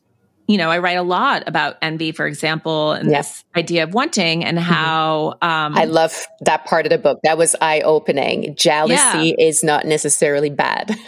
you 0.48 0.58
know, 0.58 0.70
I 0.70 0.78
write 0.78 0.96
a 0.96 1.02
lot 1.02 1.44
about 1.46 1.76
envy, 1.82 2.12
for 2.12 2.26
example, 2.26 2.92
and 2.92 3.10
yeah. 3.10 3.18
this 3.18 3.44
idea 3.56 3.82
of 3.82 3.94
wanting 3.94 4.44
and 4.44 4.56
mm-hmm. 4.56 4.72
how. 4.72 5.32
Um, 5.42 5.76
I 5.76 5.84
love 5.86 6.14
that 6.42 6.66
part 6.66 6.86
of 6.86 6.90
the 6.90 6.98
book. 6.98 7.18
That 7.24 7.36
was 7.36 7.56
eye 7.60 7.80
opening. 7.80 8.54
Jealousy 8.54 9.34
yeah. 9.38 9.46
is 9.46 9.64
not 9.64 9.86
necessarily 9.86 10.50
bad. 10.50 10.96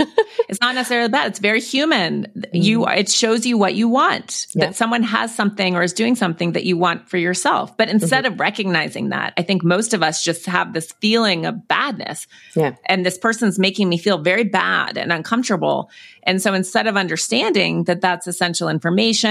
it's 0.48 0.60
not 0.60 0.74
necessarily 0.74 1.08
bad. 1.08 1.28
It's 1.28 1.38
very 1.38 1.60
human. 1.60 2.24
Mm-hmm. 2.24 2.56
You, 2.56 2.88
it 2.88 3.08
shows 3.08 3.46
you 3.46 3.56
what 3.56 3.74
you 3.74 3.88
want. 3.88 4.46
Yeah. 4.54 4.66
That 4.66 4.76
someone 4.76 5.04
has 5.04 5.34
something 5.34 5.76
or 5.76 5.82
is 5.82 5.92
doing 5.92 6.16
something 6.16 6.52
that 6.52 6.64
you 6.64 6.76
want 6.76 7.08
for 7.08 7.16
yourself. 7.16 7.76
But 7.76 7.88
instead 7.88 8.24
mm-hmm. 8.24 8.34
of 8.34 8.40
recognizing 8.40 9.10
that, 9.10 9.34
I 9.36 9.42
think 9.42 9.62
most 9.62 9.94
of 9.94 10.02
us 10.02 10.24
just 10.24 10.46
have 10.46 10.72
this 10.72 10.90
feeling 11.00 11.46
of 11.46 11.68
badness. 11.68 12.26
Yeah. 12.56 12.74
And 12.86 13.06
this 13.06 13.18
person's 13.18 13.58
making 13.58 13.88
me 13.88 13.98
feel 13.98 14.18
very 14.18 14.44
bad 14.44 14.98
and 14.98 15.12
uncomfortable. 15.12 15.90
And 16.24 16.42
so 16.42 16.54
instead 16.54 16.86
of 16.86 16.96
understanding 16.96 17.84
that 17.84 18.00
that's 18.00 18.26
essential 18.26 18.68
information, 18.68 19.27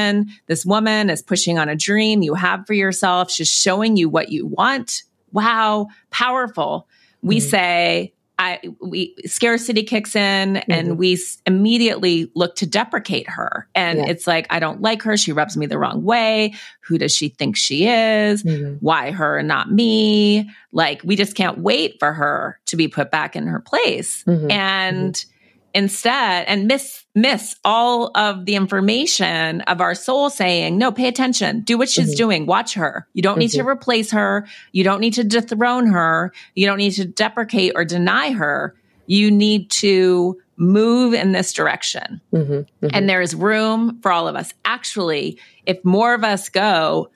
this 0.47 0.65
woman 0.65 1.09
is 1.09 1.21
pushing 1.21 1.57
on 1.57 1.69
a 1.69 1.75
dream 1.75 2.21
you 2.21 2.33
have 2.33 2.65
for 2.65 2.73
yourself. 2.73 3.31
She's 3.31 3.51
showing 3.51 3.97
you 3.97 4.09
what 4.09 4.29
you 4.29 4.45
want. 4.45 5.03
Wow, 5.31 5.87
powerful. 6.09 6.87
We 7.21 7.37
mm-hmm. 7.37 7.49
say, 7.49 8.13
I 8.39 8.59
we 8.81 9.15
scarcity 9.25 9.83
kicks 9.83 10.15
in 10.15 10.55
mm-hmm. 10.55 10.71
and 10.71 10.97
we 10.97 11.13
s- 11.13 11.41
immediately 11.47 12.31
look 12.35 12.55
to 12.57 12.67
deprecate 12.67 13.27
her 13.29 13.67
and 13.73 13.97
yeah. 13.97 14.05
it's 14.05 14.27
like 14.27 14.45
I 14.51 14.59
don't 14.59 14.81
like 14.81 15.01
her 15.03 15.17
she 15.17 15.31
rubs 15.31 15.57
me 15.57 15.65
the 15.65 15.79
wrong 15.79 16.03
way 16.03 16.53
who 16.81 16.99
does 16.99 17.15
she 17.15 17.29
think 17.29 17.55
she 17.55 17.87
is 17.87 18.43
mm-hmm. 18.43 18.75
why 18.75 19.09
her 19.09 19.39
and 19.39 19.47
not 19.47 19.71
me 19.71 20.51
like 20.71 21.01
we 21.03 21.15
just 21.15 21.35
can't 21.35 21.57
wait 21.57 21.97
for 21.97 22.13
her 22.13 22.59
to 22.67 22.75
be 22.75 22.87
put 22.87 23.09
back 23.09 23.35
in 23.35 23.47
her 23.47 23.59
place 23.59 24.23
mm-hmm. 24.25 24.51
and 24.51 25.15
mm-hmm 25.15 25.33
instead 25.74 26.45
and 26.47 26.68
miss 26.68 27.05
miss 27.13 27.55
all 27.63 28.11
of 28.15 28.45
the 28.45 28.55
information 28.55 29.61
of 29.61 29.82
our 29.82 29.93
soul 29.93 30.30
saying 30.30 30.78
no 30.78 30.91
pay 30.91 31.07
attention 31.07 31.61
do 31.61 31.78
what 31.78 31.89
she's 31.89 32.09
mm-hmm. 32.09 32.18
doing 32.18 32.45
watch 32.45 32.74
her 32.74 33.07
you 33.13 33.22
don't 33.22 33.34
mm-hmm. 33.34 33.39
need 33.41 33.51
to 33.51 33.59
mm-hmm. 33.59 33.70
replace 33.70 34.11
her 34.11 34.47
you 34.72 34.84
don't 34.84 35.01
need 35.01 35.13
to 35.13 35.24
dethrone 35.24 35.88
her 35.88 36.32
you 36.55 36.65
don't 36.65 36.78
need 36.78 36.91
to 36.91 37.05
deprecate 37.05 37.74
or 37.76 37.84
deny 37.84 38.32
her 38.32 38.76
you 39.07 39.30
need 39.30 39.70
to 39.70 40.38
move 40.57 41.13
in 41.13 41.32
this 41.32 41.53
direction 41.53 42.22
mm-hmm. 42.34 42.53
mm-hmm. 42.53 42.88
and 42.93 43.09
there 43.09 43.22
is 43.22 43.36
room 43.36 43.99
for 44.01 44.11
all 44.11 44.28
of 44.28 44.36
us 44.36 44.53
actually 44.65 45.39
if 45.65 45.84
more 45.84 46.13
of 46.13 46.24
us 46.24 46.49
go 46.49 47.09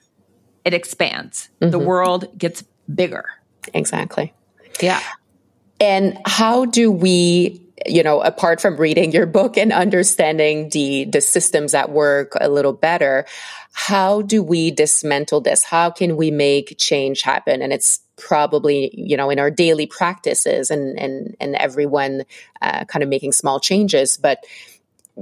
it 0.64 0.74
expands 0.74 1.48
the 1.58 1.66
mm-hmm. 1.66 1.84
world 1.84 2.38
gets 2.38 2.62
bigger 2.94 3.24
exactly 3.74 4.32
yeah 4.80 5.00
and 5.80 6.16
how 6.26 6.64
do 6.64 6.92
we 6.92 7.60
you 7.86 8.02
know, 8.02 8.20
apart 8.20 8.60
from 8.60 8.76
reading 8.76 9.12
your 9.12 9.26
book 9.26 9.56
and 9.56 9.72
understanding 9.72 10.68
the 10.70 11.04
the 11.04 11.20
systems 11.20 11.74
at 11.74 11.90
work 11.90 12.32
a 12.40 12.48
little 12.48 12.72
better, 12.72 13.26
how 13.72 14.22
do 14.22 14.42
we 14.42 14.70
dismantle 14.70 15.40
this? 15.40 15.62
How 15.64 15.90
can 15.90 16.16
we 16.16 16.30
make 16.30 16.76
change 16.78 17.22
happen? 17.22 17.62
And 17.62 17.72
it's 17.72 18.00
probably 18.16 18.90
you 18.94 19.16
know 19.16 19.30
in 19.30 19.38
our 19.38 19.50
daily 19.50 19.86
practices 19.86 20.70
and 20.70 20.98
and 20.98 21.36
and 21.40 21.54
everyone 21.56 22.24
uh, 22.60 22.84
kind 22.84 23.02
of 23.02 23.08
making 23.08 23.32
small 23.32 23.60
changes, 23.60 24.16
but 24.16 24.44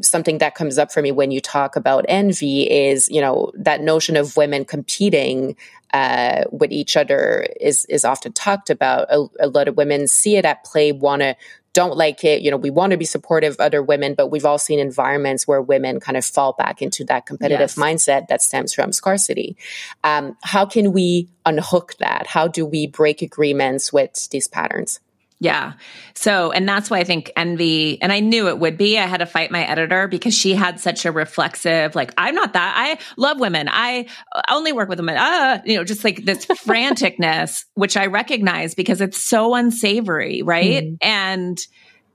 something 0.02 0.38
that 0.38 0.54
comes 0.54 0.78
up 0.78 0.92
for 0.92 1.02
me 1.02 1.10
when 1.10 1.32
you 1.32 1.40
talk 1.40 1.74
about 1.74 2.04
envy 2.08 2.70
is 2.70 3.08
you 3.10 3.20
know 3.20 3.50
that 3.54 3.80
notion 3.80 4.16
of 4.16 4.36
women 4.36 4.64
competing 4.64 5.56
uh, 5.92 6.44
with 6.52 6.70
each 6.70 6.96
other 6.96 7.46
is 7.60 7.84
is 7.86 8.04
often 8.04 8.32
talked 8.32 8.70
about. 8.70 9.08
A, 9.10 9.26
a, 9.40 9.48
lot 9.48 9.66
of 9.66 9.76
women 9.76 10.06
see 10.06 10.36
it 10.36 10.44
at 10.44 10.64
play, 10.64 10.92
want 10.92 11.22
to 11.22 11.36
don't 11.72 11.96
like 11.96 12.24
it. 12.24 12.42
You 12.42 12.50
know, 12.50 12.56
we 12.56 12.70
want 12.70 12.90
to 12.92 12.96
be 12.96 13.04
supportive 13.04 13.54
of 13.54 13.60
other 13.60 13.82
women, 13.82 14.14
but 14.14 14.28
we've 14.28 14.44
all 14.44 14.58
seen 14.58 14.78
environments 14.78 15.46
where 15.46 15.62
women 15.62 16.00
kind 16.00 16.16
of 16.16 16.24
fall 16.24 16.52
back 16.52 16.82
into 16.82 17.04
that 17.04 17.26
competitive 17.26 17.60
yes. 17.60 17.76
mindset 17.76 18.28
that 18.28 18.42
stems 18.42 18.74
from 18.74 18.92
scarcity. 18.92 19.56
Um, 20.02 20.36
how 20.42 20.66
can 20.66 20.92
we 20.92 21.28
unhook 21.46 21.96
that? 21.98 22.26
How 22.26 22.48
do 22.48 22.66
we 22.66 22.86
break 22.86 23.22
agreements 23.22 23.92
with 23.92 24.28
these 24.30 24.48
patterns? 24.48 25.00
Yeah. 25.42 25.72
So, 26.14 26.52
and 26.52 26.68
that's 26.68 26.90
why 26.90 26.98
I 26.98 27.04
think 27.04 27.32
envy, 27.34 28.00
and 28.02 28.12
I 28.12 28.20
knew 28.20 28.48
it 28.48 28.58
would 28.58 28.76
be. 28.76 28.98
I 28.98 29.06
had 29.06 29.18
to 29.18 29.26
fight 29.26 29.50
my 29.50 29.64
editor 29.64 30.06
because 30.06 30.34
she 30.34 30.54
had 30.54 30.78
such 30.78 31.06
a 31.06 31.12
reflexive, 31.12 31.94
like, 31.94 32.12
I'm 32.18 32.34
not 32.34 32.52
that. 32.52 32.74
I 32.76 32.98
love 33.16 33.40
women. 33.40 33.66
I 33.70 34.06
only 34.50 34.72
work 34.72 34.90
with 34.90 35.00
women. 35.00 35.16
Uh, 35.16 35.62
you 35.64 35.76
know, 35.76 35.84
just 35.84 36.04
like 36.04 36.26
this 36.26 36.44
franticness, 36.46 37.64
which 37.72 37.96
I 37.96 38.06
recognize 38.06 38.74
because 38.74 39.00
it's 39.00 39.16
so 39.16 39.54
unsavory. 39.54 40.42
Right. 40.42 40.84
Mm. 40.84 40.96
And, 41.00 41.58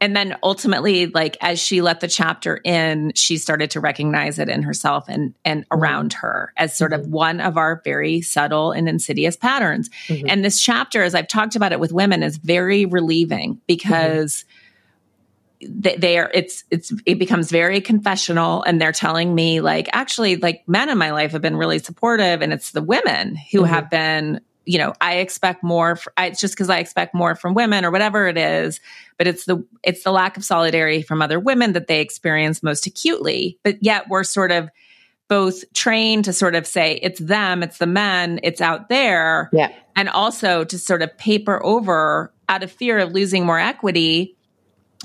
and 0.01 0.15
then 0.15 0.35
ultimately 0.43 1.07
like 1.07 1.37
as 1.41 1.59
she 1.59 1.81
let 1.81 1.99
the 1.99 2.07
chapter 2.07 2.59
in 2.63 3.11
she 3.15 3.37
started 3.37 3.71
to 3.71 3.79
recognize 3.79 4.39
it 4.39 4.49
in 4.49 4.63
herself 4.63 5.05
and 5.07 5.33
and 5.43 5.63
mm-hmm. 5.63 5.79
around 5.79 6.13
her 6.13 6.53
as 6.57 6.75
sort 6.75 6.91
mm-hmm. 6.91 7.01
of 7.01 7.07
one 7.07 7.39
of 7.39 7.57
our 7.57 7.81
very 7.83 8.21
subtle 8.21 8.71
and 8.71 8.89
insidious 8.89 9.35
patterns 9.35 9.89
mm-hmm. 10.07 10.25
and 10.29 10.43
this 10.43 10.61
chapter 10.61 11.03
as 11.03 11.15
i've 11.15 11.27
talked 11.27 11.55
about 11.55 11.71
it 11.71 11.79
with 11.79 11.91
women 11.91 12.23
is 12.23 12.37
very 12.37 12.85
relieving 12.85 13.59
because 13.67 14.45
they, 15.61 15.95
they 15.95 16.17
are 16.17 16.29
it's 16.33 16.63
it's 16.69 16.93
it 17.05 17.17
becomes 17.17 17.49
very 17.49 17.81
confessional 17.81 18.63
and 18.63 18.79
they're 18.79 18.91
telling 18.91 19.33
me 19.33 19.61
like 19.61 19.87
actually 19.93 20.35
like 20.35 20.63
men 20.67 20.89
in 20.89 20.97
my 20.97 21.11
life 21.11 21.31
have 21.31 21.41
been 21.41 21.55
really 21.55 21.79
supportive 21.79 22.41
and 22.41 22.53
it's 22.53 22.71
the 22.71 22.81
women 22.81 23.35
who 23.35 23.61
mm-hmm. 23.61 23.73
have 23.73 23.89
been 23.89 24.41
you 24.65 24.77
know, 24.77 24.93
I 25.01 25.15
expect 25.15 25.63
more. 25.63 25.95
For, 25.95 26.11
I, 26.17 26.27
it's 26.27 26.41
just 26.41 26.53
because 26.53 26.69
I 26.69 26.79
expect 26.79 27.13
more 27.13 27.35
from 27.35 27.53
women 27.53 27.85
or 27.85 27.91
whatever 27.91 28.27
it 28.27 28.37
is. 28.37 28.79
But 29.17 29.27
it's 29.27 29.45
the 29.45 29.65
it's 29.83 30.03
the 30.03 30.11
lack 30.11 30.37
of 30.37 30.43
solidarity 30.43 31.01
from 31.01 31.21
other 31.21 31.39
women 31.39 31.73
that 31.73 31.87
they 31.87 32.01
experience 32.01 32.61
most 32.61 32.85
acutely. 32.85 33.57
But 33.63 33.83
yet 33.83 34.09
we're 34.09 34.23
sort 34.23 34.51
of 34.51 34.69
both 35.27 35.71
trained 35.73 36.25
to 36.25 36.33
sort 36.33 36.55
of 36.55 36.67
say 36.67 36.99
it's 37.01 37.19
them, 37.19 37.63
it's 37.63 37.77
the 37.77 37.87
men, 37.87 38.39
it's 38.43 38.61
out 38.61 38.89
there, 38.89 39.49
yeah, 39.53 39.71
and 39.95 40.09
also 40.09 40.63
to 40.63 40.77
sort 40.77 41.01
of 41.01 41.17
paper 41.17 41.63
over 41.63 42.31
out 42.49 42.63
of 42.63 42.71
fear 42.71 42.99
of 42.99 43.11
losing 43.11 43.45
more 43.45 43.59
equity 43.59 44.35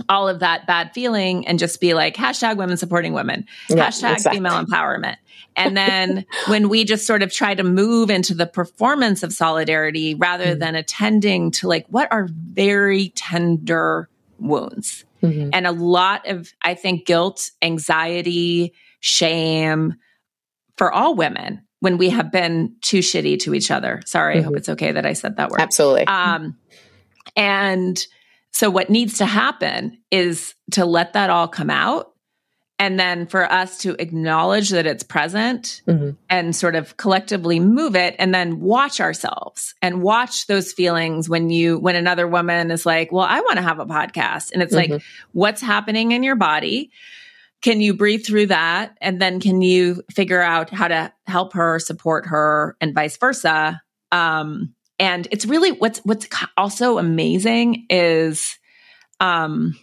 all 0.09 0.29
of 0.29 0.41
that 0.41 0.67
bad 0.67 0.93
feeling 0.95 1.47
and 1.47 1.59
just 1.59 1.81
be 1.81 1.95
like 1.95 2.15
hashtag 2.15 2.57
women 2.57 2.77
supporting 2.77 3.13
women 3.13 3.45
yeah, 3.69 3.89
hashtag 3.89 4.15
exactly. 4.15 4.39
female 4.39 4.65
empowerment 4.65 5.17
and 5.57 5.77
then 5.77 6.25
when 6.47 6.69
we 6.69 6.85
just 6.85 7.07
sort 7.07 7.23
of 7.23 7.33
try 7.33 7.55
to 7.55 7.63
move 7.63 8.11
into 8.11 8.35
the 8.35 8.47
performance 8.47 9.23
of 9.23 9.33
solidarity 9.33 10.15
rather 10.15 10.47
mm-hmm. 10.47 10.61
than 10.61 10.75
attending 10.75 11.51
to 11.53 11.69
like 11.69 11.87
what 11.89 12.11
are 12.11 12.29
very 12.31 13.11
tender 13.11 14.09
wounds. 14.39 15.05
Mm-hmm. 15.23 15.51
And 15.53 15.67
a 15.67 15.73
lot 15.73 16.27
of, 16.27 16.53
I 16.63 16.75
think, 16.75 17.05
guilt, 17.05 17.51
anxiety, 17.61 18.73
shame 19.01 19.97
for 20.77 20.91
all 20.91 21.15
women 21.15 21.63
when 21.81 21.99
we 21.99 22.11
have 22.11 22.33
been 22.33 22.75
too 22.81 23.01
shitty 23.01 23.39
to 23.41 23.55
each 23.55 23.71
other. 23.71 24.01
Sorry, 24.07 24.37
mm-hmm. 24.37 24.41
I 24.41 24.45
hope 24.45 24.57
it's 24.57 24.69
okay 24.71 24.93
that 24.93 25.05
I 25.05 25.13
said 25.13 25.37
that 25.37 25.51
word. 25.51 25.61
Absolutely. 25.61 26.07
Um, 26.07 26.57
and 27.37 28.07
so, 28.53 28.71
what 28.71 28.91
needs 28.91 29.19
to 29.19 29.27
happen 29.27 29.99
is 30.11 30.55
to 30.73 30.85
let 30.85 31.15
that 31.15 31.31
all 31.31 31.49
come 31.49 31.71
out. 31.71 32.13
And 32.79 32.99
then 32.99 33.27
for 33.27 33.45
us 33.45 33.77
to 33.79 33.95
acknowledge 33.99 34.71
that 34.71 34.87
it's 34.87 35.03
present 35.03 35.83
mm-hmm. 35.87 36.13
and 36.31 36.57
sort 36.57 36.75
of 36.75 36.97
collectively 36.97 37.61
move 37.61 37.95
it 37.95 38.17
and 38.19 38.35
then 38.35 38.59
watch 38.59 39.03
ourselves 39.03 39.75
and 39.83 40.03
watch 40.03 40.47
those 40.47 40.73
feelings 40.73 41.29
when 41.29 41.51
you, 41.51 41.79
when 41.79 41.95
another 41.95 42.27
woman 42.27 42.71
is 42.71 42.87
like, 42.87 43.13
well, 43.13 43.27
I 43.29 43.41
want 43.41 43.57
to 43.57 43.63
have 43.63 43.81
a 43.81 43.87
podcast. 43.87 44.53
And 44.53 44.63
it's 44.63 44.75
mm-hmm. 44.75 44.95
like, 44.95 45.03
what's 45.33 45.61
happening 45.61 46.13
in 46.13 46.23
your 46.23 46.37
body? 46.37 46.91
Can 47.61 47.83
you 47.83 47.93
breathe 47.93 48.25
through 48.25 48.47
that? 48.47 48.97
And 49.03 49.21
then 49.21 49.41
can 49.41 49.61
you 49.61 50.03
figure 50.11 50.41
out 50.41 50.71
how 50.71 50.89
to 50.89 51.13
help 51.27 51.53
her, 51.53 51.79
support 51.81 52.27
her, 52.29 52.77
and 52.81 52.95
vice 52.95 53.19
versa? 53.19 53.83
Um, 54.11 54.75
and 55.01 55.27
it's 55.31 55.47
really 55.47 55.73
what's 55.73 55.99
what's 56.01 56.29
also 56.57 56.99
amazing 56.99 57.87
is 57.91 58.59
um 59.19 59.75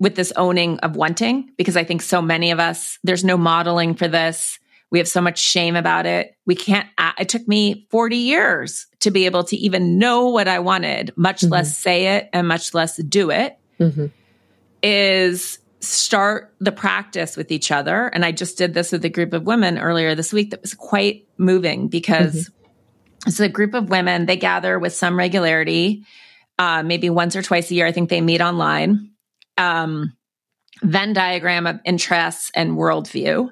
with 0.00 0.16
this 0.16 0.32
owning 0.34 0.80
of 0.80 0.96
wanting 0.96 1.50
because 1.56 1.76
i 1.76 1.84
think 1.84 2.02
so 2.02 2.20
many 2.20 2.50
of 2.50 2.58
us 2.58 2.98
there's 3.04 3.24
no 3.24 3.36
modeling 3.36 3.94
for 3.94 4.08
this. 4.08 4.58
We 4.90 4.98
have 4.98 5.08
so 5.08 5.22
much 5.22 5.38
shame 5.38 5.74
about 5.74 6.04
it. 6.04 6.36
We 6.44 6.54
can't 6.54 6.86
it 7.18 7.28
took 7.28 7.46
me 7.48 7.86
40 7.90 8.16
years 8.16 8.86
to 9.00 9.10
be 9.10 9.24
able 9.24 9.44
to 9.44 9.56
even 9.56 9.98
know 9.98 10.28
what 10.28 10.48
i 10.48 10.58
wanted 10.58 11.12
much 11.16 11.42
mm-hmm. 11.42 11.52
less 11.52 11.78
say 11.78 12.16
it 12.16 12.28
and 12.32 12.48
much 12.48 12.74
less 12.74 12.96
do 12.96 13.30
it. 13.30 13.58
Mm-hmm. 13.78 14.06
is 14.82 15.58
start 15.80 16.54
the 16.60 16.70
practice 16.70 17.36
with 17.36 17.50
each 17.50 17.70
other. 17.70 18.06
And 18.06 18.24
i 18.24 18.32
just 18.32 18.56
did 18.58 18.74
this 18.74 18.92
with 18.92 19.04
a 19.04 19.08
group 19.08 19.32
of 19.32 19.44
women 19.44 19.78
earlier 19.78 20.14
this 20.14 20.32
week 20.32 20.50
that 20.50 20.62
was 20.62 20.74
quite 20.74 21.26
moving 21.36 21.88
because 21.88 22.34
mm-hmm 22.34 22.61
it's 23.26 23.40
a 23.40 23.48
group 23.48 23.74
of 23.74 23.88
women. 23.88 24.26
They 24.26 24.36
gather 24.36 24.78
with 24.78 24.94
some 24.94 25.16
regularity, 25.16 26.04
uh, 26.58 26.82
maybe 26.82 27.10
once 27.10 27.36
or 27.36 27.42
twice 27.42 27.70
a 27.70 27.74
year. 27.74 27.86
I 27.86 27.92
think 27.92 28.10
they 28.10 28.20
meet 28.20 28.40
online. 28.40 29.10
Um, 29.58 30.16
Venn 30.82 31.12
diagram 31.12 31.66
of 31.66 31.80
interests 31.84 32.50
and 32.54 32.72
worldview. 32.72 33.50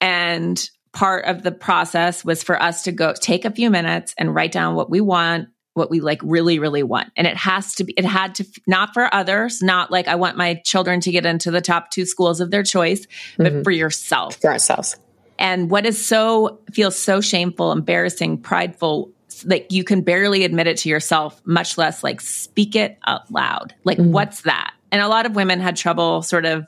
And 0.00 0.70
part 0.92 1.26
of 1.26 1.42
the 1.42 1.52
process 1.52 2.24
was 2.24 2.42
for 2.42 2.60
us 2.60 2.84
to 2.84 2.92
go 2.92 3.12
take 3.12 3.44
a 3.44 3.50
few 3.50 3.70
minutes 3.70 4.14
and 4.16 4.34
write 4.34 4.52
down 4.52 4.74
what 4.74 4.90
we 4.90 5.00
want, 5.00 5.48
what 5.74 5.90
we 5.90 6.00
like 6.00 6.20
really, 6.22 6.58
really 6.58 6.82
want. 6.82 7.12
And 7.16 7.26
it 7.26 7.36
has 7.36 7.74
to 7.76 7.84
be, 7.84 7.92
it 7.96 8.04
had 8.04 8.34
to, 8.36 8.46
not 8.66 8.94
for 8.94 9.12
others, 9.14 9.62
not 9.62 9.90
like 9.90 10.08
I 10.08 10.14
want 10.16 10.36
my 10.36 10.60
children 10.64 11.00
to 11.02 11.10
get 11.10 11.26
into 11.26 11.50
the 11.50 11.60
top 11.60 11.90
two 11.90 12.04
schools 12.04 12.40
of 12.40 12.50
their 12.50 12.62
choice, 12.62 13.06
but 13.36 13.52
mm-hmm. 13.52 13.62
for 13.62 13.70
yourself. 13.70 14.36
For 14.36 14.50
ourselves. 14.50 14.96
And 15.38 15.70
what 15.70 15.86
is 15.86 16.04
so 16.04 16.60
feels 16.72 16.98
so 16.98 17.20
shameful, 17.20 17.72
embarrassing, 17.72 18.38
prideful, 18.38 19.10
like 19.44 19.66
you 19.70 19.84
can 19.84 20.02
barely 20.02 20.44
admit 20.44 20.66
it 20.66 20.76
to 20.78 20.88
yourself, 20.88 21.40
much 21.44 21.78
less 21.78 22.04
like 22.04 22.20
speak 22.20 22.76
it 22.76 22.98
out 23.06 23.30
loud. 23.30 23.74
Like, 23.84 23.98
mm-hmm. 23.98 24.12
what's 24.12 24.42
that? 24.42 24.74
And 24.90 25.02
a 25.02 25.08
lot 25.08 25.26
of 25.26 25.34
women 25.34 25.60
had 25.60 25.76
trouble 25.76 26.22
sort 26.22 26.44
of 26.44 26.66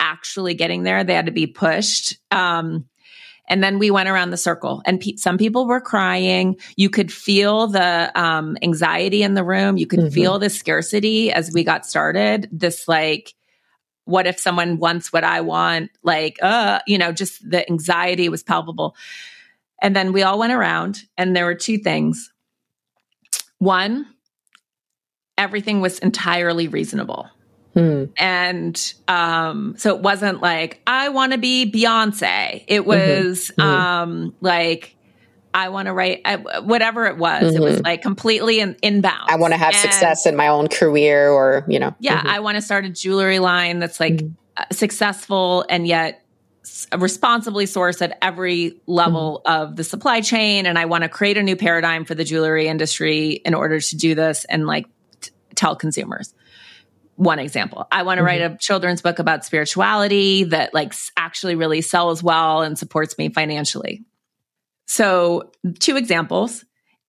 actually 0.00 0.54
getting 0.54 0.82
there. 0.82 1.04
They 1.04 1.14
had 1.14 1.26
to 1.26 1.32
be 1.32 1.46
pushed. 1.46 2.18
Um, 2.30 2.86
and 3.48 3.62
then 3.62 3.78
we 3.78 3.90
went 3.90 4.08
around 4.08 4.30
the 4.30 4.36
circle, 4.36 4.82
and 4.86 5.00
pe- 5.00 5.16
some 5.16 5.36
people 5.36 5.66
were 5.66 5.80
crying. 5.80 6.56
You 6.76 6.88
could 6.88 7.12
feel 7.12 7.66
the 7.66 8.10
um, 8.18 8.56
anxiety 8.62 9.22
in 9.22 9.34
the 9.34 9.44
room. 9.44 9.76
You 9.76 9.86
could 9.86 9.98
mm-hmm. 9.98 10.14
feel 10.14 10.38
the 10.38 10.48
scarcity 10.48 11.32
as 11.32 11.50
we 11.52 11.64
got 11.64 11.84
started. 11.84 12.48
This 12.52 12.86
like 12.88 13.34
what 14.04 14.26
if 14.26 14.38
someone 14.38 14.78
wants 14.78 15.12
what 15.12 15.24
I 15.24 15.40
want? 15.40 15.90
Like, 16.02 16.38
uh, 16.42 16.80
you 16.86 16.98
know, 16.98 17.12
just 17.12 17.48
the 17.48 17.68
anxiety 17.68 18.28
was 18.28 18.42
palpable. 18.42 18.96
And 19.80 19.96
then 19.96 20.12
we 20.12 20.22
all 20.22 20.38
went 20.38 20.52
around, 20.52 21.02
and 21.18 21.34
there 21.34 21.44
were 21.44 21.56
two 21.56 21.78
things. 21.78 22.32
One, 23.58 24.06
everything 25.36 25.80
was 25.80 25.98
entirely 25.98 26.68
reasonable. 26.68 27.28
Hmm. 27.74 28.04
And 28.16 28.94
um, 29.08 29.74
so 29.78 29.96
it 29.96 30.02
wasn't 30.02 30.40
like, 30.42 30.80
I 30.86 31.08
want 31.08 31.32
to 31.32 31.38
be 31.38 31.70
Beyonce. 31.70 32.64
It 32.68 32.82
mm-hmm. 32.82 32.88
was 32.88 33.50
mm-hmm. 33.56 33.60
um, 33.60 34.34
like, 34.40 34.94
I 35.54 35.68
want 35.68 35.86
to 35.86 35.92
write 35.92 36.26
whatever 36.62 37.06
it 37.06 37.18
was. 37.18 37.42
Mm-hmm. 37.42 37.56
It 37.56 37.60
was 37.60 37.74
mm-hmm. 37.76 37.84
like 37.84 38.02
completely 38.02 38.60
in, 38.60 38.76
inbound. 38.82 39.28
I 39.28 39.36
want 39.36 39.52
to 39.52 39.58
have 39.58 39.74
and, 39.74 39.82
success 39.82 40.26
in 40.26 40.36
my 40.36 40.48
own 40.48 40.68
career, 40.68 41.30
or 41.30 41.64
you 41.68 41.78
know, 41.78 41.94
yeah, 42.00 42.18
mm-hmm. 42.18 42.28
I 42.28 42.40
want 42.40 42.56
to 42.56 42.62
start 42.62 42.84
a 42.84 42.90
jewelry 42.90 43.38
line 43.38 43.78
that's 43.78 44.00
like 44.00 44.14
mm-hmm. 44.14 44.34
Uh, 44.54 44.66
successful 44.70 45.64
and 45.70 45.86
yet 45.86 46.22
responsibly 46.98 47.64
sourced 47.64 48.02
at 48.02 48.18
every 48.20 48.78
level 48.86 49.40
mm-hmm. 49.46 49.62
of 49.62 49.76
the 49.76 49.84
supply 49.84 50.20
chain. 50.20 50.66
And 50.66 50.78
I 50.78 50.84
want 50.84 51.04
to 51.04 51.08
create 51.08 51.38
a 51.38 51.42
new 51.42 51.56
paradigm 51.56 52.04
for 52.04 52.14
the 52.14 52.22
jewelry 52.22 52.68
industry 52.68 53.30
in 53.30 53.54
order 53.54 53.80
to 53.80 53.96
do 53.96 54.14
this 54.14 54.44
and 54.44 54.66
like 54.66 54.84
t- 55.22 55.30
tell 55.54 55.74
consumers. 55.74 56.34
One 57.16 57.38
example, 57.38 57.86
I 57.90 58.02
want 58.02 58.18
to 58.18 58.24
write 58.24 58.42
a 58.42 58.58
children's 58.58 59.00
book 59.00 59.18
about 59.18 59.46
spirituality 59.46 60.44
that 60.44 60.74
like 60.74 60.92
actually 61.16 61.54
really 61.54 61.80
sells 61.80 62.22
well 62.22 62.60
and 62.60 62.78
supports 62.78 63.16
me 63.16 63.30
financially 63.30 64.04
so, 64.86 65.52
two 65.78 65.96
examples. 65.96 66.64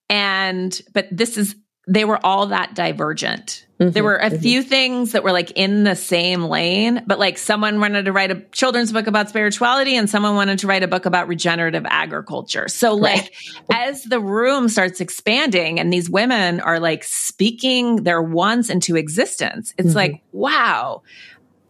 And, 0.08 0.78
but 0.92 1.08
this 1.10 1.36
is, 1.38 1.56
they 1.86 2.04
were 2.04 2.24
all 2.24 2.46
that 2.46 2.74
divergent. 2.74 3.66
Mm-hmm, 3.78 3.90
there 3.90 4.04
were 4.04 4.16
a 4.16 4.30
mm-hmm. 4.30 4.40
few 4.40 4.62
things 4.62 5.12
that 5.12 5.24
were 5.24 5.32
like 5.32 5.50
in 5.52 5.84
the 5.84 5.96
same 5.96 6.44
lane, 6.44 7.02
but 7.06 7.18
like 7.18 7.36
someone 7.36 7.80
wanted 7.80 8.04
to 8.04 8.12
write 8.12 8.30
a 8.30 8.40
children's 8.52 8.92
book 8.92 9.06
about 9.06 9.28
spirituality 9.28 9.96
and 9.96 10.08
someone 10.08 10.34
wanted 10.34 10.60
to 10.60 10.66
write 10.66 10.82
a 10.82 10.88
book 10.88 11.06
about 11.06 11.28
regenerative 11.28 11.84
agriculture. 11.86 12.68
So, 12.68 12.94
like, 12.94 13.34
as 13.72 14.04
the 14.04 14.20
room 14.20 14.68
starts 14.68 15.00
expanding 15.00 15.80
and 15.80 15.92
these 15.92 16.08
women 16.08 16.60
are 16.60 16.80
like 16.80 17.04
speaking 17.04 17.96
their 17.96 18.22
wants 18.22 18.70
into 18.70 18.96
existence, 18.96 19.74
it's 19.76 19.88
mm-hmm. 19.88 19.96
like, 19.96 20.22
wow. 20.32 21.02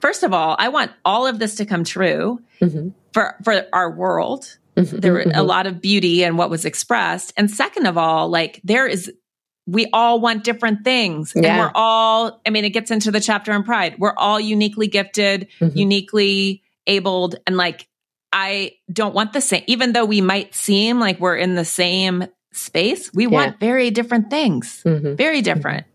First 0.01 0.23
of 0.23 0.35
all, 0.35 0.55
I 0.59 0.69
want 0.69 0.93
all 1.05 1.27
of 1.27 1.39
this 1.39 1.57
to 1.57 1.67
come 1.67 1.83
true 1.83 2.41
mm-hmm. 2.61 2.91
for, 3.13 3.37
for 3.43 3.67
our 3.73 3.91
world 3.91 4.59
Mm-hmm, 4.77 4.99
there 4.99 5.13
were 5.13 5.21
mm-hmm. 5.21 5.39
a 5.39 5.43
lot 5.43 5.67
of 5.67 5.81
beauty 5.81 6.25
and 6.25 6.37
what 6.37 6.51
was 6.51 6.65
expressed. 6.65 7.33
And 7.37 7.51
second 7.51 7.87
of 7.87 7.97
all, 7.97 8.29
like 8.29 8.61
there 8.65 8.87
is, 8.87 9.13
we 9.67 9.87
all 9.93 10.21
want 10.21 10.45
different 10.45 10.85
things. 10.85 11.33
Yeah. 11.35 11.49
And 11.49 11.59
we're 11.61 11.73
all, 11.75 12.41
I 12.47 12.51
mean, 12.51 12.65
it 12.65 12.71
gets 12.71 12.91
into 12.91 13.11
the 13.11 13.21
chapter 13.21 13.53
on 13.53 13.65
pride. 13.65 13.97
We're 13.99 14.15
all 14.17 14.41
uniquely 14.41 14.89
gifted, 14.89 15.49
mm-hmm. 15.61 15.77
uniquely 15.79 16.63
abled. 16.87 17.37
And 17.47 17.57
like, 17.57 17.89
I 18.33 18.73
don't 18.93 19.15
want 19.15 19.33
the 19.33 19.41
same, 19.41 19.63
even 19.67 19.93
though 19.93 20.05
we 20.05 20.21
might 20.21 20.55
seem 20.55 20.99
like 20.99 21.21
we're 21.21 21.37
in 21.37 21.55
the 21.55 21.65
same 21.65 22.27
space, 22.53 23.13
we 23.15 23.25
yeah. 23.25 23.31
want 23.31 23.61
very 23.61 23.91
different 23.91 24.29
things, 24.29 24.83
mm-hmm. 24.85 25.15
very 25.15 25.41
different 25.41 25.87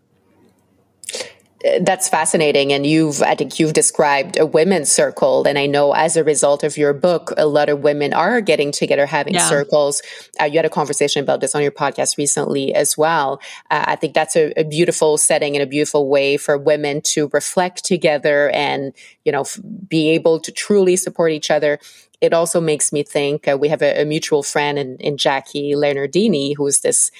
that's 1.82 2.08
fascinating. 2.08 2.72
And 2.72 2.86
you've 2.86 3.22
i 3.22 3.34
think 3.34 3.58
you've 3.58 3.72
described 3.72 4.38
a 4.38 4.46
women's 4.46 4.90
circle. 4.90 5.46
And 5.46 5.58
i 5.58 5.66
know 5.66 5.92
as 5.92 6.16
a 6.16 6.24
result 6.24 6.64
of 6.64 6.76
your 6.76 6.92
book 6.92 7.32
a 7.36 7.46
lot 7.46 7.68
of 7.68 7.80
women 7.80 8.12
are 8.12 8.40
getting 8.40 8.72
together 8.72 9.06
having 9.06 9.34
yeah. 9.34 9.48
circles. 9.48 10.02
Uh, 10.40 10.44
you 10.44 10.56
had 10.56 10.64
a 10.64 10.70
conversation 10.70 11.22
about 11.22 11.40
this 11.40 11.54
on 11.54 11.62
your 11.62 11.72
podcast 11.72 12.16
recently 12.16 12.74
as 12.74 12.96
well. 12.96 13.40
Uh, 13.70 13.84
i 13.86 13.96
think 13.96 14.14
that's 14.14 14.36
a, 14.36 14.52
a, 14.58 14.64
beautiful 14.64 15.18
setting 15.18 15.56
and 15.56 15.62
a 15.62 15.66
beautiful 15.66 16.08
way 16.08 16.36
for 16.36 16.56
women 16.56 17.00
to 17.00 17.28
reflect 17.32 17.84
together 17.84 18.50
and 18.50 18.92
you 19.24 19.32
know 19.32 19.42
f- 19.42 19.58
be 19.88 20.10
able 20.10 20.38
to 20.38 20.52
truly 20.52 20.96
support 20.96 21.32
each 21.32 21.50
other 21.50 21.78
it 22.20 22.34
also 22.34 22.60
makes 22.60 22.92
me 22.92 23.02
think 23.02 23.48
uh, 23.48 23.56
we 23.58 23.68
have 23.68 23.82
a, 23.82 24.02
a, 24.02 24.04
mutual 24.04 24.42
friend 24.42 24.78
in, 24.78 24.96
in 24.96 25.16
Jackie 25.16 25.72
Leonardini, 25.72 26.54
who's 26.54 26.80
this 26.80 27.10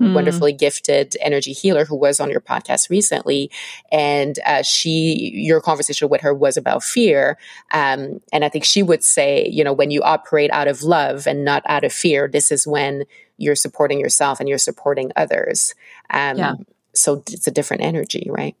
mm. 0.00 0.12
wonderfully 0.12 0.52
gifted 0.52 1.16
energy 1.20 1.52
healer 1.52 1.84
who 1.84 1.96
was 1.96 2.20
on 2.20 2.30
your 2.30 2.40
podcast 2.40 2.90
recently. 2.90 3.50
And 3.90 4.38
uh, 4.44 4.62
she, 4.62 5.32
your 5.34 5.60
conversation 5.60 6.08
with 6.10 6.20
her 6.20 6.34
was 6.34 6.56
about 6.56 6.82
fear. 6.82 7.38
Um, 7.72 8.20
and 8.32 8.44
I 8.44 8.48
think 8.50 8.64
she 8.64 8.82
would 8.82 9.02
say, 9.02 9.48
you 9.48 9.64
know, 9.64 9.72
when 9.72 9.90
you 9.90 10.02
operate 10.02 10.50
out 10.52 10.68
of 10.68 10.82
love 10.82 11.26
and 11.26 11.44
not 11.44 11.62
out 11.66 11.84
of 11.84 11.92
fear, 11.92 12.28
this 12.28 12.52
is 12.52 12.66
when 12.66 13.04
you're 13.38 13.56
supporting 13.56 13.98
yourself 13.98 14.40
and 14.40 14.48
you're 14.48 14.58
supporting 14.58 15.10
others. 15.16 15.74
Um, 16.10 16.36
yeah. 16.36 16.54
So 16.92 17.22
it's 17.28 17.46
a 17.46 17.50
different 17.52 17.82
energy, 17.82 18.26
right? 18.30 18.54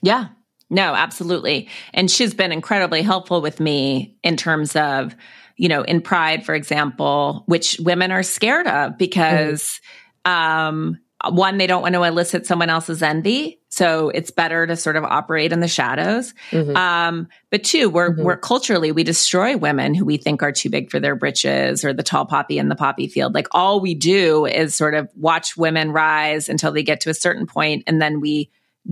Yeah, 0.00 0.28
no, 0.72 0.94
absolutely. 0.94 1.68
And 1.92 2.10
she's 2.10 2.32
been 2.32 2.50
incredibly 2.50 3.02
helpful 3.02 3.42
with 3.42 3.60
me 3.60 4.16
in 4.22 4.38
terms 4.38 4.74
of 4.74 5.14
you 5.62 5.68
know, 5.68 5.82
in 5.82 6.00
Pride, 6.00 6.44
for 6.44 6.56
example, 6.56 7.44
which 7.46 7.76
women 7.78 8.10
are 8.10 8.24
scared 8.24 8.66
of 8.66 8.98
because, 8.98 9.80
mm. 10.26 10.30
um, 10.30 10.98
one, 11.30 11.56
they 11.56 11.68
don't 11.68 11.82
want 11.82 11.94
to 11.94 12.02
elicit 12.02 12.46
someone 12.46 12.68
else's 12.68 13.00
envy. 13.00 13.60
So 13.68 14.08
it's 14.08 14.32
better 14.32 14.66
to 14.66 14.74
sort 14.74 14.96
of 14.96 15.04
operate 15.04 15.52
in 15.52 15.60
the 15.60 15.68
shadows. 15.68 16.34
Mm-hmm. 16.50 16.76
Um, 16.76 17.28
but 17.48 17.62
two, 17.62 17.88
we're, 17.88 18.10
mm-hmm. 18.10 18.24
we're 18.24 18.38
culturally, 18.38 18.90
we 18.90 19.04
destroy 19.04 19.56
women 19.56 19.94
who 19.94 20.04
we 20.04 20.16
think 20.16 20.42
are 20.42 20.50
too 20.50 20.68
big 20.68 20.90
for 20.90 20.98
their 20.98 21.14
britches 21.14 21.84
or 21.84 21.92
the 21.92 22.02
tall 22.02 22.26
poppy 22.26 22.58
in 22.58 22.68
the 22.68 22.74
poppy 22.74 23.06
field. 23.06 23.32
Like 23.32 23.46
all 23.52 23.80
we 23.80 23.94
do 23.94 24.46
is 24.46 24.74
sort 24.74 24.94
of 24.94 25.08
watch 25.14 25.56
women 25.56 25.92
rise 25.92 26.48
until 26.48 26.72
they 26.72 26.82
get 26.82 27.02
to 27.02 27.10
a 27.10 27.14
certain 27.14 27.46
point 27.46 27.84
and 27.86 28.02
then 28.02 28.20
we 28.20 28.50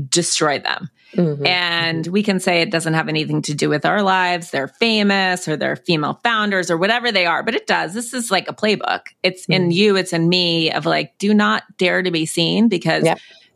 destroy 0.09 0.61
them. 0.61 0.89
Mm-hmm. 1.15 1.47
And 1.47 2.07
we 2.07 2.23
can 2.23 2.39
say 2.39 2.61
it 2.61 2.71
doesn't 2.71 2.95
have 2.95 3.09
anything 3.09 3.43
to 3.43 3.55
do 3.55 3.69
with 3.69 3.85
our 3.85 4.03
lives. 4.03 4.51
They're 4.51 4.69
famous 4.69 5.49
or 5.49 5.57
they're 5.57 5.77
female 5.77 6.21
founders 6.23 6.71
or 6.71 6.77
whatever 6.77 7.11
they 7.11 7.27
are, 7.27 7.43
but 7.43 7.55
it 7.55 7.67
does. 7.67 7.95
This 7.95 8.15
is 8.15 8.31
like 8.31 8.49
a 8.49 8.55
playbook. 8.55 9.07
It's 9.23 9.43
mm-hmm. 9.43 9.53
in 9.53 9.71
you, 9.73 9.97
it's 9.97 10.13
in 10.13 10.29
me 10.29 10.71
of 10.71 10.87
like, 10.87 11.19
do 11.19 11.35
not 11.35 11.65
dare 11.79 12.03
to 12.03 12.11
be 12.11 12.27
seen 12.27 12.69
because 12.69 13.07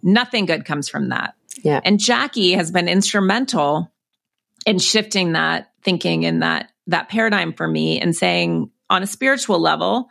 nothing 0.02 0.46
good 0.46 0.64
comes 0.64 0.88
from 0.88 1.10
that. 1.10 1.34
Yeah. 1.62 1.80
And 1.84 2.00
Jackie 2.00 2.52
has 2.52 2.70
been 2.70 2.88
instrumental 2.88 3.90
in 4.66 4.78
shifting 4.78 5.32
that 5.32 5.70
thinking 5.82 6.24
and 6.24 6.42
that 6.42 6.70
that 6.86 7.08
paradigm 7.08 7.52
for 7.52 7.66
me 7.66 8.00
and 8.00 8.14
saying 8.14 8.70
on 8.90 9.02
a 9.02 9.06
spiritual 9.06 9.58
level, 9.58 10.08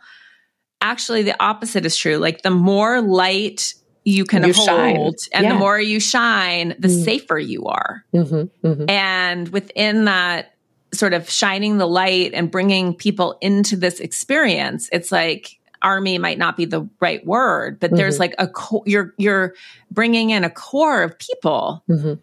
actually 0.80 1.22
the 1.22 1.40
opposite 1.42 1.86
is 1.86 1.96
true. 1.96 2.16
Like 2.16 2.42
the 2.42 2.50
more 2.50 3.00
light 3.00 3.74
you 4.04 4.24
can 4.24 4.44
you 4.44 4.52
hold 4.52 4.66
shine. 4.66 4.96
and 5.32 5.44
yeah. 5.44 5.52
the 5.52 5.58
more 5.58 5.80
you 5.80 5.98
shine, 5.98 6.74
the 6.78 6.88
mm 6.88 7.04
safer 7.04 7.38
you 7.38 7.66
are. 7.66 8.04
Mm-hmm, 8.14 8.66
mm-hmm. 8.66 8.90
And 8.90 9.48
within 9.48 10.04
that 10.04 10.54
sort 10.92 11.12
of 11.12 11.28
shining 11.28 11.78
the 11.78 11.86
light 11.86 12.32
and 12.34 12.50
bringing 12.50 12.94
people 12.94 13.36
into 13.40 13.76
this 13.76 14.00
experience, 14.00 14.88
it's 14.92 15.10
like 15.10 15.58
army 15.82 16.18
might 16.18 16.38
not 16.38 16.56
be 16.56 16.64
the 16.64 16.88
right 17.00 17.24
word, 17.26 17.78
but 17.80 17.88
mm-hmm. 17.88 17.96
there's 17.96 18.18
like 18.18 18.34
a 18.38 18.48
co- 18.48 18.82
you're 18.86 19.14
you're 19.18 19.54
bringing 19.90 20.30
in 20.30 20.44
a 20.44 20.50
corps 20.50 21.02
of 21.02 21.18
people 21.18 21.82
mm-hmm. 21.88 22.14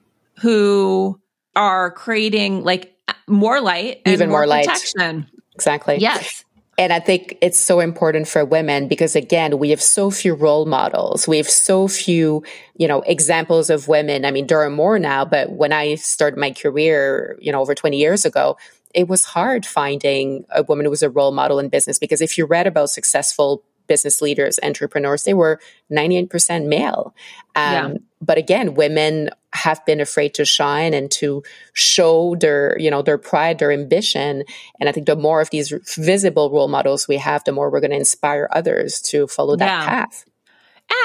who 0.42 1.20
are 1.56 1.92
creating 1.92 2.64
like 2.64 2.96
more 3.28 3.62
light 3.62 4.02
even 4.06 4.30
more, 4.30 4.46
more 4.46 4.58
protection. 4.58 5.18
light. 5.18 5.26
Exactly. 5.56 5.98
Yes. 6.00 6.44
And 6.82 6.92
I 6.92 7.00
think 7.00 7.38
it's 7.42 7.60
so 7.60 7.80
important 7.80 8.28
for 8.28 8.44
women 8.44 8.88
because 8.88 9.16
again, 9.16 9.60
we 9.60 9.70
have 9.70 9.80
so 9.80 10.10
few 10.10 10.34
role 10.34 10.66
models. 10.66 11.28
We 11.28 11.38
have 11.38 11.48
so 11.48 11.88
few, 11.88 12.44
you 12.76 12.88
know, 12.88 13.02
examples 13.02 13.70
of 13.70 13.88
women. 13.88 14.26
I 14.26 14.32
mean, 14.32 14.48
there 14.48 14.64
are 14.64 14.70
more 14.72 14.98
now, 14.98 15.24
but 15.24 15.52
when 15.52 15.72
I 15.72 15.94
started 15.94 16.40
my 16.40 16.50
career, 16.50 17.38
you 17.40 17.52
know, 17.52 17.62
over 17.62 17.76
20 17.76 17.98
years 17.98 18.26
ago, 18.26 18.58
it 18.96 19.08
was 19.08 19.26
hard 19.26 19.64
finding 19.64 20.44
a 20.50 20.64
woman 20.64 20.86
who 20.86 20.90
was 20.90 21.04
a 21.04 21.10
role 21.12 21.32
model 21.32 21.60
in 21.60 21.70
business 21.70 22.00
because 22.00 22.20
if 22.20 22.36
you 22.36 22.48
read 22.48 22.66
about 22.66 22.90
successful 22.90 23.64
business 23.86 24.20
leaders, 24.20 24.60
entrepreneurs, 24.64 25.24
they 25.24 25.36
were 25.36 25.60
98% 25.92 26.66
male. 26.66 27.14
Um, 27.56 27.74
yeah. 27.74 27.94
But 28.22 28.40
again, 28.40 28.74
women 28.74 29.30
have 29.54 29.86
been 29.86 30.00
afraid 30.00 30.34
to 30.36 30.46
shine 30.46 30.94
and 30.94 31.12
to 31.12 31.44
show 31.74 32.36
their, 32.36 32.78
you 32.80 32.90
know, 32.90 33.02
their 33.02 33.18
pride, 33.18 33.60
their 33.60 33.72
ambition. 33.72 34.44
And 34.80 34.90
I 34.90 34.92
think 34.92 35.08
the 35.08 35.16
more 35.16 35.42
of 35.42 35.50
these 35.50 35.74
visible 35.98 36.50
role 36.52 36.68
models 36.68 37.08
we 37.08 37.18
have, 37.18 37.44
the 37.44 37.52
more 37.52 37.70
we're 37.70 37.82
going 37.82 37.92
to 37.92 37.98
inspire 37.98 38.50
others 38.52 39.02
to 39.04 39.28
follow 39.28 39.56
that 39.58 39.66
yeah. 39.66 39.86
path. 39.86 40.26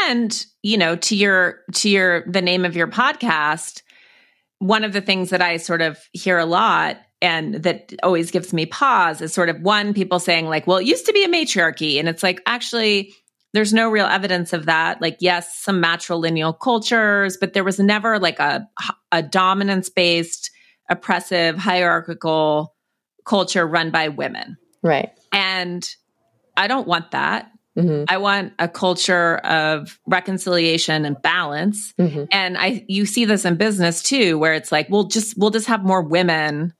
And, 0.09 0.47
you 0.63 0.79
know, 0.79 0.97
to 0.97 1.17
your, 1.17 1.61
to 1.75 1.89
your, 1.89 2.25
the 2.27 2.43
name 2.43 2.65
of 2.65 2.77
your 2.77 2.89
podcast, 2.89 3.83
one 4.59 4.85
of 4.85 4.93
the 4.93 5.01
things 5.01 5.31
that 5.31 5.43
I 5.43 5.59
sort 5.59 5.83
of 5.83 5.99
hear 6.13 6.39
a 6.39 6.47
lot 6.47 6.99
and 7.23 7.55
that 7.63 7.93
always 8.03 8.31
gives 8.31 8.53
me 8.53 8.67
pause 8.67 9.21
is 9.21 9.33
sort 9.33 9.49
of 9.49 9.61
one 9.61 9.95
people 9.95 10.19
saying 10.19 10.47
like 10.47 10.67
well 10.67 10.79
it 10.79 10.87
used 10.87 11.07
to 11.07 11.13
be 11.13 11.25
a 11.25 11.29
matriarchy 11.29 11.99
and 11.99 12.09
it's 12.09 12.23
like 12.23 12.43
actually 12.47 13.15
there's 13.57 13.73
no 13.73 13.89
real 13.89 14.07
evidence 14.07 14.53
of 14.53 14.67
that 14.67 15.01
like 15.01 15.17
yes 15.21 15.57
some 15.57 15.83
matrilineal 15.83 16.59
cultures 16.59 17.37
but 17.37 17.53
there 17.55 17.65
was 17.65 17.79
never 17.79 18.19
like 18.19 18.39
a 18.39 18.69
a 19.13 19.23
dominance 19.23 19.89
based 19.89 20.51
oppressive 20.91 21.57
hierarchical 21.57 22.75
culture 23.25 23.67
run 23.67 23.91
by 23.91 24.09
women 24.09 24.57
right 24.83 25.11
and 25.33 25.89
i 26.57 26.67
don't 26.67 26.87
want 26.87 27.11
that 27.11 27.51
Mm-hmm. 27.77 28.05
I 28.09 28.17
want 28.17 28.55
a 28.59 28.69
culture 28.69 29.37
of 29.39 30.01
reconciliation 30.07 31.05
and 31.05 31.21
balance. 31.21 31.93
Mm-hmm. 32.01 32.25
And 32.33 32.57
I 32.57 32.85
you 32.89 33.05
see 33.05 33.27
this 33.27 33.45
in 33.45 33.57
business 33.57 34.03
too 34.03 34.39
where 34.39 34.55
it's 34.55 34.73
like 34.73 34.89
we'll 34.89 35.09
just 35.09 35.37
we'll 35.37 35.51
just 35.51 35.67
have 35.67 35.85
more 35.85 36.01
women 36.01 36.73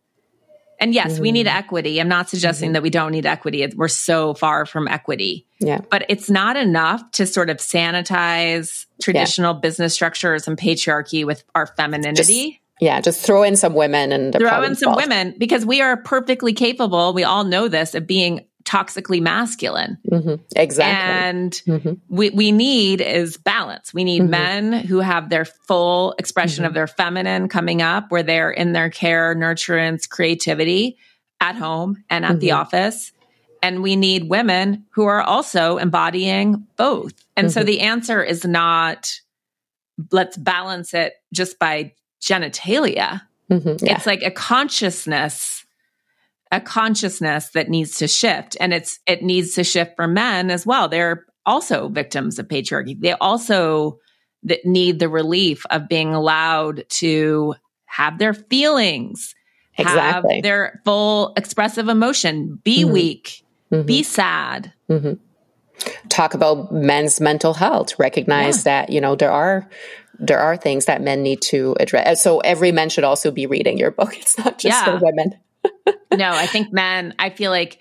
and 0.79 0.95
yes, 0.95 1.15
mm-hmm. 1.15 1.23
we 1.23 1.33
need 1.33 1.47
mm-hmm. 1.47 1.57
equity. 1.57 2.01
I'm 2.01 2.09
not 2.09 2.29
suggesting 2.29 2.69
mm-hmm. 2.69 2.75
that 2.75 2.83
we 2.83 2.91
don't 2.91 3.13
need 3.13 3.27
equity. 3.27 3.67
We're 3.75 3.89
so 3.89 4.35
far 4.35 4.67
from 4.67 4.89
equity. 4.89 5.47
Yeah. 5.61 5.81
But 5.91 6.07
it's 6.09 6.29
not 6.29 6.57
enough 6.57 7.11
to 7.13 7.27
sort 7.27 7.51
of 7.51 7.59
sanitize 7.59 8.87
traditional 9.01 9.55
yeah. 9.55 9.61
business 9.61 9.95
structures 9.95 10.49
and 10.49 10.57
patriarchy 10.59 11.25
with 11.25 11.45
our 11.55 11.67
femininity. 11.67 12.51
Just, 12.51 12.61
yeah, 12.81 13.01
just 13.01 13.25
throw 13.25 13.43
in 13.43 13.57
some 13.57 13.75
women 13.75 14.13
and 14.13 14.35
throw 14.35 14.63
in 14.63 14.75
some 14.75 14.95
women 14.97 15.35
because 15.39 15.65
we 15.65 15.81
are 15.81 15.97
perfectly 15.97 16.53
capable. 16.53 17.15
We 17.15 17.25
all 17.25 17.45
know 17.45 17.69
this 17.69 17.95
of 17.95 18.07
being 18.07 18.46
toxically 18.67 19.23
masculine. 19.23 19.97
Mm-hmm. 20.11 20.35
Exactly. 20.55 21.29
And 21.29 21.53
mm-hmm. 21.67 21.93
we, 22.09 22.31
we 22.31 22.53
need 22.53 23.01
is 23.01 23.37
balance. 23.37 23.95
We 23.95 24.05
need 24.05 24.23
mm-hmm. 24.23 24.31
men 24.31 24.73
who 24.73 24.99
have 24.99 25.31
their 25.31 25.45
full 25.45 26.15
expression 26.19 26.65
of 26.65 26.71
mm-hmm. 26.71 26.75
their 26.75 26.87
feminine 26.89 27.49
coming 27.49 27.81
up, 27.81 28.11
where 28.11 28.25
they're 28.25 28.51
in 28.51 28.73
their 28.73 28.91
care, 28.91 29.35
nurturance, 29.35 30.09
creativity 30.09 30.99
at 31.41 31.55
home 31.55 32.05
and 32.11 32.25
at 32.25 32.41
the 32.41 32.49
mm-hmm. 32.49 32.61
office. 32.61 33.13
And 33.63 33.83
we 33.83 33.97
need 33.97 34.29
women 34.29 34.85
who 34.91 35.05
are 35.07 35.23
also 35.23 35.79
embodying 35.79 36.67
both. 36.77 37.15
And 37.37 37.51
so 37.51 37.61
mm-hmm. 37.61 37.67
the 37.67 37.81
answer 37.81 38.23
is 38.23 38.45
not 38.45 39.21
let's 40.11 40.37
balance 40.37 40.93
it 40.93 41.15
just 41.33 41.59
by 41.59 41.95
genitalia. 42.21 43.23
Yeah. 43.49 43.61
It's 43.97 44.07
like 44.07 44.23
a 44.23 44.31
consciousness 44.31 45.56
a 46.53 46.61
consciousness 46.61 47.51
that 47.51 47.69
needs 47.69 47.99
to 47.99 48.09
shift 48.09 48.57
and 48.61 48.73
it's 48.73 49.01
it 49.07 49.23
needs 49.23 49.55
to 49.55 49.65
shift 49.65 49.97
for 49.97 50.07
men 50.07 50.51
as 50.51 50.65
well 50.65 50.89
they're 50.89 51.27
also 51.45 51.89
victims 51.89 52.39
of 52.39 52.47
patriarchy 52.47 52.99
they 53.01 53.13
also 53.13 53.99
that 54.43 54.65
need 54.65 54.99
the 54.99 55.09
relief 55.09 55.67
of 55.71 55.89
being 55.89 56.15
allowed 56.15 56.85
to 56.89 57.55
have 57.87 58.19
their 58.19 58.35
feelings 58.35 59.35
exactly. 59.77 60.35
have 60.37 60.43
their 60.43 60.81
full 60.85 61.33
expressive 61.37 61.89
emotion 61.89 62.61
be 62.63 62.83
mm-hmm. 62.83 62.93
weak 62.93 63.45
mm-hmm. 63.73 63.85
be 63.85 64.03
sad 64.03 64.73
mm-hmm. 64.89 65.15
talk 66.09 66.35
about 66.35 66.73
men's 66.73 67.21
mental 67.21 67.55
health 67.55 67.99
recognize 67.99 68.59
yeah. 68.59 68.83
that 68.83 68.91
you 68.91 69.01
know 69.01 69.17
there 69.17 69.33
are 69.33 69.69
there 70.19 70.39
are 70.39 70.57
things 70.57 70.87
that 70.87 71.03
men 71.03 71.23
need 71.23 71.43
to 71.43 71.77
address 71.81 72.23
so 72.23 72.39
every 72.39 72.71
man 72.71 72.89
should 72.89 73.05
also 73.05 73.31
be 73.33 73.47
reading 73.47 73.77
your 73.77 73.91
book 73.91 74.17
it's 74.17 74.39
not 74.39 74.59
just 74.59 74.65
yeah. 74.65 74.85
for 74.85 75.05
women 75.05 75.35
no, 76.15 76.31
I 76.31 76.47
think 76.47 76.73
men, 76.73 77.15
I 77.19 77.31
feel 77.31 77.51
like 77.51 77.79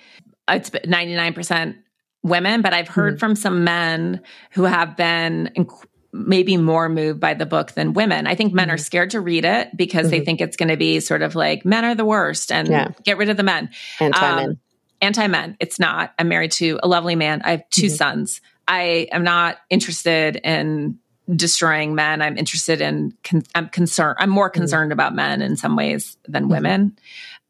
it's 0.48 0.70
99% 0.70 1.76
women, 2.24 2.62
but 2.62 2.74
I've 2.74 2.88
heard 2.88 3.14
mm-hmm. 3.14 3.20
from 3.20 3.36
some 3.36 3.64
men 3.64 4.22
who 4.52 4.64
have 4.64 4.98
been 4.98 5.52
inc- 5.56 5.86
maybe 6.12 6.58
more 6.58 6.90
moved 6.90 7.20
by 7.20 7.34
the 7.34 7.46
book 7.46 7.74
than 7.74 7.94
women. 7.94 8.26
I 8.26 8.36
think 8.36 8.54
men 8.54 8.68
mm-hmm. 8.68 8.76
are 8.76 8.78
scared 8.78 9.12
to 9.12 9.22
read 9.22 9.46
it 9.46 9.76
because 9.76 10.08
mm-hmm. 10.08 10.12
they 10.12 10.26
think 10.26 10.42
it's 10.42 10.58
going 10.58 10.70
to 10.70 10.78
be 10.78 11.00
sort 11.00 11.22
of 11.22 11.36
like 11.36 11.66
men 11.66 11.86
are 11.86 11.96
the 11.96 12.06
worst 12.06 12.52
and 12.52 12.68
yeah. 12.68 12.90
get 13.04 13.18
rid 13.18 13.30
of 13.30 13.38
the 13.38 13.44
men. 13.44 13.70
Anti 14.00 14.36
men. 14.36 14.50
Um, 14.50 14.60
Anti 15.02 15.28
men. 15.28 15.58
It's 15.60 15.80
not. 15.80 16.14
I'm 16.18 16.30
married 16.30 16.52
to 16.54 16.80
a 16.82 16.88
lovely 16.88 17.16
man. 17.16 17.42
I 17.44 17.52
have 17.52 17.70
2 17.72 17.88
mm-hmm. 17.88 17.96
sons. 17.96 18.42
I 18.68 19.08
am 19.12 19.24
not 19.24 19.58
interested 19.70 20.38
in 20.38 20.98
destroying 21.34 21.96
men. 21.96 22.22
I'm 22.22 22.38
interested 22.38 22.82
in, 22.82 23.14
con- 23.24 23.44
I'm 23.54 23.70
concerned. 23.70 24.18
I'm 24.20 24.30
more 24.30 24.50
mm-hmm. 24.50 24.62
concerned 24.62 24.92
about 24.92 25.14
men 25.14 25.42
in 25.42 25.58
some 25.58 25.76
ways 25.76 26.18
than 26.28 26.44
mm-hmm. 26.44 26.52
women. 26.52 26.98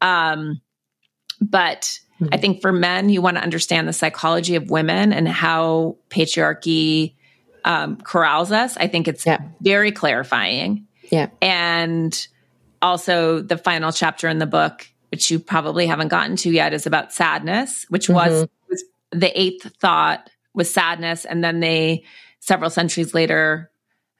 Um, 0.00 0.60
but 1.40 2.00
mm-hmm. 2.20 2.28
I 2.32 2.36
think 2.36 2.60
for 2.60 2.72
men, 2.72 3.08
you 3.08 3.22
want 3.22 3.36
to 3.36 3.42
understand 3.42 3.88
the 3.88 3.92
psychology 3.92 4.56
of 4.56 4.70
women 4.70 5.12
and 5.12 5.28
how 5.28 5.96
patriarchy 6.10 7.14
um, 7.64 7.96
corrals 7.96 8.52
us. 8.52 8.76
I 8.76 8.86
think 8.86 9.08
it's 9.08 9.26
yeah. 9.26 9.40
very 9.60 9.92
clarifying. 9.92 10.86
Yeah. 11.10 11.28
And 11.42 12.26
also, 12.82 13.40
the 13.42 13.58
final 13.58 13.92
chapter 13.92 14.28
in 14.28 14.38
the 14.38 14.46
book, 14.46 14.86
which 15.10 15.30
you 15.30 15.38
probably 15.38 15.86
haven't 15.86 16.08
gotten 16.08 16.36
to 16.36 16.50
yet, 16.50 16.72
is 16.72 16.86
about 16.86 17.12
sadness, 17.12 17.86
which 17.88 18.06
mm-hmm. 18.06 18.14
was, 18.14 18.48
was 18.68 18.84
the 19.12 19.40
eighth 19.40 19.74
thought 19.80 20.30
was 20.54 20.72
sadness. 20.72 21.24
And 21.24 21.42
then 21.44 21.60
they, 21.60 22.04
several 22.40 22.70
centuries 22.70 23.14
later, 23.14 23.70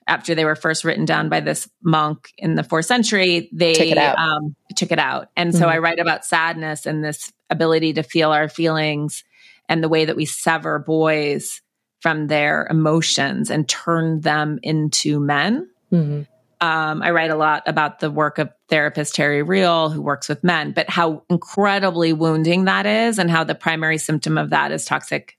after 0.07 0.35
they 0.35 0.45
were 0.45 0.57
first 0.57 0.85
written 0.85 1.05
down 1.05 1.29
by 1.29 1.41
this 1.41 1.69
monk 1.83 2.33
in 2.39 2.55
the 2.55 2.63
fourth 2.63 2.87
century, 2.87 3.49
they 3.53 3.75
took 3.75 3.87
it 3.87 3.99
out. 3.99 4.19
Um, 4.19 4.55
took 4.77 4.93
it 4.93 4.99
out. 4.99 5.31
And 5.37 5.51
mm-hmm. 5.51 5.59
so 5.59 5.69
I 5.69 5.79
write 5.79 5.99
about 5.99 6.25
sadness 6.25 6.87
and 6.87 7.03
this 7.03 7.33
ability 7.51 7.95
to 7.95 8.03
feel 8.03 8.31
our 8.31 8.49
feelings 8.49 9.25
and 9.69 9.83
the 9.83 9.89
way 9.89 10.05
that 10.05 10.17
we 10.17 10.25
sever 10.25 10.79
boys 10.79 11.61
from 12.01 12.29
their 12.29 12.67
emotions 12.71 13.51
and 13.51 13.69
turn 13.69 14.21
them 14.21 14.61
into 14.63 15.19
men. 15.19 15.69
Mm-hmm. 15.93 16.23
Um, 16.67 17.03
I 17.03 17.11
write 17.11 17.31
a 17.31 17.37
lot 17.37 17.65
about 17.67 17.99
the 17.99 18.11
work 18.11 18.39
of 18.39 18.51
therapist 18.69 19.15
Terry 19.15 19.43
Real, 19.43 19.91
who 19.91 20.01
works 20.01 20.29
with 20.29 20.43
men, 20.43 20.73
but 20.73 20.89
how 20.89 21.23
incredibly 21.29 22.13
wounding 22.13 22.65
that 22.65 22.87
is, 22.87 23.19
and 23.19 23.31
how 23.31 23.45
the 23.45 23.55
primary 23.55 23.99
symptom 23.99 24.39
of 24.39 24.51
that 24.51 24.73
is 24.73 24.85
toxic 24.85 25.37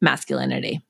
masculinity. 0.00 0.80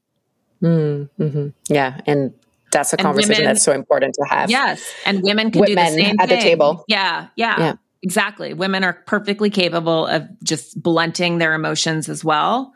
Mm-hmm. 0.62 1.48
Yeah, 1.68 2.00
and 2.06 2.32
that's 2.72 2.92
a 2.92 2.96
and 2.96 3.04
conversation 3.04 3.34
women, 3.42 3.44
that's 3.44 3.62
so 3.62 3.72
important 3.72 4.14
to 4.14 4.24
have. 4.28 4.50
Yes, 4.50 4.82
and 5.06 5.22
women 5.22 5.50
can 5.50 5.60
women 5.60 5.76
do 5.76 5.82
the 5.96 6.02
same 6.02 6.16
at 6.20 6.28
thing. 6.28 6.38
the 6.38 6.42
table. 6.42 6.84
Yeah, 6.88 7.28
yeah, 7.36 7.58
yeah, 7.58 7.74
exactly. 8.02 8.54
Women 8.54 8.84
are 8.84 8.92
perfectly 8.92 9.50
capable 9.50 10.06
of 10.06 10.28
just 10.42 10.80
blunting 10.80 11.38
their 11.38 11.54
emotions 11.54 12.08
as 12.08 12.24
well. 12.24 12.74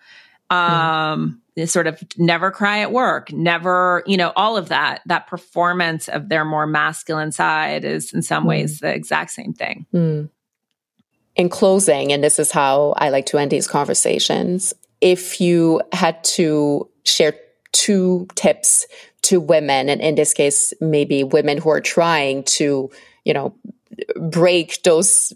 Um, 0.51 1.41
mm. 1.57 1.67
sort 1.67 1.87
of 1.87 2.03
never 2.19 2.51
cry 2.51 2.81
at 2.81 2.93
work, 2.93 3.33
never, 3.33 4.03
you 4.07 4.19
know, 4.19 4.35
all 4.37 4.59
of 4.59 4.69
that, 4.69 5.01
that 5.07 5.27
performance 5.27 6.09
of 6.09 6.29
their 6.29 6.45
more 6.45 6.67
masculine 6.67 7.33
side 7.33 7.87
is 7.87 8.13
in 8.13 8.21
some 8.21 8.45
mm. 8.45 8.49
ways 8.49 8.81
the 8.81 8.95
exact 8.95 9.31
same 9.31 9.55
thing. 9.55 9.87
Mm. 9.95 10.29
In 11.37 11.49
closing, 11.49 12.13
and 12.13 12.23
this 12.23 12.39
is 12.39 12.51
how 12.51 12.93
I 12.99 13.09
like 13.09 13.25
to 13.27 13.39
end 13.39 13.51
these 13.51 13.67
conversations, 13.67 14.75
if 15.01 15.41
you 15.41 15.81
had 15.93 16.23
to 16.25 16.87
share 17.05 17.35
two 17.73 18.29
tips 18.35 18.87
to 19.23 19.41
women, 19.41 19.89
and 19.89 20.01
in 20.01 20.15
this 20.15 20.33
case, 20.33 20.75
maybe 20.81 21.25
women 21.25 21.59
who 21.59 21.71
are 21.71 21.81
trying 21.81 22.45
to, 22.45 22.91
you 23.25 23.35
know, 23.35 23.55
break 24.17 24.83
those 24.83 25.33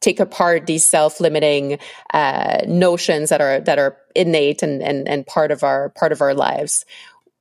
take 0.00 0.18
apart 0.20 0.66
these 0.66 0.84
self-limiting 0.84 1.78
uh, 2.12 2.58
notions 2.66 3.30
that 3.30 3.40
are 3.40 3.60
that 3.60 3.78
are 3.78 3.96
innate 4.14 4.62
and, 4.62 4.82
and 4.82 5.08
and 5.08 5.26
part 5.26 5.50
of 5.50 5.62
our 5.62 5.90
part 5.90 6.12
of 6.12 6.20
our 6.20 6.34
lives. 6.34 6.84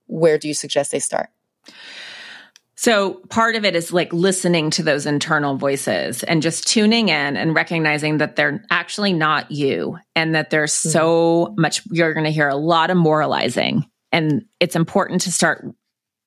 Where 0.08 0.38
do 0.38 0.48
you 0.48 0.54
suggest 0.54 0.92
they 0.92 1.00
start? 1.00 1.30
So 2.76 3.22
part 3.30 3.56
of 3.56 3.64
it 3.64 3.76
is 3.76 3.94
like 3.94 4.12
listening 4.12 4.72
to 4.72 4.84
those 4.84 5.06
internal 5.06 5.56
voices 5.56 6.24
and 6.24 6.42
just 6.42 6.68
tuning 6.68 7.10
in 7.10 7.38
and 7.38 7.54
recognizing 7.54 8.18
that 8.18 8.36
they're 8.36 8.64
actually 8.72 9.14
not 9.14 9.52
you 9.52 10.00
and 10.16 10.34
that 10.34 10.50
there's 10.50 10.74
mm-hmm. 10.74 10.90
so 10.90 11.54
much 11.60 11.84
you're 11.92 12.14
going 12.14 12.24
to 12.24 12.32
hear 12.32 12.50
a 12.50 12.56
lot 12.56 12.90
of 12.90 12.98
moralizing. 12.98 13.86
And 14.12 14.46
it's 14.60 14.76
important 14.76 15.22
to 15.22 15.32
start 15.32 15.64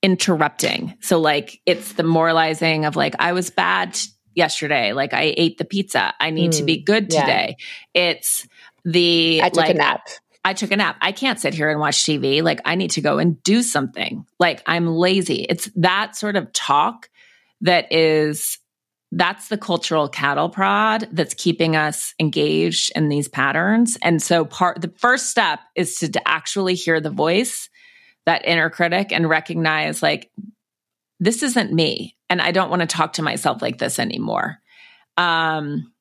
interrupting. 0.04 0.94
So 1.00 1.18
like 1.18 1.62
it's 1.64 1.94
the 1.94 2.02
moralizing 2.02 2.84
of 2.84 2.94
like 2.94 3.14
I 3.18 3.32
was 3.32 3.48
bad 3.48 3.98
yesterday. 4.34 4.92
Like 4.92 5.14
I 5.14 5.32
ate 5.34 5.56
the 5.56 5.64
pizza. 5.64 6.12
I 6.20 6.28
need 6.28 6.50
mm, 6.50 6.58
to 6.58 6.62
be 6.62 6.78
hmm. 6.78 6.84
good 6.84 7.10
today. 7.10 7.56
Yeah. 7.94 8.02
It's 8.02 8.46
the 8.84 9.40
I 9.42 9.48
took 9.48 9.56
like, 9.56 9.70
a 9.70 9.78
nap. 9.78 10.02
I 10.44 10.52
took 10.52 10.72
a 10.72 10.76
nap. 10.76 10.98
I 11.00 11.12
can't 11.12 11.40
sit 11.40 11.54
here 11.54 11.70
and 11.70 11.80
watch 11.80 11.96
TV. 11.96 12.42
Like 12.42 12.60
I 12.66 12.74
need 12.74 12.90
to 12.92 13.00
go 13.00 13.18
and 13.18 13.42
do 13.42 13.62
something. 13.62 14.26
Like 14.38 14.62
I'm 14.66 14.86
lazy. 14.86 15.46
It's 15.48 15.70
that 15.76 16.16
sort 16.16 16.36
of 16.36 16.52
talk 16.52 17.08
that 17.62 17.90
is 17.90 18.58
that's 19.10 19.48
the 19.48 19.56
cultural 19.56 20.08
cattle 20.08 20.50
prod 20.50 21.08
that's 21.12 21.32
keeping 21.32 21.76
us 21.76 22.14
engaged 22.20 22.92
in 22.94 23.08
these 23.08 23.28
patterns. 23.28 23.96
And 24.02 24.20
so 24.20 24.44
part 24.44 24.82
the 24.82 24.92
first 24.98 25.30
step 25.30 25.60
is 25.74 25.98
to, 26.00 26.10
to 26.10 26.28
actually 26.28 26.74
hear 26.74 27.00
the 27.00 27.10
voice, 27.10 27.70
that 28.26 28.46
inner 28.46 28.70
critic 28.70 29.12
and 29.12 29.28
recognize 29.28 30.02
like 30.02 30.30
this 31.20 31.42
isn't 31.42 31.72
me 31.72 32.16
and 32.28 32.40
I 32.40 32.52
don't 32.52 32.70
want 32.70 32.80
to 32.80 32.86
talk 32.86 33.14
to 33.14 33.22
myself 33.22 33.62
like 33.62 33.78
this 33.78 33.98
anymore. 33.98 34.58
Um, 35.16 35.92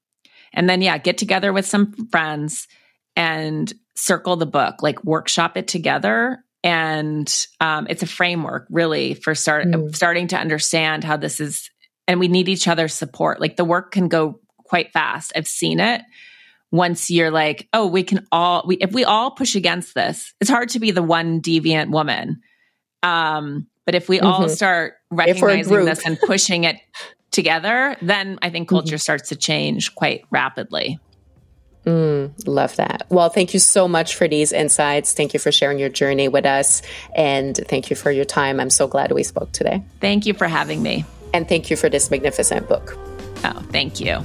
and 0.53 0.69
then, 0.69 0.81
yeah, 0.81 0.97
get 0.97 1.17
together 1.17 1.51
with 1.51 1.65
some 1.65 2.07
friends 2.07 2.67
and 3.15 3.71
circle 3.95 4.35
the 4.35 4.45
book, 4.45 4.81
like 4.81 5.03
workshop 5.03 5.57
it 5.57 5.67
together. 5.67 6.43
And 6.63 7.47
um, 7.59 7.87
it's 7.89 8.03
a 8.03 8.07
framework 8.07 8.67
really 8.69 9.15
for 9.15 9.35
start 9.35 9.67
mm. 9.67 9.95
starting 9.95 10.27
to 10.29 10.37
understand 10.37 11.03
how 11.03 11.17
this 11.17 11.39
is. 11.39 11.69
And 12.07 12.19
we 12.19 12.27
need 12.27 12.49
each 12.49 12.67
other's 12.67 12.93
support. 12.93 13.39
Like 13.39 13.55
the 13.55 13.65
work 13.65 13.91
can 13.91 14.07
go 14.07 14.39
quite 14.57 14.91
fast. 14.91 15.33
I've 15.35 15.47
seen 15.47 15.79
it. 15.79 16.01
Once 16.73 17.11
you're 17.11 17.29
like, 17.29 17.69
oh, 17.71 17.85
we 17.85 18.01
can 18.01 18.25
all, 18.31 18.63
we, 18.65 18.75
if 18.77 18.91
we 18.91 19.05
all 19.05 19.29
push 19.29 19.53
against 19.53 19.93
this, 19.93 20.33
it's 20.41 20.49
hard 20.49 20.69
to 20.69 20.79
be 20.79 20.89
the 20.89 21.03
one 21.03 21.39
deviant 21.39 21.91
woman. 21.91 22.41
Um, 23.03 23.67
but 23.85 23.93
if 23.93 24.09
we 24.09 24.17
mm-hmm. 24.17 24.25
all 24.25 24.49
start 24.49 24.95
recognizing 25.11 25.85
this 25.85 26.03
and 26.03 26.19
pushing 26.19 26.63
it 26.63 26.77
together, 27.29 27.95
then 28.01 28.39
I 28.41 28.49
think 28.49 28.69
culture 28.69 28.95
mm-hmm. 28.95 28.97
starts 28.97 29.29
to 29.29 29.35
change 29.35 29.93
quite 29.93 30.25
rapidly. 30.31 30.99
Mm, 31.85 32.33
love 32.47 32.75
that. 32.77 33.05
Well, 33.09 33.29
thank 33.29 33.53
you 33.53 33.59
so 33.59 33.87
much 33.87 34.15
for 34.15 34.27
these 34.27 34.51
insights. 34.51 35.13
Thank 35.13 35.35
you 35.35 35.39
for 35.39 35.51
sharing 35.51 35.77
your 35.77 35.89
journey 35.89 36.27
with 36.27 36.47
us. 36.47 36.81
And 37.15 37.55
thank 37.67 37.91
you 37.91 37.95
for 37.95 38.09
your 38.09 38.25
time. 38.25 38.59
I'm 38.59 38.71
so 38.71 38.87
glad 38.87 39.11
we 39.11 39.21
spoke 39.21 39.51
today. 39.51 39.83
Thank 39.99 40.25
you 40.25 40.33
for 40.33 40.47
having 40.47 40.81
me. 40.81 41.05
And 41.35 41.47
thank 41.47 41.69
you 41.69 41.75
for 41.75 41.87
this 41.87 42.09
magnificent 42.09 42.67
book. 42.67 42.97
Oh, 43.43 43.63
thank 43.69 43.99
you. 43.99 44.23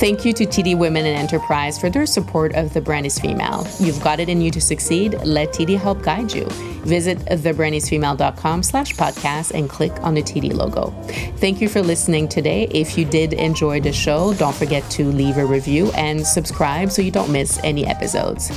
Thank 0.00 0.24
you 0.24 0.32
to 0.32 0.46
TD 0.46 0.78
Women 0.78 1.04
in 1.04 1.14
Enterprise 1.14 1.78
for 1.78 1.90
their 1.90 2.06
support 2.06 2.54
of 2.54 2.72
The 2.72 2.80
Brand 2.80 3.04
is 3.04 3.18
Female. 3.18 3.66
You've 3.78 4.02
got 4.02 4.18
it 4.18 4.30
in 4.30 4.40
you 4.40 4.50
to 4.52 4.58
succeed. 4.58 5.12
Let 5.26 5.50
TD 5.50 5.78
help 5.78 6.00
guide 6.00 6.32
you. 6.32 6.46
Visit 6.86 7.18
thebrandisfemale.com 7.18 8.62
slash 8.62 8.94
podcast 8.94 9.50
and 9.50 9.68
click 9.68 9.92
on 10.02 10.14
the 10.14 10.22
TD 10.22 10.54
logo. 10.54 10.88
Thank 11.36 11.60
you 11.60 11.68
for 11.68 11.82
listening 11.82 12.28
today. 12.28 12.66
If 12.70 12.96
you 12.96 13.04
did 13.04 13.34
enjoy 13.34 13.82
the 13.82 13.92
show, 13.92 14.32
don't 14.32 14.56
forget 14.56 14.88
to 14.92 15.04
leave 15.04 15.36
a 15.36 15.44
review 15.44 15.90
and 15.92 16.26
subscribe 16.26 16.90
so 16.90 17.02
you 17.02 17.10
don't 17.10 17.30
miss 17.30 17.60
any 17.62 17.86
episodes. 17.86 18.50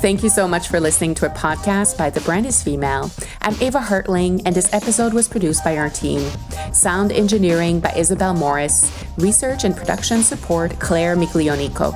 Thank 0.00 0.22
you 0.22 0.28
so 0.28 0.46
much 0.46 0.68
for 0.68 0.78
listening 0.78 1.14
to 1.16 1.26
a 1.26 1.30
podcast 1.30 1.96
by 1.96 2.10
The 2.10 2.20
Brand 2.20 2.44
is 2.44 2.62
Female. 2.62 3.10
I'm 3.40 3.54
Eva 3.62 3.78
Hartling, 3.80 4.42
and 4.44 4.54
this 4.54 4.72
episode 4.74 5.14
was 5.14 5.26
produced 5.26 5.64
by 5.64 5.78
our 5.78 5.88
team. 5.88 6.20
Sound 6.70 7.12
engineering 7.12 7.80
by 7.80 7.92
Isabel 7.96 8.34
Morris, 8.34 8.92
research 9.16 9.64
and 9.64 9.74
production 9.74 10.22
support 10.22 10.78
Claire 10.78 11.16
Miglionico. 11.16 11.94